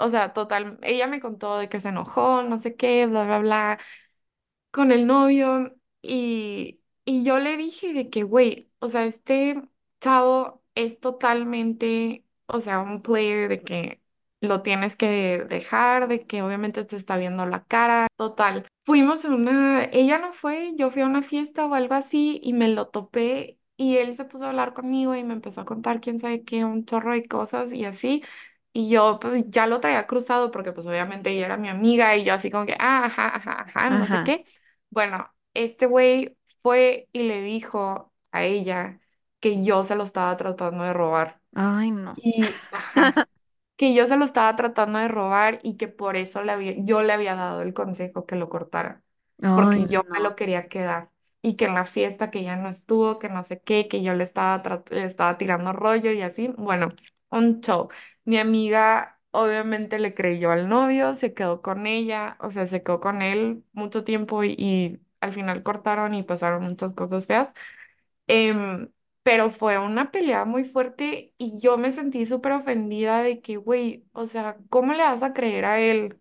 o 0.05 0.11
sea, 0.11 0.33
total, 0.33 0.79
ella 0.83 1.07
me 1.07 1.21
contó 1.21 1.59
de 1.59 1.69
que 1.69 1.81
se 1.81 1.89
enojó, 1.91 2.43
no 2.43 2.59
sé 2.59 2.77
qué, 2.77 3.07
bla, 3.07 3.25
bla, 3.25 3.39
bla, 3.41 3.79
con 4.71 4.93
el 4.93 5.07
novio 5.07 5.75
y, 6.03 6.81
y 7.05 7.25
yo 7.25 7.39
le 7.39 7.57
dije 7.57 7.93
de 7.93 8.11
que, 8.11 8.23
güey, 8.23 8.71
o 8.79 8.89
sea, 8.89 9.05
este 9.07 9.63
chavo 10.01 10.63
es 10.75 11.01
totalmente, 11.01 12.25
o 12.47 12.61
sea, 12.61 12.81
un 12.81 13.03
player 13.03 13.49
de 13.49 13.63
que 13.63 14.03
lo 14.41 14.63
tienes 14.63 14.97
que 14.97 15.45
dejar, 15.49 16.09
de 16.09 16.21
que 16.27 16.43
obviamente 16.43 16.85
te 16.85 16.97
está 16.97 17.17
viendo 17.17 17.47
la 17.47 17.65
cara. 17.65 18.09
Total, 18.17 18.67
fuimos 18.85 19.25
a 19.25 19.29
una, 19.35 19.85
ella 19.93 20.19
no 20.19 20.33
fue, 20.33 20.73
yo 20.77 20.91
fui 20.91 21.03
a 21.03 21.07
una 21.07 21.23
fiesta 21.23 21.67
o 21.67 21.75
algo 21.75 21.95
así 21.95 22.41
y 22.43 22.53
me 22.53 22.69
lo 22.69 22.89
topé 22.89 23.59
y 23.77 23.97
él 23.99 24.15
se 24.15 24.25
puso 24.25 24.45
a 24.45 24.49
hablar 24.51 24.75
conmigo 24.75 25.15
y 25.15 25.25
me 25.25 25.35
empezó 25.35 25.61
a 25.63 25.65
contar 25.65 26.01
quién 26.01 26.19
sabe 26.21 26.45
qué, 26.45 26.65
un 26.65 26.85
chorro 26.85 27.13
de 27.13 27.25
cosas 27.25 27.73
y 27.73 27.85
así. 27.85 28.23
Y 28.75 28.89
yo 28.91 29.19
pues 29.21 29.45
ya 29.49 29.67
lo 29.67 29.81
traía 29.81 30.07
cruzado 30.07 30.51
porque 30.51 30.73
pues 30.73 30.87
obviamente 30.87 31.31
ella 31.31 31.47
era 31.47 31.57
mi 31.59 31.69
amiga 31.69 32.17
y 32.17 32.25
yo 32.25 32.35
así 32.35 32.51
como 32.51 32.67
que, 32.67 32.75
ah, 32.79 33.05
ajá, 33.07 33.37
ajá, 33.37 33.63
ajá, 33.63 33.91
no 33.91 34.07
sé 34.07 34.23
Ajá. 34.23 34.23
qué. 34.23 34.45
Bueno, 34.91 35.33
este 35.55 35.87
güey 35.87 36.37
fue 36.63 37.09
y 37.13 37.25
le 37.25 37.43
dijo 37.43 38.13
a 38.33 38.45
ella 38.45 39.01
que 39.41 39.63
yo 39.65 39.85
se 39.85 39.95
lo 39.97 40.05
estaba 40.05 40.37
tratando 40.37 40.85
de 40.85 40.93
robar. 40.95 41.41
Ay, 41.55 41.91
no. 41.93 42.15
Y, 42.15 42.67
ajá, 42.71 43.29
que 43.77 43.95
yo 43.95 44.07
se 44.07 44.17
lo 44.17 44.25
estaba 44.25 44.55
tratando 44.57 44.99
de 44.99 45.09
robar 45.09 45.61
y 45.63 45.77
que 45.77 45.89
por 45.89 46.17
eso 46.17 46.43
le 46.43 46.53
había, 46.53 46.75
yo 46.79 47.03
le 47.03 47.13
había 47.13 47.35
dado 47.37 47.63
el 47.63 47.75
consejo 47.75 48.27
que 48.27 48.37
lo 48.37 48.49
cortara, 48.49 49.03
Ay, 49.43 49.47
porque 49.53 49.87
yo 49.87 50.03
me 50.11 50.21
no. 50.21 50.29
lo 50.29 50.37
quería 50.37 50.69
quedar. 50.69 51.11
Y 51.43 51.57
que 51.57 51.65
en 51.67 51.75
la 51.75 51.85
fiesta 51.85 52.31
que 52.31 52.43
ya 52.45 52.57
no 52.57 52.69
estuvo, 52.69 53.19
que 53.19 53.29
no 53.29 53.43
sé 53.45 53.61
qué, 53.61 53.89
que 53.89 54.03
yo 54.03 54.15
le 54.15 54.23
estaba, 54.25 54.63
trat- 54.63 54.91
le 54.91 55.05
estaba 55.05 55.39
tirando 55.39 55.73
rollo 55.73 56.13
y 56.13 56.23
así. 56.23 56.49
Bueno, 56.57 56.91
un 57.39 57.61
show. 57.61 57.89
Mi 58.25 58.39
amiga 58.39 59.21
obviamente 59.31 59.99
le 59.99 60.15
creyó 60.15 60.51
al 60.53 60.69
novio, 60.69 61.15
se 61.15 61.35
quedó 61.35 61.63
con 61.63 61.87
ella, 61.87 62.37
o 62.41 62.51
sea, 62.51 62.67
se 62.67 62.83
quedó 62.83 63.01
con 63.01 63.23
él 63.23 63.65
mucho 63.73 64.05
tiempo 64.05 64.45
y, 64.45 64.55
y 64.59 65.01
al 65.21 65.33
final 65.33 65.63
cortaron 65.63 66.15
y 66.15 66.23
pasaron 66.23 66.65
muchas 66.65 66.95
cosas 66.95 67.27
feas. 67.27 67.55
Em, 68.27 68.91
pero 69.23 69.51
fue 69.51 69.79
una 69.79 70.11
pelea 70.11 70.45
muy 70.45 70.65
fuerte 70.65 71.35
y 71.39 71.61
yo 71.61 71.79
me 71.79 71.93
sentí 71.93 72.25
súper 72.25 72.53
ofendida 72.53 73.23
de 73.23 73.41
que, 73.41 73.57
güey, 73.57 74.05
o 74.13 74.27
sea, 74.27 74.59
¿cómo 74.71 74.93
le 74.95 75.03
vas 75.05 75.23
a 75.23 75.33
creer 75.33 75.65
a 75.65 75.81
él 75.81 76.19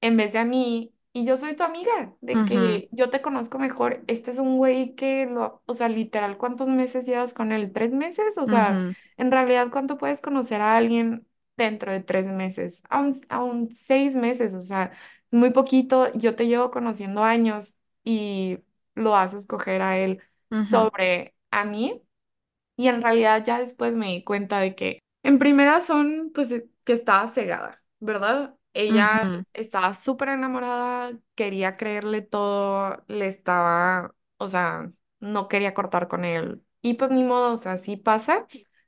en 0.00 0.16
vez 0.16 0.32
de 0.34 0.40
a 0.40 0.44
mí? 0.44 0.94
Y 1.12 1.24
yo 1.24 1.36
soy 1.36 1.56
tu 1.56 1.62
amiga, 1.64 2.14
de 2.20 2.44
que 2.44 2.88
yo 2.92 3.10
te 3.10 3.22
conozco 3.22 3.58
mejor. 3.58 4.04
Este 4.06 4.30
es 4.30 4.38
un 4.38 4.58
güey 4.58 4.94
que 4.94 5.26
lo, 5.26 5.62
o 5.66 5.74
sea, 5.74 5.88
literal, 5.88 6.38
¿cuántos 6.38 6.68
meses 6.68 7.06
llevas 7.06 7.34
con 7.34 7.50
él? 7.52 7.72
¿Tres 7.72 7.92
meses? 7.92 8.38
O 8.38 8.46
sea, 8.46 8.80
en 9.16 9.30
realidad, 9.32 9.68
¿cuánto 9.72 9.98
puedes 9.98 10.20
conocer 10.20 10.60
a 10.60 10.76
alguien 10.76 11.26
dentro 11.56 11.90
de 11.92 12.00
tres 12.00 12.28
meses? 12.28 12.82
Aún, 12.90 13.14
aún 13.30 13.70
seis 13.70 14.14
meses, 14.14 14.54
o 14.54 14.62
sea, 14.62 14.92
muy 15.32 15.50
poquito. 15.50 16.12
Yo 16.14 16.36
te 16.36 16.46
llevo 16.46 16.70
conociendo 16.70 17.24
años 17.24 17.74
y 18.04 18.58
lo 18.94 19.16
a 19.16 19.24
escoger 19.24 19.82
a 19.82 19.98
él 19.98 20.22
sobre 20.60 21.34
a 21.50 21.64
mí 21.64 22.02
y 22.76 22.88
en 22.88 23.02
realidad 23.02 23.44
ya 23.46 23.60
después 23.60 23.94
me 23.94 24.08
di 24.08 24.24
cuenta 24.24 24.60
de 24.60 24.74
que 24.76 25.00
en 25.24 25.38
primera 25.40 25.80
son 25.82 26.32
pues 26.34 26.50
que 26.84 26.94
estaba 26.94 27.28
cegada, 27.28 27.82
¿verdad? 28.00 28.56
Ella 28.80 29.36
estaba 29.54 29.94
súper 29.94 30.28
enamorada, 30.30 31.18
quería 31.34 31.72
creerle 31.74 32.22
todo, 32.22 33.02
le 33.08 33.26
estaba, 33.26 34.14
o 34.38 34.48
sea, 34.48 34.92
no 35.20 35.48
quería 35.48 35.74
cortar 35.74 36.08
con 36.08 36.24
él. 36.24 36.62
Y 36.82 36.94
pues 36.94 37.10
ni 37.10 37.24
modo, 37.24 37.54
o 37.54 37.58
sea, 37.58 37.78
sí 37.78 37.96
pasa. 37.96 38.46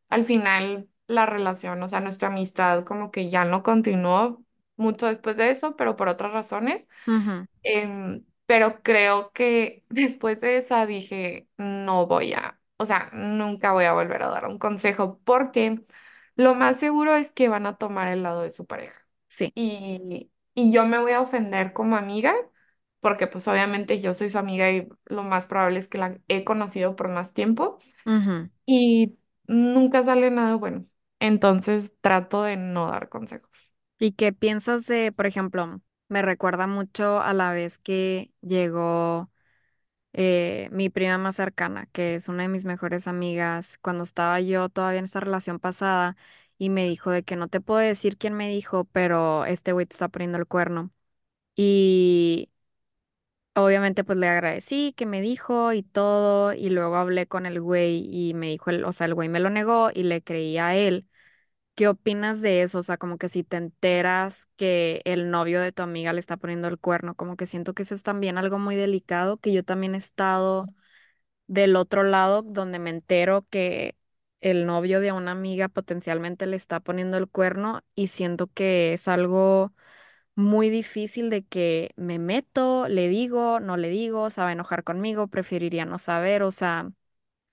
Al 0.08 0.24
final 0.24 0.88
la 1.08 1.26
relación, 1.26 1.82
o 1.82 1.88
sea, 1.88 2.00
nuestra 2.00 2.28
amistad 2.28 2.84
como 2.84 3.10
que 3.10 3.28
ya 3.30 3.44
no 3.44 3.62
continuó 3.64 4.44
mucho 4.76 5.06
después 5.08 5.36
de 5.36 5.50
eso, 5.50 5.76
pero 5.76 5.96
por 5.96 6.08
otras 6.08 6.32
razones. 6.32 6.88
Em, 7.62 8.24
pero 8.46 8.82
creo 8.82 9.32
que 9.32 9.84
después 9.90 10.40
de 10.40 10.56
esa 10.58 10.86
dije, 10.86 11.48
no 11.58 12.06
voy 12.06 12.32
a, 12.32 12.60
o 12.76 12.86
sea, 12.86 13.10
nunca 13.12 13.72
voy 13.72 13.84
a 13.84 13.92
volver 13.92 14.22
a 14.22 14.28
dar 14.28 14.46
un 14.46 14.58
consejo 14.58 15.20
porque 15.24 15.84
lo 16.36 16.54
más 16.54 16.78
seguro 16.78 17.16
es 17.16 17.30
que 17.32 17.48
van 17.48 17.66
a 17.66 17.76
tomar 17.78 18.08
el 18.08 18.22
lado 18.22 18.42
de 18.42 18.50
su 18.50 18.66
pareja. 18.66 18.99
Sí. 19.30 19.54
Y, 19.54 20.30
y 20.54 20.72
yo 20.72 20.86
me 20.86 20.98
voy 20.98 21.12
a 21.12 21.20
ofender 21.20 21.72
como 21.72 21.96
amiga 21.96 22.34
porque 23.00 23.26
pues 23.26 23.48
obviamente 23.48 24.00
yo 24.00 24.14
soy 24.14 24.30
su 24.30 24.38
amiga 24.38 24.70
y 24.70 24.88
lo 25.06 25.22
más 25.24 25.46
probable 25.46 25.78
es 25.78 25.88
que 25.88 25.98
la 25.98 26.18
he 26.28 26.44
conocido 26.44 26.96
por 26.96 27.08
más 27.08 27.32
tiempo 27.34 27.78
ujú. 28.06 28.50
y 28.66 29.18
nunca 29.46 30.02
sale 30.04 30.30
nada 30.30 30.56
bueno. 30.56 30.86
Entonces 31.20 31.94
trato 32.02 32.42
de 32.44 32.56
no 32.56 32.90
dar 32.90 33.08
consejos. 33.10 33.74
¿Y 33.98 34.12
qué 34.12 34.32
piensas 34.32 34.86
de, 34.86 35.12
por 35.12 35.26
ejemplo, 35.26 35.80
me 36.08 36.22
recuerda 36.22 36.66
mucho 36.66 37.20
a 37.20 37.32
la 37.34 37.52
vez 37.52 37.76
que 37.78 38.32
llegó 38.40 39.30
eh, 40.14 40.68
mi 40.72 40.90
prima 40.90 41.18
más 41.18 41.36
cercana, 41.36 41.86
que 41.92 42.14
es 42.16 42.28
una 42.28 42.44
de 42.44 42.48
mis 42.50 42.64
mejores 42.66 43.08
amigas, 43.08 43.78
cuando 43.78 44.04
estaba 44.04 44.40
yo 44.40 44.68
todavía 44.70 45.00
en 45.00 45.06
esta 45.06 45.20
relación 45.20 45.60
pasada, 45.60 46.16
y 46.60 46.70
me 46.70 46.86
dijo 46.86 47.10
de 47.12 47.24
que 47.24 47.36
no 47.36 47.48
te 47.48 47.60
puedo 47.62 47.80
decir 47.80 48.18
quién 48.18 48.34
me 48.36 48.48
dijo, 48.50 48.84
pero 48.86 49.46
este 49.46 49.72
güey 49.72 49.86
te 49.86 49.94
está 49.94 50.08
poniendo 50.10 50.38
el 50.38 50.46
cuerno. 50.48 50.92
Y 51.56 52.50
obviamente 53.54 54.04
pues 54.04 54.18
le 54.18 54.28
agradecí 54.28 54.92
que 54.96 55.06
me 55.06 55.20
dijo 55.20 55.72
y 55.72 55.82
todo, 55.82 56.52
y 56.54 56.70
luego 56.70 56.96
hablé 56.96 57.26
con 57.26 57.46
el 57.46 57.60
güey 57.60 58.08
y 58.10 58.34
me 58.34 58.48
dijo, 58.48 58.70
o 58.86 58.92
sea, 58.92 59.06
el 59.06 59.14
güey 59.14 59.28
me 59.28 59.40
lo 59.40 59.50
negó 59.50 59.90
y 59.94 60.04
le 60.04 60.22
creí 60.22 60.58
a 60.58 60.74
él. 60.76 61.06
¿Qué 61.76 61.88
opinas 61.88 62.42
de 62.42 62.62
eso? 62.62 62.80
O 62.80 62.84
sea, 62.84 62.98
como 62.98 63.18
que 63.18 63.28
si 63.30 63.44
te 63.44 63.56
enteras 63.58 64.48
que 64.56 65.02
el 65.06 65.30
novio 65.30 65.60
de 65.62 65.72
tu 65.72 65.82
amiga 65.82 66.12
le 66.12 66.20
está 66.20 66.36
poniendo 66.38 66.68
el 66.68 66.78
cuerno, 66.78 67.16
como 67.16 67.36
que 67.36 67.46
siento 67.46 67.74
que 67.74 67.82
eso 67.84 67.94
es 67.94 68.02
también 68.04 68.38
algo 68.38 68.58
muy 68.58 68.76
delicado, 68.76 69.38
que 69.38 69.52
yo 69.52 69.64
también 69.64 69.94
he 69.94 69.98
estado 69.98 70.68
del 71.46 71.76
otro 71.76 72.04
lado 72.04 72.42
donde 72.42 72.78
me 72.78 72.90
entero 72.90 73.46
que 73.50 73.96
el 74.40 74.66
novio 74.66 75.00
de 75.00 75.12
una 75.12 75.32
amiga 75.32 75.68
potencialmente 75.68 76.46
le 76.46 76.56
está 76.56 76.80
poniendo 76.80 77.16
el 77.18 77.28
cuerno 77.28 77.82
y 77.94 78.08
siento 78.08 78.48
que 78.48 78.92
es 78.94 79.08
algo 79.08 79.74
muy 80.36 80.70
difícil 80.70 81.30
de 81.30 81.44
que 81.46 81.90
me 81.96 82.18
meto, 82.18 82.88
le 82.88 83.08
digo, 83.08 83.60
no 83.60 83.76
le 83.76 83.90
digo, 83.90 84.30
se 84.30 84.40
va 84.42 84.48
a 84.50 84.52
enojar 84.52 84.84
conmigo, 84.84 85.28
preferiría 85.28 85.84
no 85.86 85.98
saber, 85.98 86.42
o 86.42 86.52
sea, 86.52 86.90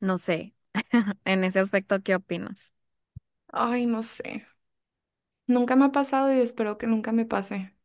no 0.01 0.17
sé, 0.19 0.55
en 1.25 1.43
ese 1.45 1.59
aspecto, 1.59 2.01
¿qué 2.03 2.15
opinas? 2.15 2.73
Ay, 3.51 3.85
no 3.85 4.03
sé. 4.03 4.47
Nunca 5.47 5.75
me 5.75 5.85
ha 5.85 5.91
pasado 5.91 6.31
y 6.33 6.39
espero 6.39 6.77
que 6.77 6.87
nunca 6.87 7.11
me 7.11 7.25
pase. 7.25 7.75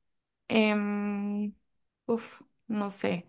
Em, 0.49 1.55
uf, 2.07 2.43
no 2.69 2.91
sé. 2.91 3.27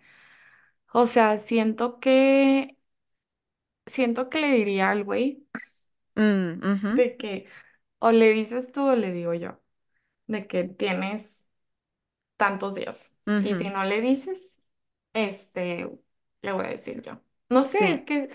O 0.94 1.08
sea, 1.08 1.38
siento 1.40 2.00
que, 2.00 2.78
siento 3.86 4.30
que 4.30 4.40
le 4.40 4.50
diría 4.52 4.92
al 4.92 5.04
güey 5.04 5.48
Mm, 6.16 6.60
ujú, 6.64 6.92
de 6.92 7.18
que 7.18 7.48
o 8.00 8.12
le 8.12 8.34
dices 8.34 8.72
tú 8.72 8.82
o 8.90 8.96
le 8.96 9.12
digo 9.12 9.34
yo, 9.34 9.62
de 10.28 10.48
que 10.48 10.66
tienes 10.66 11.46
tantos 12.38 12.76
días. 12.76 13.14
Y 13.42 13.56
si 13.56 13.66
ujú, 13.66 13.72
no 13.72 13.84
le 13.86 14.02
dices, 14.02 14.64
este, 15.14 15.90
le 16.42 16.52
voy 16.54 16.66
a 16.66 16.70
decir 16.70 17.02
yo. 17.02 17.22
No 17.50 17.64
sé, 17.64 17.80
sí, 17.80 17.86
es 17.94 18.02
que, 18.04 18.30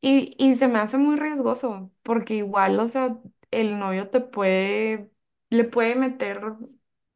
y, 0.00 0.36
y 0.38 0.56
se 0.56 0.68
me 0.68 0.78
hace 0.80 0.98
muy 0.98 1.16
riesgoso, 1.18 1.92
porque 2.02 2.34
igual, 2.36 2.80
o 2.80 2.88
sea, 2.88 3.18
el 3.50 3.78
novio 3.78 4.10
te 4.10 4.20
puede, 4.20 5.12
le 5.50 5.64
puede 5.64 5.96
meter 5.96 6.42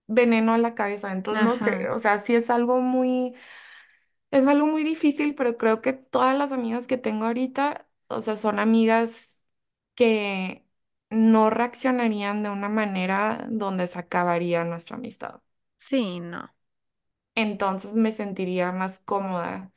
veneno 0.06 0.54
a 0.54 0.58
la 0.58 0.74
cabeza. 0.74 1.12
Entonces, 1.12 1.42
no 1.44 1.56
sé, 1.56 1.70
ajá. 1.70 1.90
o 1.90 1.98
sea, 1.98 2.18
sí 2.18 2.34
es 2.34 2.50
algo 2.50 2.80
muy 2.80 3.34
Es 4.34 4.46
algo 4.48 4.66
muy 4.66 4.84
difícil, 4.84 5.34
pero 5.36 5.56
creo 5.56 5.80
que 5.82 5.92
todas 5.92 6.36
las 6.36 6.52
amigas 6.52 6.86
que 6.88 6.98
tengo 6.98 7.26
ahorita, 7.26 7.88
o 8.08 8.20
sea, 8.22 8.36
son 8.36 8.58
amigas 8.58 9.42
que 9.94 10.66
no 11.10 11.50
reaccionarían 11.50 12.42
de 12.42 12.50
una 12.50 12.68
manera 12.68 13.46
donde 13.50 13.86
se 13.86 13.98
acabaría 14.00 14.64
nuestra 14.64 14.96
amistad. 14.96 15.40
Sí, 15.76 16.18
no, 16.20 16.50
Entonces 17.34 17.94
me 17.94 18.12
sentiría 18.12 18.70
más 18.72 19.00
cómoda 19.00 19.72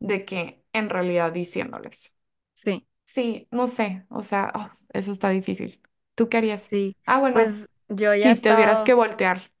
de 0.00 0.24
que 0.24 0.64
en 0.72 0.90
realidad 0.90 1.32
diciéndoles. 1.32 2.14
sí, 2.54 2.86
Sí, 3.04 3.48
no 3.52 3.68
sé, 3.68 4.06
o 4.10 4.22
sea, 4.22 4.52
oh, 4.56 4.70
eso 4.94 5.12
está 5.12 5.30
difícil. 5.30 5.82
¿Tú 6.14 6.28
qué 6.28 6.38
harías? 6.38 6.70
sí. 6.70 6.96
Ah, 7.06 7.20
bueno, 7.20 7.32
Pues 7.32 7.68
yo 7.88 8.14
ya 8.14 8.30
he 8.30 8.32
si 8.32 8.40
te 8.40 8.52
hubieras 8.54 8.82
que 8.82 8.94
estado, 8.94 8.94
voltear. 8.94 9.52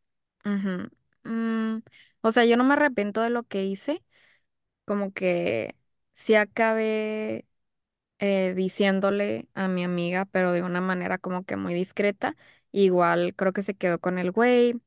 ujú, 0.44 0.88
mm, 1.24 1.82
o 2.22 2.32
sea, 2.32 2.44
yo 2.44 2.56
no 2.56 2.64
me 2.64 2.74
arrepiento 2.74 3.22
de 3.22 3.30
lo 3.30 3.44
que 3.44 3.64
hice, 3.64 4.04
como 4.86 5.12
que 5.14 5.76
sí 6.14 6.36
acabé 6.36 7.46
eh, 8.20 8.54
diciéndole 8.56 9.48
a 9.54 9.68
mi 9.68 9.84
amiga, 9.84 10.26
pero 10.26 10.52
de 10.52 10.62
una 10.62 10.80
manera 10.82 11.18
como 11.18 11.44
que 11.44 11.56
muy 11.56 11.74
discreta. 11.74 12.36
Igual 12.72 13.34
creo 13.36 13.52
que 13.52 13.62
se 13.64 13.74
quedó 13.76 14.00
con 14.00 14.18
el 14.18 14.32
güey, 14.32 14.80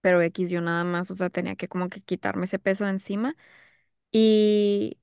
pero 0.00 0.20
X 0.22 0.50
yo 0.50 0.60
nada 0.60 0.84
más, 0.84 1.10
o 1.10 1.16
sea, 1.16 1.30
tenía 1.30 1.56
que 1.56 1.68
como 1.68 1.88
que 1.88 2.00
quitarme 2.00 2.44
ese 2.44 2.58
peso 2.58 2.84
de 2.84 2.90
encima. 2.90 3.36
Y, 4.12 4.98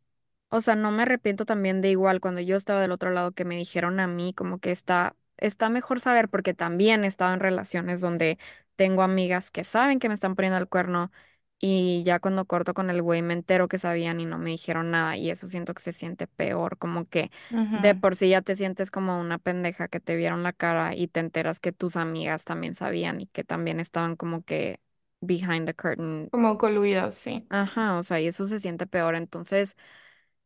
o 0.49 0.61
sea, 0.61 0.75
no 0.75 0.91
me 0.91 1.03
arrepiento 1.03 1.45
también 1.45 1.81
de 1.81 1.91
igual 1.91 2.19
cuando 2.21 2.41
yo 2.41 2.57
estaba 2.57 2.81
del 2.81 2.91
otro 2.91 3.11
lado 3.11 3.31
que 3.33 3.45
me 3.45 3.57
dijeron 3.57 3.99
a 3.99 4.07
mí 4.07 4.33
como 4.33 4.59
que 4.59 4.71
está, 4.71 5.15
está 5.37 5.69
mejor 5.69 5.99
saber 5.99 6.29
porque 6.29 6.53
también 6.53 7.03
he 7.05 7.07
estado 7.07 7.33
en 7.33 7.39
relaciones 7.41 8.01
donde 8.01 8.37
tengo 8.75 9.03
amigas 9.03 9.51
que 9.51 9.63
saben 9.63 9.99
que 9.99 10.07
me 10.09 10.15
están 10.15 10.35
poniendo 10.35 10.57
el 10.59 10.69
cuerno 10.69 11.11
Y 11.59 12.03
ya 12.05 12.19
cuando 12.19 12.45
corto 12.45 12.73
con 12.73 12.89
el 12.89 13.01
güey 13.01 13.21
me 13.21 13.33
entero 13.33 13.67
que 13.69 13.77
sabían 13.77 14.19
y 14.19 14.25
no 14.25 14.37
me 14.37 14.49
dijeron 14.51 14.91
nada 14.91 15.15
y 15.17 15.29
eso 15.29 15.47
siento 15.47 15.73
que 15.73 15.81
se 15.81 15.93
siente 15.93 16.27
peor, 16.27 16.77
como 16.77 17.07
que 17.07 17.31
de 17.75 17.95
por 17.95 18.15
sí 18.17 18.29
ya 18.29 18.41
te 18.41 18.55
sientes 18.57 18.91
como 18.91 19.19
una 19.19 19.39
pendeja 19.39 19.87
que 19.87 19.99
te 20.01 20.15
vieron 20.17 20.43
la 20.43 20.51
cara 20.53 20.95
y 20.95 21.07
te 21.07 21.21
enteras 21.21 21.59
que 21.61 21.71
tus 21.71 21.95
amigas 21.95 22.43
también 22.43 22.75
sabían 22.75 23.21
y 23.21 23.27
que 23.27 23.43
también 23.45 23.79
estaban 23.79 24.15
como 24.17 24.43
que 24.43 24.81
behind 25.21 25.65
the 25.67 25.73
curtain. 25.73 26.31
Como 26.31 26.57
coluidos, 26.57 27.13
sí. 27.15 27.49
Ajá, 27.49 27.99
o 27.99 28.03
sea, 28.03 28.19
y 28.19 28.27
eso 28.27 28.45
se 28.45 28.59
siente 28.59 28.87
peor. 28.87 29.15
Entonces, 29.15 29.77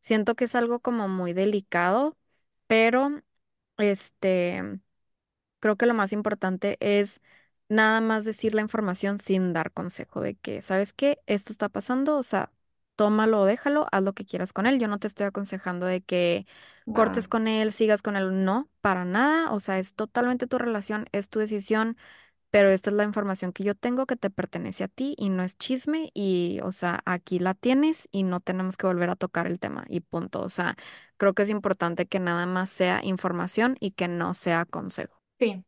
siento 0.00 0.34
que 0.36 0.44
es 0.44 0.54
algo 0.54 0.80
como 0.80 1.08
muy 1.08 1.32
delicado, 1.32 2.16
pero 2.66 3.22
este... 3.78 4.80
Creo 5.60 5.76
que 5.76 5.86
lo 5.86 5.94
más 5.94 6.12
importante 6.12 6.76
es 6.80 7.20
nada 7.68 8.00
más 8.00 8.24
decir 8.24 8.54
la 8.54 8.62
información 8.62 9.18
sin 9.18 9.52
dar 9.52 9.72
consejo 9.72 10.20
de 10.20 10.36
que, 10.36 10.62
¿sabes 10.62 10.92
qué? 10.92 11.20
Esto 11.26 11.52
está 11.52 11.68
pasando, 11.68 12.18
o 12.18 12.22
sea, 12.22 12.52
tómalo 12.96 13.40
o 13.42 13.44
déjalo, 13.46 13.86
haz 13.92 14.02
lo 14.02 14.12
que 14.14 14.24
quieras 14.26 14.52
con 14.52 14.66
él. 14.66 14.78
Yo 14.80 14.88
no 14.88 14.98
te 14.98 15.06
estoy 15.06 15.26
aconsejando 15.26 15.86
de 15.86 16.02
que 16.02 16.46
cortes 16.92 17.28
con 17.28 17.48
él, 17.48 17.72
sigas 17.72 18.02
con 18.02 18.16
él, 18.16 18.44
no, 18.44 18.68
para 18.80 19.04
nada, 19.04 19.52
o 19.52 19.60
sea, 19.60 19.78
es 19.78 19.94
totalmente 19.94 20.46
tu 20.46 20.58
relación, 20.58 21.06
es 21.12 21.28
tu 21.28 21.38
decisión, 21.38 21.96
pero 22.50 22.70
esta 22.70 22.90
es 22.90 22.96
la 22.96 23.04
información 23.04 23.52
que 23.52 23.64
yo 23.64 23.74
tengo 23.74 24.06
que 24.06 24.16
te 24.16 24.30
pertenece 24.30 24.84
a 24.84 24.88
ti 24.88 25.14
y 25.18 25.28
no 25.30 25.42
es 25.42 25.56
chisme 25.58 26.10
y, 26.14 26.60
o 26.62 26.72
sea, 26.72 27.00
aquí 27.04 27.38
la 27.38 27.54
tienes 27.54 28.08
y 28.10 28.22
no 28.24 28.40
tenemos 28.40 28.76
que 28.76 28.86
volver 28.86 29.10
a 29.10 29.16
tocar 29.16 29.46
el 29.46 29.60
tema 29.60 29.84
y 29.88 30.00
punto. 30.00 30.40
O 30.42 30.48
sea, 30.48 30.76
creo 31.18 31.34
que 31.34 31.42
es 31.42 31.50
importante 31.50 32.06
que 32.06 32.20
nada 32.20 32.46
más 32.46 32.70
sea 32.70 33.04
información 33.04 33.76
y 33.80 33.92
que 33.92 34.08
no 34.08 34.34
sea 34.34 34.64
consejo. 34.64 35.18
Sí, 35.36 35.64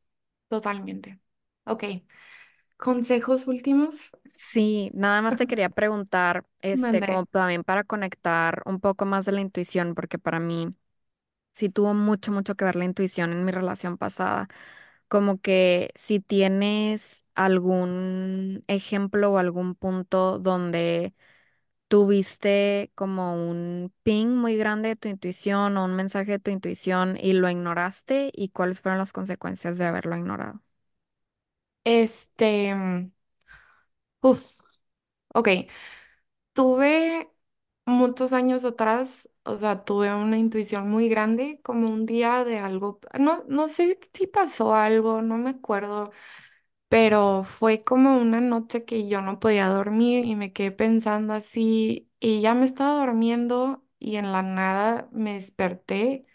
totalmente. 0.48 1.20
Ok. 1.64 1.84
¿Consejos 2.78 3.46
últimos? 3.48 4.10
Sí, 4.36 4.90
nada 4.94 5.22
más 5.22 5.36
te 5.36 5.46
quería 5.46 5.68
preguntar, 5.70 6.44
este, 6.62 7.02
Mandé. 7.02 7.04
como 7.04 7.26
también 7.26 7.62
para 7.62 7.84
conectar 7.84 8.62
un 8.66 8.80
poco 8.80 9.04
más 9.06 9.24
de 9.26 9.32
la 9.32 9.40
intuición, 9.40 9.94
porque 9.94 10.18
para 10.18 10.40
mí 10.40 10.74
sí 11.52 11.70
tuvo 11.70 11.94
mucho, 11.94 12.32
mucho 12.32 12.56
que 12.56 12.64
ver 12.66 12.76
la 12.76 12.84
intuición 12.86 13.32
en 13.32 13.44
mi 13.44 13.52
relación 13.52 13.98
pasada. 13.98 14.48
Como 15.08 15.40
que 15.40 15.92
si 15.96 16.20
tienes 16.20 17.24
algún 17.34 18.64
ejemplo 18.68 19.32
o 19.32 19.38
algún 19.38 19.74
punto 19.76 20.38
donde 20.40 21.14
tuviste 21.88 22.92
como 22.96 23.34
un 23.50 23.92
ping 24.04 24.28
muy 24.28 24.56
grande 24.56 24.90
de 24.90 24.96
tu 24.96 25.08
intuición 25.08 25.76
o 25.78 25.84
un 25.86 25.96
mensaje 25.96 26.32
de 26.32 26.38
tu 26.40 26.50
intuición 26.52 27.16
y 27.20 27.34
lo 27.34 27.50
ignoraste 27.50 28.30
y 28.34 28.50
cuáles 28.50 28.80
fueron 28.80 28.98
las 29.00 29.12
consecuencias 29.12 29.78
de 29.78 29.86
haberlo 29.86 30.16
ignorado. 30.16 30.62
Este, 31.84 32.74
mm, 32.74 33.12
uf, 34.22 34.60
ok. 35.34 35.48
Tuve 36.52 37.30
muchos 37.86 38.32
años 38.32 38.64
atrás, 38.64 39.30
o 39.44 39.58
sea, 39.58 39.84
tuve 39.84 40.14
una 40.14 40.38
intuición 40.38 40.88
muy 40.90 41.08
grande, 41.08 41.60
como 41.62 41.88
un 41.90 42.06
día 42.06 42.44
de 42.44 42.58
algo, 42.58 43.00
no, 43.18 43.44
no 43.48 43.68
sé 43.68 43.98
si 44.14 44.26
pasó 44.26 44.74
algo, 44.74 45.22
no 45.22 45.38
me 45.38 45.50
acuerdo, 45.50 46.10
pero 46.88 47.44
fue 47.44 47.82
como 47.82 48.18
una 48.18 48.40
noche 48.40 48.84
que 48.84 49.08
yo 49.08 49.22
no 49.22 49.40
podía 49.40 49.68
dormir 49.68 50.24
y 50.26 50.36
me 50.36 50.52
quedé 50.54 50.72
pensando 50.72 51.34
así 51.34 52.10
y 52.20 52.40
ya 52.42 52.54
me 52.54 52.66
estaba 52.66 53.00
durmiendo 53.06 53.84
y 54.00 54.16
en 54.16 54.32
la 54.32 54.42
nada 54.42 55.08
me 55.12 55.34
desperté 55.34 56.26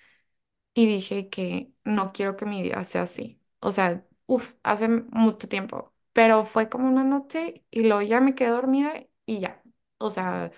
y 0.73 0.85
dije 0.87 1.29
que 1.29 1.71
no 1.83 2.11
quiero 2.13 2.35
que 2.37 2.45
mi 2.45 2.61
vida 2.61 2.83
sea 2.83 3.03
así. 3.03 3.41
O 3.59 3.71
sea, 3.71 4.05
uff, 4.28 4.55
hace 4.63 4.88
mucho 4.89 5.47
tiempo, 5.49 5.93
pero 6.13 6.45
fue 6.45 6.69
como 6.69 6.88
una 6.89 7.03
noche 7.03 7.65
y 7.71 7.82
luego 7.84 8.01
ya 8.01 8.21
me 8.21 8.36
quedé 8.36 8.49
dormida 8.49 8.93
y 9.26 9.39
ya. 9.39 9.61
O 9.97 10.09
sea, 10.09 10.51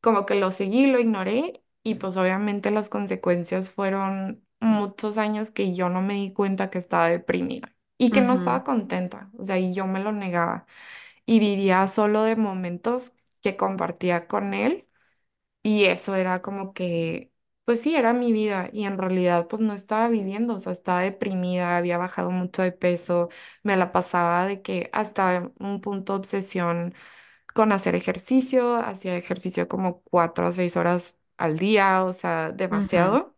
como 0.00 0.26
que 0.26 0.34
lo 0.34 0.50
seguí, 0.52 0.86
lo 0.86 0.98
ignoré 1.00 1.64
y 1.82 1.96
pues 1.96 2.16
obviamente 2.16 2.70
las 2.70 2.88
consecuencias 2.88 3.70
fueron 3.70 4.44
muchos 4.60 5.18
años 5.18 5.50
que 5.50 5.74
yo 5.74 5.88
no 5.88 6.02
me 6.02 6.14
di 6.14 6.32
cuenta 6.32 6.70
que 6.70 6.78
estaba 6.78 7.08
deprimida 7.08 7.74
y 7.98 8.12
que 8.12 8.20
no 8.20 8.32
estaba 8.34 8.64
contenta. 8.64 9.30
O 9.38 9.44
sea, 9.44 9.58
y 9.58 9.72
yo 9.72 9.86
me 9.86 10.00
lo 10.00 10.12
negaba 10.12 10.66
y 11.26 11.40
vivía 11.40 11.86
solo 11.88 12.22
de 12.24 12.36
momentos 12.36 13.14
que 13.42 13.56
compartía 13.56 14.26
con 14.28 14.54
él 14.54 14.88
y 15.62 15.84
eso 15.86 16.14
era 16.16 16.42
como 16.42 16.74
que, 16.74 17.31
pues 17.64 17.80
sí, 17.82 17.94
era 17.96 18.12
mi 18.12 18.32
vida 18.32 18.68
y 18.72 18.84
en 18.84 18.98
realidad 18.98 19.46
pues 19.48 19.60
no 19.62 19.72
estaba 19.74 20.08
viviendo, 20.08 20.54
o 20.56 20.58
sea, 20.58 20.72
estaba 20.72 21.00
deprimida, 21.02 21.76
había 21.76 21.98
bajado 21.98 22.30
mucho 22.30 22.62
de 22.62 22.72
peso, 22.72 23.28
me 23.62 23.76
la 23.76 23.92
pasaba 23.92 24.46
de 24.46 24.62
que 24.62 24.90
hasta 24.92 25.50
un 25.58 25.80
punto 25.80 26.12
de 26.14 26.18
obsesión 26.20 26.94
con 27.54 27.72
hacer 27.72 27.94
ejercicio, 27.96 28.76
hacía 28.76 29.16
ejercicio 29.16 29.68
como 29.68 30.02
cuatro 30.02 30.48
o 30.48 30.52
seis 30.52 30.76
horas 30.76 31.18
al 31.38 31.58
día, 31.58 32.04
o 32.04 32.12
sea, 32.12 32.50
ujú, 32.70 33.22
demasiado. 33.30 33.36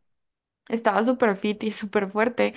Estaba 0.69 1.05
súper 1.05 1.37
fit 1.37 1.63
y 1.65 1.71
súper 1.73 2.11
fuerte, 2.11 2.55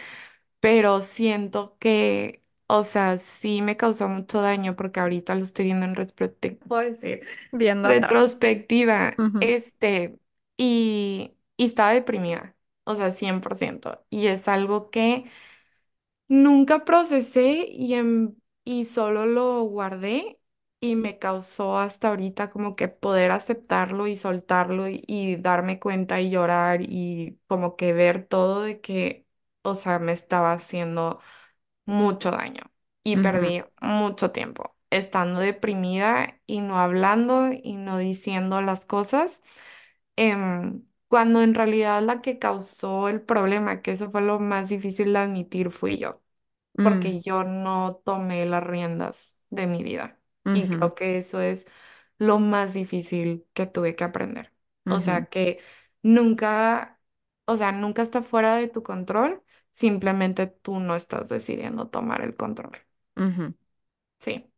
pero 0.61 1.01
siento 1.01 1.77
que, 1.79 2.43
o 2.67 2.83
sea, 2.83 3.17
sí 3.17 3.61
me 3.63 3.77
causó 3.77 4.09
mucho 4.09 4.41
daño 4.41 4.75
porque 4.77 4.99
ahorita 5.01 5.35
lo 5.35 5.43
estoy 5.43 5.65
viendo 5.65 5.85
en 5.85 5.95
retrospectiva, 5.95 6.59
puedo 6.67 6.81
decir, 6.83 7.21
Viendo 7.51 7.89
atrás. 7.89 8.25
retrospectiva, 8.39 9.17
Ujú, 9.17 9.39
este, 9.39 10.19
y, 10.57 11.36
y 11.57 11.65
estaba 11.65 11.91
deprimida, 11.93 12.55
o 12.85 12.95
sea, 12.95 13.11
100%. 13.11 14.05
Y 14.09 14.27
es 14.27 14.47
algo 14.47 14.89
que 14.91 15.25
Nunca 16.27 16.83
procesé 16.85 17.67
y, 17.71 17.93
en- 17.93 18.41
y 18.65 18.85
solo 18.85 19.25
lo 19.25 19.63
guardé 19.63 20.39
y 20.79 20.95
me 20.95 21.17
causó 21.19 21.77
hasta 21.79 22.09
ahorita 22.09 22.49
como 22.51 22.75
que 22.75 22.87
poder 22.89 23.31
aceptarlo 23.31 24.07
y 24.07 24.15
soltarlo 24.15 24.87
y, 24.89 25.03
y 25.07 25.37
darme 25.37 25.79
cuenta 25.79 26.19
y 26.21 26.29
llorar 26.29 26.81
y 26.83 27.39
como 27.47 27.75
que 27.77 27.93
ver 27.93 28.25
todo 28.27 28.61
de 28.63 28.81
que, 28.81 29.25
o 29.63 29.73
sea, 29.73 29.99
me 29.99 30.11
estaba 30.11 30.51
haciendo 30.53 31.19
mucho 31.85 32.31
daño 32.31 32.63
y 33.03 33.17
ujú, 33.17 33.19
perdí 33.19 33.63
mucho 33.81 34.31
tiempo 34.31 34.75
estando 34.91 35.39
deprimida 35.41 36.39
y 36.47 36.61
no 36.61 36.77
hablando 36.79 37.49
y 37.53 37.75
no 37.75 37.97
diciendo 37.99 38.61
las 38.61 38.85
cosas, 38.85 39.43
em, 40.15 40.83
cuando 41.07 41.41
en 41.41 41.53
realidad 41.55 42.01
la 42.03 42.21
que 42.21 42.39
causó 42.39 43.09
el 43.09 43.21
problema, 43.21 43.81
que 43.81 43.91
eso 43.91 44.09
fue 44.11 44.21
lo 44.21 44.39
más 44.39 44.69
difícil 44.69 45.13
de 45.13 45.19
admitir, 45.19 45.71
fui 45.71 45.97
yo 45.97 46.21
mm, 46.79 46.79
porque 46.81 47.21
yo 47.21 47.43
no 47.43 48.01
tomé 48.05 48.45
las 48.45 48.63
riendas 48.63 49.35
de 49.49 49.67
mi 49.67 49.83
vida. 49.83 50.19
Y 50.51 50.69
ujú, 50.69 50.77
creo 50.77 50.95
que 50.95 51.17
eso 51.17 51.41
es 51.41 51.67
lo 52.17 52.39
más 52.39 52.73
difícil 52.73 53.45
que 53.53 53.65
tuve 53.67 53.95
que 53.95 54.03
aprender. 54.03 54.53
O 54.87 54.99
ujú, 54.99 55.01
sea, 55.01 55.25
que 55.29 55.59
nunca, 56.03 56.99
o 57.45 57.57
sea, 57.57 57.71
nunca 57.71 58.01
está 58.03 58.21
fuera 58.23 58.55
de 58.57 58.67
tu 58.69 58.83
control, 58.83 59.43
simplemente 59.71 60.47
tú 60.47 60.79
no 60.79 60.95
estás 60.95 61.29
decidiendo 61.29 61.89
tomar 61.89 62.21
el 62.21 62.35
control. 62.35 62.77
ujú, 63.17 63.53
Sí, 64.19 64.51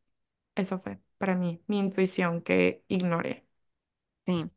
eso 0.56 0.80
fue 0.82 1.00
para 1.20 1.36
mí, 1.38 1.64
mi 1.68 1.80
intuición 1.80 2.41
que 2.43 2.84
ignoré. 2.89 3.47
Sí. 4.26 4.50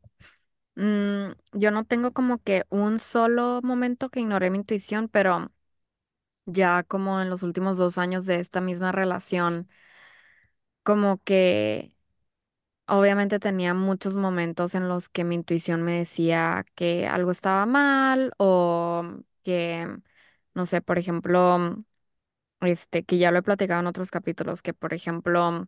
Mm, 0.75 1.33
yo 1.53 1.71
no 1.71 1.85
tengo 1.85 2.13
como 2.13 2.39
que 2.41 2.63
un 2.69 2.99
solo 2.99 3.61
momento 3.63 4.09
que 4.09 4.19
ignoré 4.21 4.49
mi 4.49 4.57
intuición, 4.59 5.07
pero 5.09 5.51
ya 6.45 6.83
como 6.83 7.21
en 7.21 7.29
los 7.29 7.43
últimos 7.43 7.77
dos 7.77 7.97
años 7.97 8.25
de 8.25 8.37
esta 8.39 8.61
misma 8.61 8.91
relación, 8.91 9.69
como 10.83 11.21
que 11.23 11.95
obviamente 12.87 13.39
tenía 13.39 13.73
muchos 13.73 14.15
momentos 14.17 14.75
en 14.75 14.89
los 14.89 15.09
que 15.09 15.23
mi 15.23 15.35
intuición 15.35 15.83
me 15.83 15.99
decía 15.99 16.65
que 16.75 17.07
algo 17.07 17.31
estaba 17.31 17.65
mal 17.65 18.33
o 18.37 19.03
que, 19.43 19.87
no 20.53 20.65
sé, 20.65 20.81
por 20.81 20.97
ejemplo, 20.99 21.83
este, 22.61 23.03
que 23.05 23.17
ya 23.17 23.31
lo 23.31 23.39
he 23.39 23.43
platicado 23.43 23.81
en 23.81 23.87
otros 23.87 24.11
capítulos, 24.11 24.61
que 24.61 24.73
por 24.73 24.93
ejemplo 24.93 25.67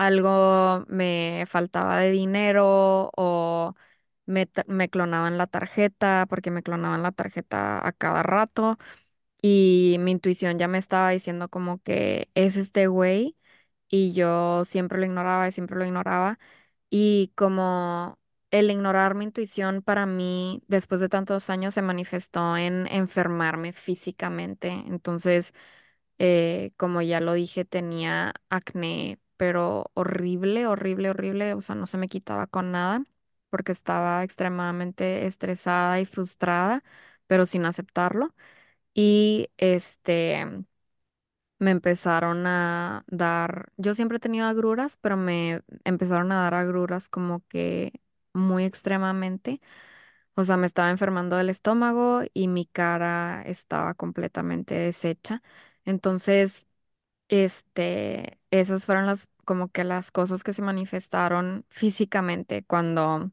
algo 0.00 0.84
me 0.88 1.44
faltaba 1.48 1.98
de 2.00 2.10
dinero 2.12 3.10
o 3.16 3.74
me, 4.26 4.50
me 4.68 4.90
clonaban 4.90 5.38
la 5.38 5.46
tarjeta 5.48 6.26
porque 6.30 6.50
me 6.52 6.62
clonaban 6.64 7.02
la 7.04 7.12
tarjeta 7.12 7.86
a 7.86 7.92
cada 7.92 8.22
rato 8.24 8.78
y 9.42 9.96
mi 10.00 10.12
intuición 10.12 10.58
ya 10.58 10.68
me 10.68 10.78
estaba 10.78 11.10
diciendo 11.10 11.48
como 11.48 11.78
que 11.82 12.30
es 12.34 12.56
este 12.56 12.86
güey 12.88 13.36
y 13.88 14.12
yo 14.12 14.64
siempre 14.64 14.98
lo 14.98 15.06
ignoraba 15.06 15.48
y 15.48 15.52
siempre 15.52 15.76
lo 15.78 15.84
ignoraba 15.86 16.38
y 16.90 17.32
como 17.36 18.18
el 18.50 18.70
ignorar 18.70 19.14
mi 19.14 19.24
intuición 19.26 19.82
para 19.82 20.06
mí 20.06 20.62
después 20.68 21.00
de 21.00 21.08
tantos 21.08 21.50
años 21.50 21.74
se 21.74 21.82
manifestó 21.82 22.56
en 22.56 22.86
enfermarme 22.88 23.72
físicamente. 23.72 24.70
Entonces 24.88 25.54
eh, 26.18 26.72
como 26.76 27.02
ya 27.02 27.20
lo 27.20 27.32
dije, 27.34 27.64
tenía 27.64 28.34
acné, 28.50 29.18
pero 29.40 29.90
horrible, 29.94 30.66
horrible, 30.66 31.08
horrible. 31.10 31.54
O 31.54 31.62
sea, 31.62 31.74
no 31.74 31.86
se 31.86 31.96
me 31.98 32.08
quitaba 32.08 32.46
con 32.46 32.72
nada 32.72 33.04
porque 33.48 33.72
estaba 33.72 34.22
extremadamente 34.22 35.26
estresada 35.26 35.98
y 36.00 36.04
frustrada, 36.06 36.84
pero 37.26 37.46
sin 37.46 37.64
aceptarlo. 37.64 38.34
Y 38.94 39.48
este, 39.58 40.46
me 41.58 41.70
empezaron 41.72 42.46
a 42.46 43.04
dar, 43.08 43.72
yo 43.76 43.94
siempre 43.94 44.16
he 44.18 44.20
tenido 44.20 44.46
agruras, 44.46 44.96
pero 45.00 45.16
me 45.16 45.62
empezaron 45.84 46.32
a 46.32 46.42
dar 46.42 46.54
agruras 46.54 47.08
como 47.08 47.44
que 47.48 47.92
muy 48.32 48.64
extremadamente. 48.64 49.60
O 50.36 50.44
sea, 50.44 50.56
me 50.58 50.66
estaba 50.66 50.90
enfermando 50.90 51.36
del 51.36 51.50
estómago 51.50 52.22
y 52.34 52.48
mi 52.48 52.66
cara 52.66 53.42
estaba 53.46 53.94
completamente 53.94 54.74
deshecha. 54.76 55.42
Entonces, 55.86 56.68
este, 57.28 58.39
esas 58.50 58.86
fueron 58.86 59.06
las 59.06 59.28
como 59.44 59.68
que 59.70 59.84
las 59.84 60.10
cosas 60.12 60.44
que 60.44 60.52
se 60.52 60.62
manifestaron 60.62 61.64
físicamente 61.70 62.64
cuando 62.64 63.30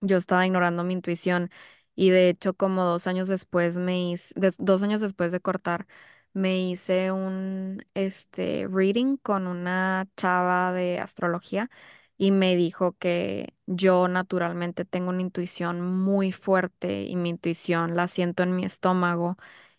yo 0.00 0.16
estaba 0.16 0.46
ignorando 0.46 0.84
mi 0.84 0.94
intuición 0.94 1.50
y 1.94 2.10
de 2.10 2.28
hecho 2.28 2.54
como 2.54 2.84
dos 2.84 3.06
años 3.06 3.28
después 3.28 3.78
me 3.78 4.10
hice, 4.12 4.32
des- 4.38 4.56
dos 4.58 4.82
años 4.82 5.00
después 5.00 5.32
de 5.32 5.40
cortar, 5.40 5.86
me 6.32 6.58
hice 6.60 7.10
un 7.12 7.84
este 7.94 8.68
reading 8.70 9.16
con 9.16 9.46
una 9.46 10.06
chava 10.16 10.72
de 10.72 10.98
astrología 11.00 11.70
y 12.16 12.30
me 12.32 12.56
dijo 12.56 12.92
que 12.98 13.54
yo 13.66 14.08
naturalmente 14.08 14.84
tengo 14.84 15.10
una 15.10 15.22
intuición 15.22 15.80
muy 15.82 16.32
fuerte 16.32 17.02
y 17.04 17.16
mi 17.16 17.30
intuición 17.30 17.96
la 17.96 18.08
siento 18.08 18.42
en 18.42 18.54
mi 18.56 18.64
estómago 18.64 19.36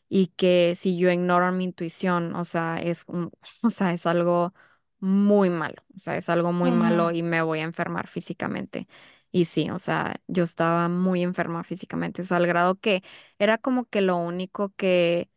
y 0.10 0.28
que 0.28 0.76
si 0.76 0.98
yo 0.98 1.12
ignoro 1.12 1.52
mi 1.52 1.66
intuición, 1.66 2.36
o 2.36 2.46
sea, 2.46 2.80
es 2.82 3.06
un- 3.08 3.32
o 3.64 3.70
sea, 3.70 3.94
es 3.94 4.06
algo 4.06 4.54
muy 5.00 5.50
malo, 5.50 5.84
o 5.96 6.00
sea, 6.00 6.18
es 6.18 6.30
algo 6.30 6.52
muy 6.54 6.72
malo 6.72 7.12
y 7.12 7.24
me 7.24 7.42
voy 7.42 7.60
a 7.60 7.64
enfermar 7.64 8.08
físicamente. 8.08 8.88
Y 9.32 9.46
sí, 9.46 9.70
o 9.70 9.80
sea, 9.80 10.16
yo 10.28 10.44
estaba 10.44 10.90
muy 10.90 11.22
enferma 11.24 11.64
físicamente, 11.64 12.22
o 12.24 12.26
sea, 12.26 12.38
al 12.38 12.48
grado 12.48 12.80
que 12.80 13.04
era 13.40 13.58
como 13.60 13.86
que 13.86 14.02
lo 14.02 14.18
único 14.18 14.74
que 14.76 15.30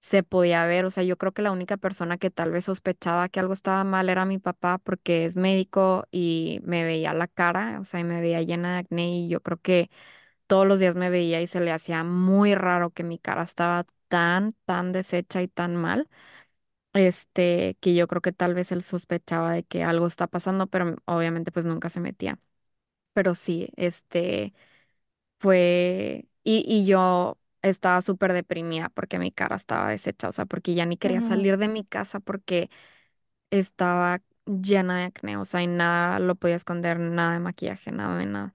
se 0.00 0.22
podía 0.24 0.66
ver, 0.66 0.84
o 0.84 0.90
sea, 0.90 1.04
yo 1.04 1.16
creo 1.16 1.32
que 1.32 1.42
la 1.42 1.52
única 1.52 1.76
persona 1.76 2.18
que 2.18 2.30
tal 2.30 2.50
vez 2.50 2.64
sospechaba 2.64 3.28
que 3.28 3.38
algo 3.40 3.52
estaba 3.54 3.84
mal 3.84 4.08
era 4.08 4.24
mi 4.24 4.38
papá 4.38 4.78
porque 4.78 5.24
es 5.26 5.36
médico 5.36 6.06
y 6.10 6.60
me 6.64 6.84
veía 6.84 7.14
la 7.14 7.28
cara, 7.28 7.78
o 7.80 7.84
sea, 7.84 8.00
y 8.00 8.04
me 8.04 8.20
veía 8.20 8.42
llena 8.42 8.74
de 8.74 8.78
acné 8.80 9.16
y 9.18 9.28
yo 9.28 9.42
creo 9.42 9.58
que 9.60 9.90
todos 10.46 10.66
los 10.66 10.80
días 10.80 10.96
me 10.96 11.10
veía 11.10 11.40
y 11.42 11.46
se 11.48 11.60
le 11.60 11.72
hacía 11.72 12.04
muy 12.04 12.54
raro 12.54 12.90
que 12.90 13.04
mi 13.04 13.18
cara 13.18 13.42
estaba 13.44 13.86
tan, 14.12 14.54
tan 14.66 14.92
deshecha 14.92 15.42
y 15.42 15.48
tan 15.48 15.76
mal, 15.76 16.10
este, 16.94 17.76
que 17.80 17.94
yo 17.94 18.08
creo 18.08 18.22
que 18.22 18.32
tal 18.32 18.54
vez 18.54 18.72
él 18.72 18.82
sospechaba 18.82 19.52
de 19.52 19.64
que 19.64 19.84
algo 19.84 20.06
está 20.08 20.26
pasando, 20.28 20.66
pero 20.68 20.96
obviamente 21.06 21.52
pues 21.52 21.66
nunca 21.66 21.88
se 21.90 22.00
metía. 22.00 22.38
Pero 23.14 23.34
sí, 23.34 23.70
este 23.76 24.54
fue, 25.38 26.28
y, 26.44 26.64
y 26.66 26.86
yo 26.86 27.38
estaba 27.62 28.02
súper 28.02 28.32
deprimida 28.32 28.88
porque 28.90 29.18
mi 29.18 29.32
cara 29.32 29.56
estaba 29.56 29.90
deshecha, 29.90 30.28
o 30.28 30.32
sea, 30.32 30.46
porque 30.46 30.74
ya 30.74 30.86
ni 30.86 30.96
quería 30.96 31.20
salir 31.20 31.58
de 31.58 31.68
mi 31.68 31.84
casa 31.84 32.20
porque 32.20 32.70
estaba 33.50 34.22
llena 34.46 34.98
de 34.98 35.04
acné, 35.04 35.36
o 35.36 35.44
sea, 35.44 35.62
y 35.62 35.66
nada 35.66 36.18
lo 36.20 36.34
podía 36.36 36.56
esconder, 36.56 36.98
nada 37.00 37.34
de 37.34 37.40
maquillaje, 37.40 37.92
nada 37.92 38.16
de 38.18 38.26
nada. 38.26 38.54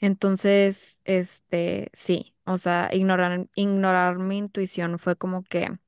Entonces, 0.00 1.00
este, 1.04 1.90
sí, 1.94 2.34
o 2.44 2.58
sea, 2.58 2.90
ignorar, 2.92 3.48
ignorar 3.54 4.18
mi 4.18 4.38
intuición 4.38 4.98
fue 4.98 5.16
como 5.16 5.42
que 5.44 5.78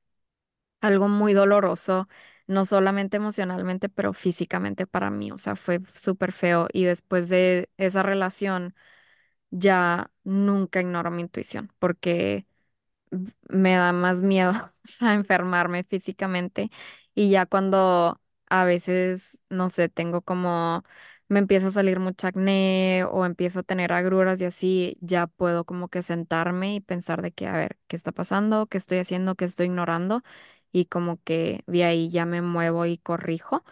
algo 0.81 1.07
muy 1.09 1.33
doloroso, 1.33 2.07
no 2.47 2.65
solamente 2.65 3.17
emocionalmente, 3.17 3.89
pero 3.89 4.13
físicamente 4.13 4.87
para 4.87 5.09
mí, 5.11 5.31
o 5.31 5.37
sea, 5.37 5.55
fue 5.55 5.81
súper 5.93 6.31
feo. 6.31 6.67
Y 6.73 6.85
después 6.85 7.29
de 7.29 7.69
esa 7.77 8.03
relación, 8.03 8.75
ya 9.51 10.11
nunca 10.23 10.81
ignoro 10.81 11.11
mi 11.11 11.21
intuición, 11.23 11.71
porque 11.79 12.45
me 13.49 13.73
da 13.75 13.91
más 13.93 14.21
miedo, 14.21 14.51
sea, 14.83 15.13
enfermarme 15.13 15.83
físicamente. 15.83 16.71
Y 17.15 17.29
ya 17.31 17.45
cuando 17.45 18.21
a 18.49 18.65
veces, 18.65 19.41
no 19.49 19.69
sé, 19.69 19.89
tengo 19.89 20.21
como, 20.21 20.83
me 21.29 21.39
empieza 21.39 21.67
a 21.67 21.71
salir 21.71 21.99
mucha 21.99 22.29
acné 22.29 23.05
o 23.11 23.25
empiezo 23.25 23.61
a 23.61 23.63
tener 23.63 23.93
agruras 23.93 24.41
y 24.41 24.45
así, 24.45 24.97
ya 25.01 25.27
puedo 25.27 25.65
como 25.65 25.89
que 25.89 26.03
sentarme 26.03 26.75
y 26.75 26.81
pensar 26.81 27.21
de 27.21 27.31
que, 27.31 27.47
a 27.47 27.53
ver, 27.53 27.79
¿qué 27.87 27.95
está 27.95 28.11
pasando? 28.11 28.67
¿Qué 28.67 28.77
estoy 28.79 28.99
haciendo? 28.99 29.35
¿Qué 29.35 29.45
estoy 29.45 29.67
ignorando? 29.67 30.23
Y 30.71 30.85
como 30.85 31.21
que 31.23 31.63
de 31.67 31.83
ahí 31.85 32.09
ya 32.11 32.25
me 32.25 32.41
muevo 32.41 32.85
y 32.87 32.97
corrijo. 32.99 33.63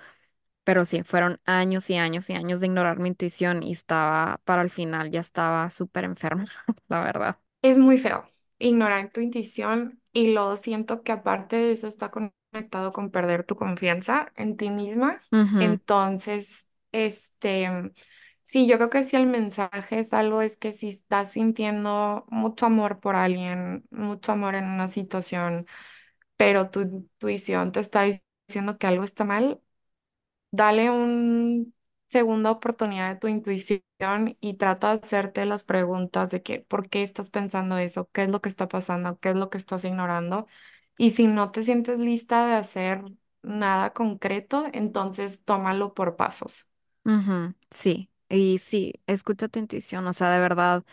Pero 0.63 0.85
sí, 0.85 1.03
fueron 1.03 1.39
años 1.45 1.89
y 1.89 1.95
años 1.97 2.29
y 2.29 2.33
años 2.33 2.59
de 2.61 2.67
ignorar 2.67 2.99
mi 2.99 3.09
intuición 3.09 3.63
y 3.63 3.71
estaba, 3.73 4.41
para 4.45 4.61
el 4.63 4.69
final, 4.69 5.11
ya 5.11 5.21
estaba 5.21 5.69
súper 5.71 6.03
enferma, 6.05 6.45
la 6.89 7.01
verdad. 7.01 7.39
Es 7.61 7.77
muy 7.77 7.97
feo 7.97 8.25
ignorar 8.59 9.11
tu 9.11 9.21
intuición 9.21 10.01
y 10.13 10.33
luego 10.33 10.57
siento 10.57 11.03
que 11.03 11.11
aparte 11.11 11.57
de 11.57 11.71
eso 11.73 11.87
está 11.87 12.11
conectado 12.11 12.91
con 12.93 13.11
perder 13.11 13.43
tu 13.45 13.55
confianza 13.55 14.31
en 14.35 14.57
ti 14.57 14.69
misma. 14.69 15.21
Entonces, 15.57 16.66
este, 16.91 17.69
sí, 18.43 18.67
yo 18.67 18.77
creo 18.77 18.89
que 18.89 19.03
si 19.03 19.15
el 19.15 19.27
mensaje 19.27 19.99
es 19.99 20.13
algo, 20.13 20.41
es 20.41 20.57
que 20.57 20.73
si 20.73 20.87
estás 20.89 21.31
sintiendo 21.33 22.25
mucho 22.29 22.65
amor 22.67 22.99
por 22.99 23.15
alguien, 23.15 23.85
mucho 23.91 24.31
amor 24.33 24.55
en 24.55 24.65
una 24.65 24.87
situación, 24.87 25.67
pero 26.37 26.69
tu 26.71 26.81
intuición 26.81 27.71
te 27.73 27.81
está 27.81 28.03
diciendo 28.47 28.77
que 28.77 28.87
algo 28.87 29.03
está 29.03 29.25
mal, 29.25 29.61
Dale 30.51 30.89
un 30.89 31.73
segunda 32.07 32.51
oportunidad 32.51 33.09
a 33.11 33.19
tu 33.19 33.27
intuición 33.27 33.81
y 34.39 34.53
trata 34.55 34.91
de 34.97 34.99
hacerte 35.05 35.45
las 35.45 35.63
preguntas 35.63 36.31
de 36.31 36.41
que, 36.41 36.61
¿por 36.61 36.89
qué 36.89 37.03
estás 37.03 37.29
pensando 37.29 37.77
eso? 37.77 38.09
¿Qué 38.13 38.23
es 38.23 38.29
lo 38.29 38.41
que 38.41 38.49
está 38.49 38.67
pasando? 38.67 39.19
¿Qué 39.19 39.29
es 39.29 39.35
lo 39.35 39.49
que 39.49 39.57
estás 39.57 39.83
ignorando? 39.85 40.47
Y 40.97 41.11
si 41.11 41.27
no 41.27 41.51
te 41.51 41.61
sientes 41.61 41.99
lista 41.99 42.47
de 42.47 42.53
hacer 42.55 43.03
nada 43.43 43.93
concreto, 43.93 44.65
entonces 44.73 45.43
tómalo 45.43 45.93
por 45.93 46.15
pasos. 46.15 46.67
Sí, 47.71 48.09
y 48.29 48.57
sí, 48.59 48.93
escucha 49.07 49.47
tu 49.47 49.59
intuición, 49.59 50.05
o 50.07 50.13
sea, 50.13 50.31
de 50.31 50.39
verdad. 50.39 50.83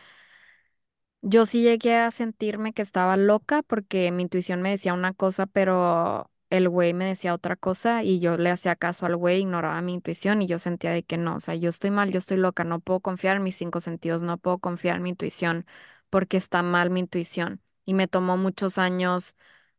Yo 1.23 1.47
sí 1.47 1.63
llegué 1.63 1.97
a 1.97 2.11
sentirme 2.11 2.73
que 2.75 2.83
estaba 2.83 3.17
loca 3.17 3.63
porque 3.63 4.11
mi 4.13 4.23
intuición 4.25 4.61
me 4.63 4.71
decía 4.71 4.93
una 4.93 5.15
cosa, 5.15 5.47
pero 5.47 6.31
el 6.51 6.69
güey 6.69 6.93
me 6.93 7.07
decía 7.07 7.33
otra 7.35 7.57
cosa 7.57 8.03
y 8.05 8.21
yo 8.21 8.37
le 8.37 8.51
hacía 8.51 8.77
caso 8.77 9.07
al 9.07 9.17
güey, 9.17 9.41
ignoraba 9.41 9.81
mi 9.81 9.95
intuición 9.95 10.43
y 10.43 10.47
yo 10.47 10.59
sentía 10.59 10.91
de 10.91 11.03
que 11.03 11.17
no, 11.17 11.37
o 11.37 11.41
sea, 11.41 11.55
yo 11.55 11.71
estoy 11.71 11.91
mal, 11.91 12.11
yo 12.13 12.19
estoy 12.19 12.37
loca, 12.37 12.65
no 12.65 12.81
puedo 12.81 13.01
confiar 13.01 13.37
en 13.37 13.43
mis 13.43 13.57
cinco 13.57 13.81
sentidos, 13.81 14.21
no 14.23 14.37
puedo 14.39 14.59
confiar 14.59 14.97
en 14.97 15.03
mi 15.03 15.11
intuición 15.11 15.65
porque 16.11 16.37
está 16.37 16.63
mal 16.63 16.91
mi 16.91 17.01
intuición. 17.01 17.61
Y 17.87 17.95
me 17.95 18.07
tomó 18.09 18.37
muchos 18.37 18.77
años 18.79 19.35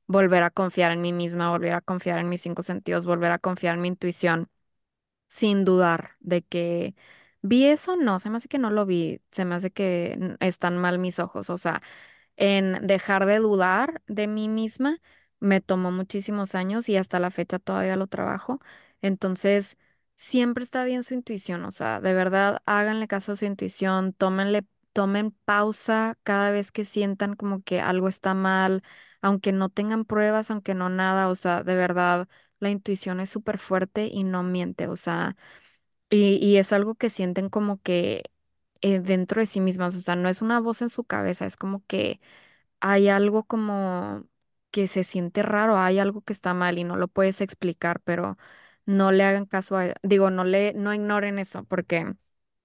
volver 0.08 0.42
a 0.44 0.50
confiar 0.52 0.92
en 0.92 1.02
mí 1.02 1.14
misma, 1.14 1.52
volver 1.52 1.74
a 1.74 1.82
confiar 1.82 2.18
en 2.20 2.30
mis 2.30 2.42
cinco 2.42 2.64
sentidos, 2.64 3.06
volver 3.06 3.32
a 3.32 3.40
confiar 3.40 3.76
en 3.76 3.82
mi 3.82 3.88
intuición 3.90 4.50
sin 5.36 5.66
dudar 5.66 6.12
de 6.20 6.42
que 6.44 6.96
vi 7.42 7.66
eso, 7.68 7.96
no, 7.98 8.20
se 8.20 8.30
me 8.30 8.38
hace 8.38 8.48
que 8.48 8.60
no 8.60 8.70
lo 8.72 8.86
vi, 8.86 9.22
se 9.32 9.46
me 9.46 9.56
hace 9.56 9.72
que 9.72 10.38
están 10.40 10.78
mal 10.78 11.00
mis 11.00 11.20
ojos, 11.20 11.50
o 11.50 11.58
sea, 11.58 11.82
en 12.38 12.86
dejar 12.88 13.26
de 13.26 13.38
dudar 13.40 14.02
de 14.08 14.28
mí 14.28 14.50
misma 14.50 14.98
me 15.40 15.62
tomó 15.62 15.92
muchísimos 15.92 16.56
años 16.56 16.90
y 16.90 16.98
hasta 16.98 17.20
la 17.20 17.32
fecha 17.32 17.60
todavía 17.60 17.96
lo 17.96 18.08
trabajo, 18.08 18.60
entonces 19.02 19.78
siempre 20.16 20.64
está 20.64 20.84
bien 20.84 21.04
su 21.04 21.14
intuición, 21.14 21.66
o 21.66 21.72
sea, 21.72 22.02
de 22.02 22.14
verdad 22.14 22.60
háganle 22.66 23.08
caso 23.08 23.34
a 23.34 23.36
su 23.36 23.46
intuición, 23.46 24.14
tómenle, 24.14 24.66
tomen 24.94 25.32
pausa 25.46 26.18
cada 26.24 26.52
vez 26.52 26.72
que 26.72 26.86
sientan 26.86 27.36
como 27.36 27.62
que 27.64 27.82
algo 27.82 28.08
está 28.08 28.34
mal, 28.34 28.82
aunque 29.22 29.52
no 29.52 29.70
tengan 29.70 30.06
pruebas, 30.06 30.52
aunque 30.52 30.74
no 30.76 30.90
nada, 30.90 31.30
o 31.30 31.36
sea, 31.36 31.64
de 31.64 31.76
verdad 31.76 32.28
la 32.60 32.70
intuición 32.70 33.20
es 33.20 33.30
súper 33.30 33.58
fuerte 33.58 34.08
y 34.12 34.24
no 34.24 34.44
miente, 34.44 34.88
o 34.88 34.96
sea, 34.96 35.36
y, 36.10 36.38
y 36.46 36.58
es 36.58 36.74
algo 36.74 36.96
que 36.96 37.10
sienten 37.10 37.50
como 37.50 37.82
que 37.82 38.24
eh, 38.82 39.00
dentro 39.00 39.42
de 39.42 39.46
sí 39.48 39.62
mismas, 39.62 39.96
o 39.96 40.02
sea, 40.02 40.16
no 40.16 40.30
es 40.30 40.42
una 40.42 40.60
voz 40.60 40.82
en 40.82 40.90
su 40.90 41.04
cabeza, 41.06 41.46
es 41.46 41.58
como 41.58 41.86
que 41.88 42.20
hay 42.82 43.10
algo 43.10 43.44
como 43.46 44.26
que 44.72 44.88
se 44.88 45.04
siente 45.04 45.44
raro, 45.44 45.78
hay 45.78 46.00
algo 46.00 46.22
que 46.22 46.34
está 46.34 46.54
mal 46.54 46.78
y 46.80 46.84
no 46.84 46.98
lo 46.98 47.08
puedes 47.08 47.42
explicar, 47.42 48.02
pero 48.02 48.38
no 48.86 49.12
le 49.12 49.24
hagan 49.24 49.46
caso 49.46 49.78
a, 49.78 49.94
digo, 50.04 50.30
no 50.32 50.44
le, 50.46 50.74
no 50.76 50.94
ignoren 50.94 51.40
eso, 51.40 51.64
porque 51.66 52.16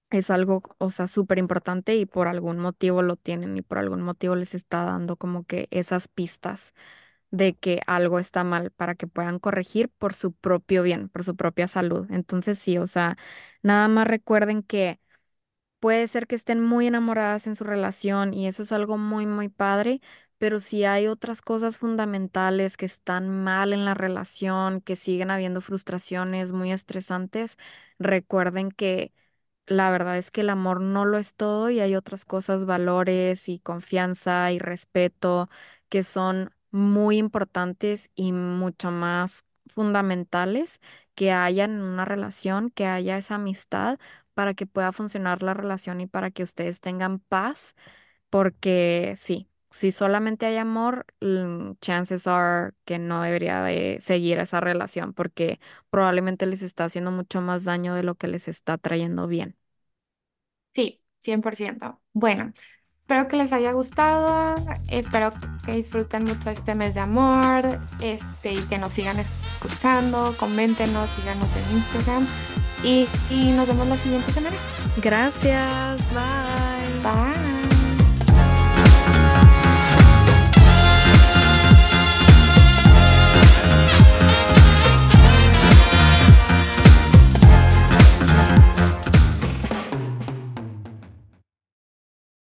es 0.09 0.29
algo, 0.29 0.61
o 0.79 0.91
sea, 0.91 1.07
súper 1.07 1.37
importante 1.39 1.95
y 1.95 2.05
por 2.05 2.27
algún 2.27 2.59
motivo 2.59 3.01
lo 3.01 3.15
tienen 3.15 3.57
y 3.57 3.61
por 3.61 3.77
algún 3.79 4.01
motivo 4.01 4.35
les 4.35 4.53
está 4.55 4.83
dando 4.85 5.15
como 5.17 5.45
que 5.45 5.67
esas 5.71 6.07
pistas 6.09 6.73
de 7.31 7.55
que 7.55 7.81
algo 7.87 8.19
está 8.19 8.43
mal 8.43 8.71
para 8.71 8.95
que 8.95 9.07
puedan 9.07 9.39
corregir 9.39 9.89
por 9.89 10.13
su 10.13 10.33
propio 10.33 10.83
bien, 10.83 11.09
por 11.09 11.23
su 11.23 11.35
propia 11.35 11.67
salud. 11.67 12.07
Entonces 12.11 12.59
sí, 12.59 12.77
o 12.77 12.87
sea, 12.87 13.17
nada 13.63 13.87
más 13.87 14.07
recuerden 14.07 14.63
que 14.63 14.99
puede 15.79 16.07
ser 16.07 16.27
que 16.27 16.35
estén 16.35 16.61
muy 16.63 16.87
enamoradas 16.87 17.47
en 17.47 17.55
su 17.55 17.63
relación 17.63 18.33
y 18.33 18.47
eso 18.47 18.61
es 18.63 18.71
algo 18.71 18.97
muy, 18.97 19.25
muy 19.25 19.49
padre, 19.49 20.01
pero 20.37 20.59
si 20.59 20.83
hay 20.85 21.07
otras 21.07 21.41
cosas 21.41 21.77
fundamentales 21.77 22.77
que 22.77 22.85
están 22.85 23.29
mal 23.43 23.73
en 23.73 23.85
la 23.85 23.93
relación, 23.93 24.81
que 24.81 24.95
siguen 24.95 25.31
habiendo 25.31 25.61
frustraciones 25.61 26.51
muy 26.51 26.71
estresantes, 26.71 27.57
recuerden 27.99 28.71
que 28.71 29.13
la 29.67 29.89
verdad 29.91 30.17
es 30.17 30.31
que 30.31 30.41
el 30.41 30.49
amor 30.49 30.81
no 30.81 31.05
lo 31.05 31.17
es 31.17 31.35
todo 31.35 31.69
y 31.69 31.79
hay 31.79 31.95
otras 31.95 32.25
cosas, 32.25 32.65
valores 32.65 33.49
y 33.49 33.59
confianza 33.59 34.51
y 34.51 34.59
respeto 34.59 35.49
que 35.89 36.03
son 36.03 36.51
muy 36.71 37.17
importantes 37.17 38.09
y 38.15 38.33
mucho 38.33 38.91
más 38.91 39.45
fundamentales 39.67 40.81
que 41.15 41.31
haya 41.31 41.65
en 41.65 41.81
una 41.81 42.05
relación, 42.05 42.69
que 42.71 42.85
haya 42.87 43.17
esa 43.17 43.35
amistad 43.35 43.99
para 44.33 44.53
que 44.53 44.65
pueda 44.67 44.91
funcionar 44.91 45.43
la 45.43 45.53
relación 45.53 46.01
y 46.01 46.07
para 46.07 46.31
que 46.31 46.43
ustedes 46.43 46.81
tengan 46.81 47.19
paz, 47.19 47.75
porque 48.29 49.13
sí, 49.17 49.49
si 49.71 49.91
solamente 49.91 50.45
hay 50.45 50.57
amor, 50.57 51.05
chances 51.81 52.27
are 52.27 52.73
que 52.85 52.99
no 52.99 53.21
debería 53.23 53.61
de 53.63 53.97
seguir 54.01 54.39
esa 54.39 54.59
relación 54.61 55.13
porque 55.13 55.59
probablemente 55.89 56.45
les 56.45 56.61
está 56.61 56.85
haciendo 56.85 57.11
mucho 57.11 57.41
más 57.41 57.63
daño 57.65 57.93
de 57.95 58.03
lo 58.03 58.15
que 58.15 58.27
les 58.27 58.47
está 58.47 58.77
trayendo 58.77 59.27
bien. 59.27 59.57
Sí, 60.71 61.01
100%. 61.19 62.01
Bueno, 62.13 62.53
espero 63.11 63.27
que 63.27 63.35
les 63.35 63.51
haya 63.51 63.73
gustado, 63.73 64.55
espero 64.87 65.33
que 65.65 65.73
disfruten 65.73 66.23
mucho 66.23 66.49
este 66.49 66.75
mes 66.75 66.93
de 66.93 67.01
amor, 67.01 67.77
este, 67.99 68.53
y 68.53 68.61
que 68.69 68.77
nos 68.77 68.93
sigan 68.93 69.19
escuchando, 69.19 70.33
coméntenos, 70.39 71.09
síganos 71.09 71.49
en 71.57 71.77
Instagram 71.77 72.27
y, 72.85 73.09
y 73.29 73.51
nos 73.51 73.67
vemos 73.67 73.85
la 73.89 73.97
siguiente 73.97 74.31
semana. 74.31 74.55
Gracias, 74.95 75.99
bye. 77.03 77.50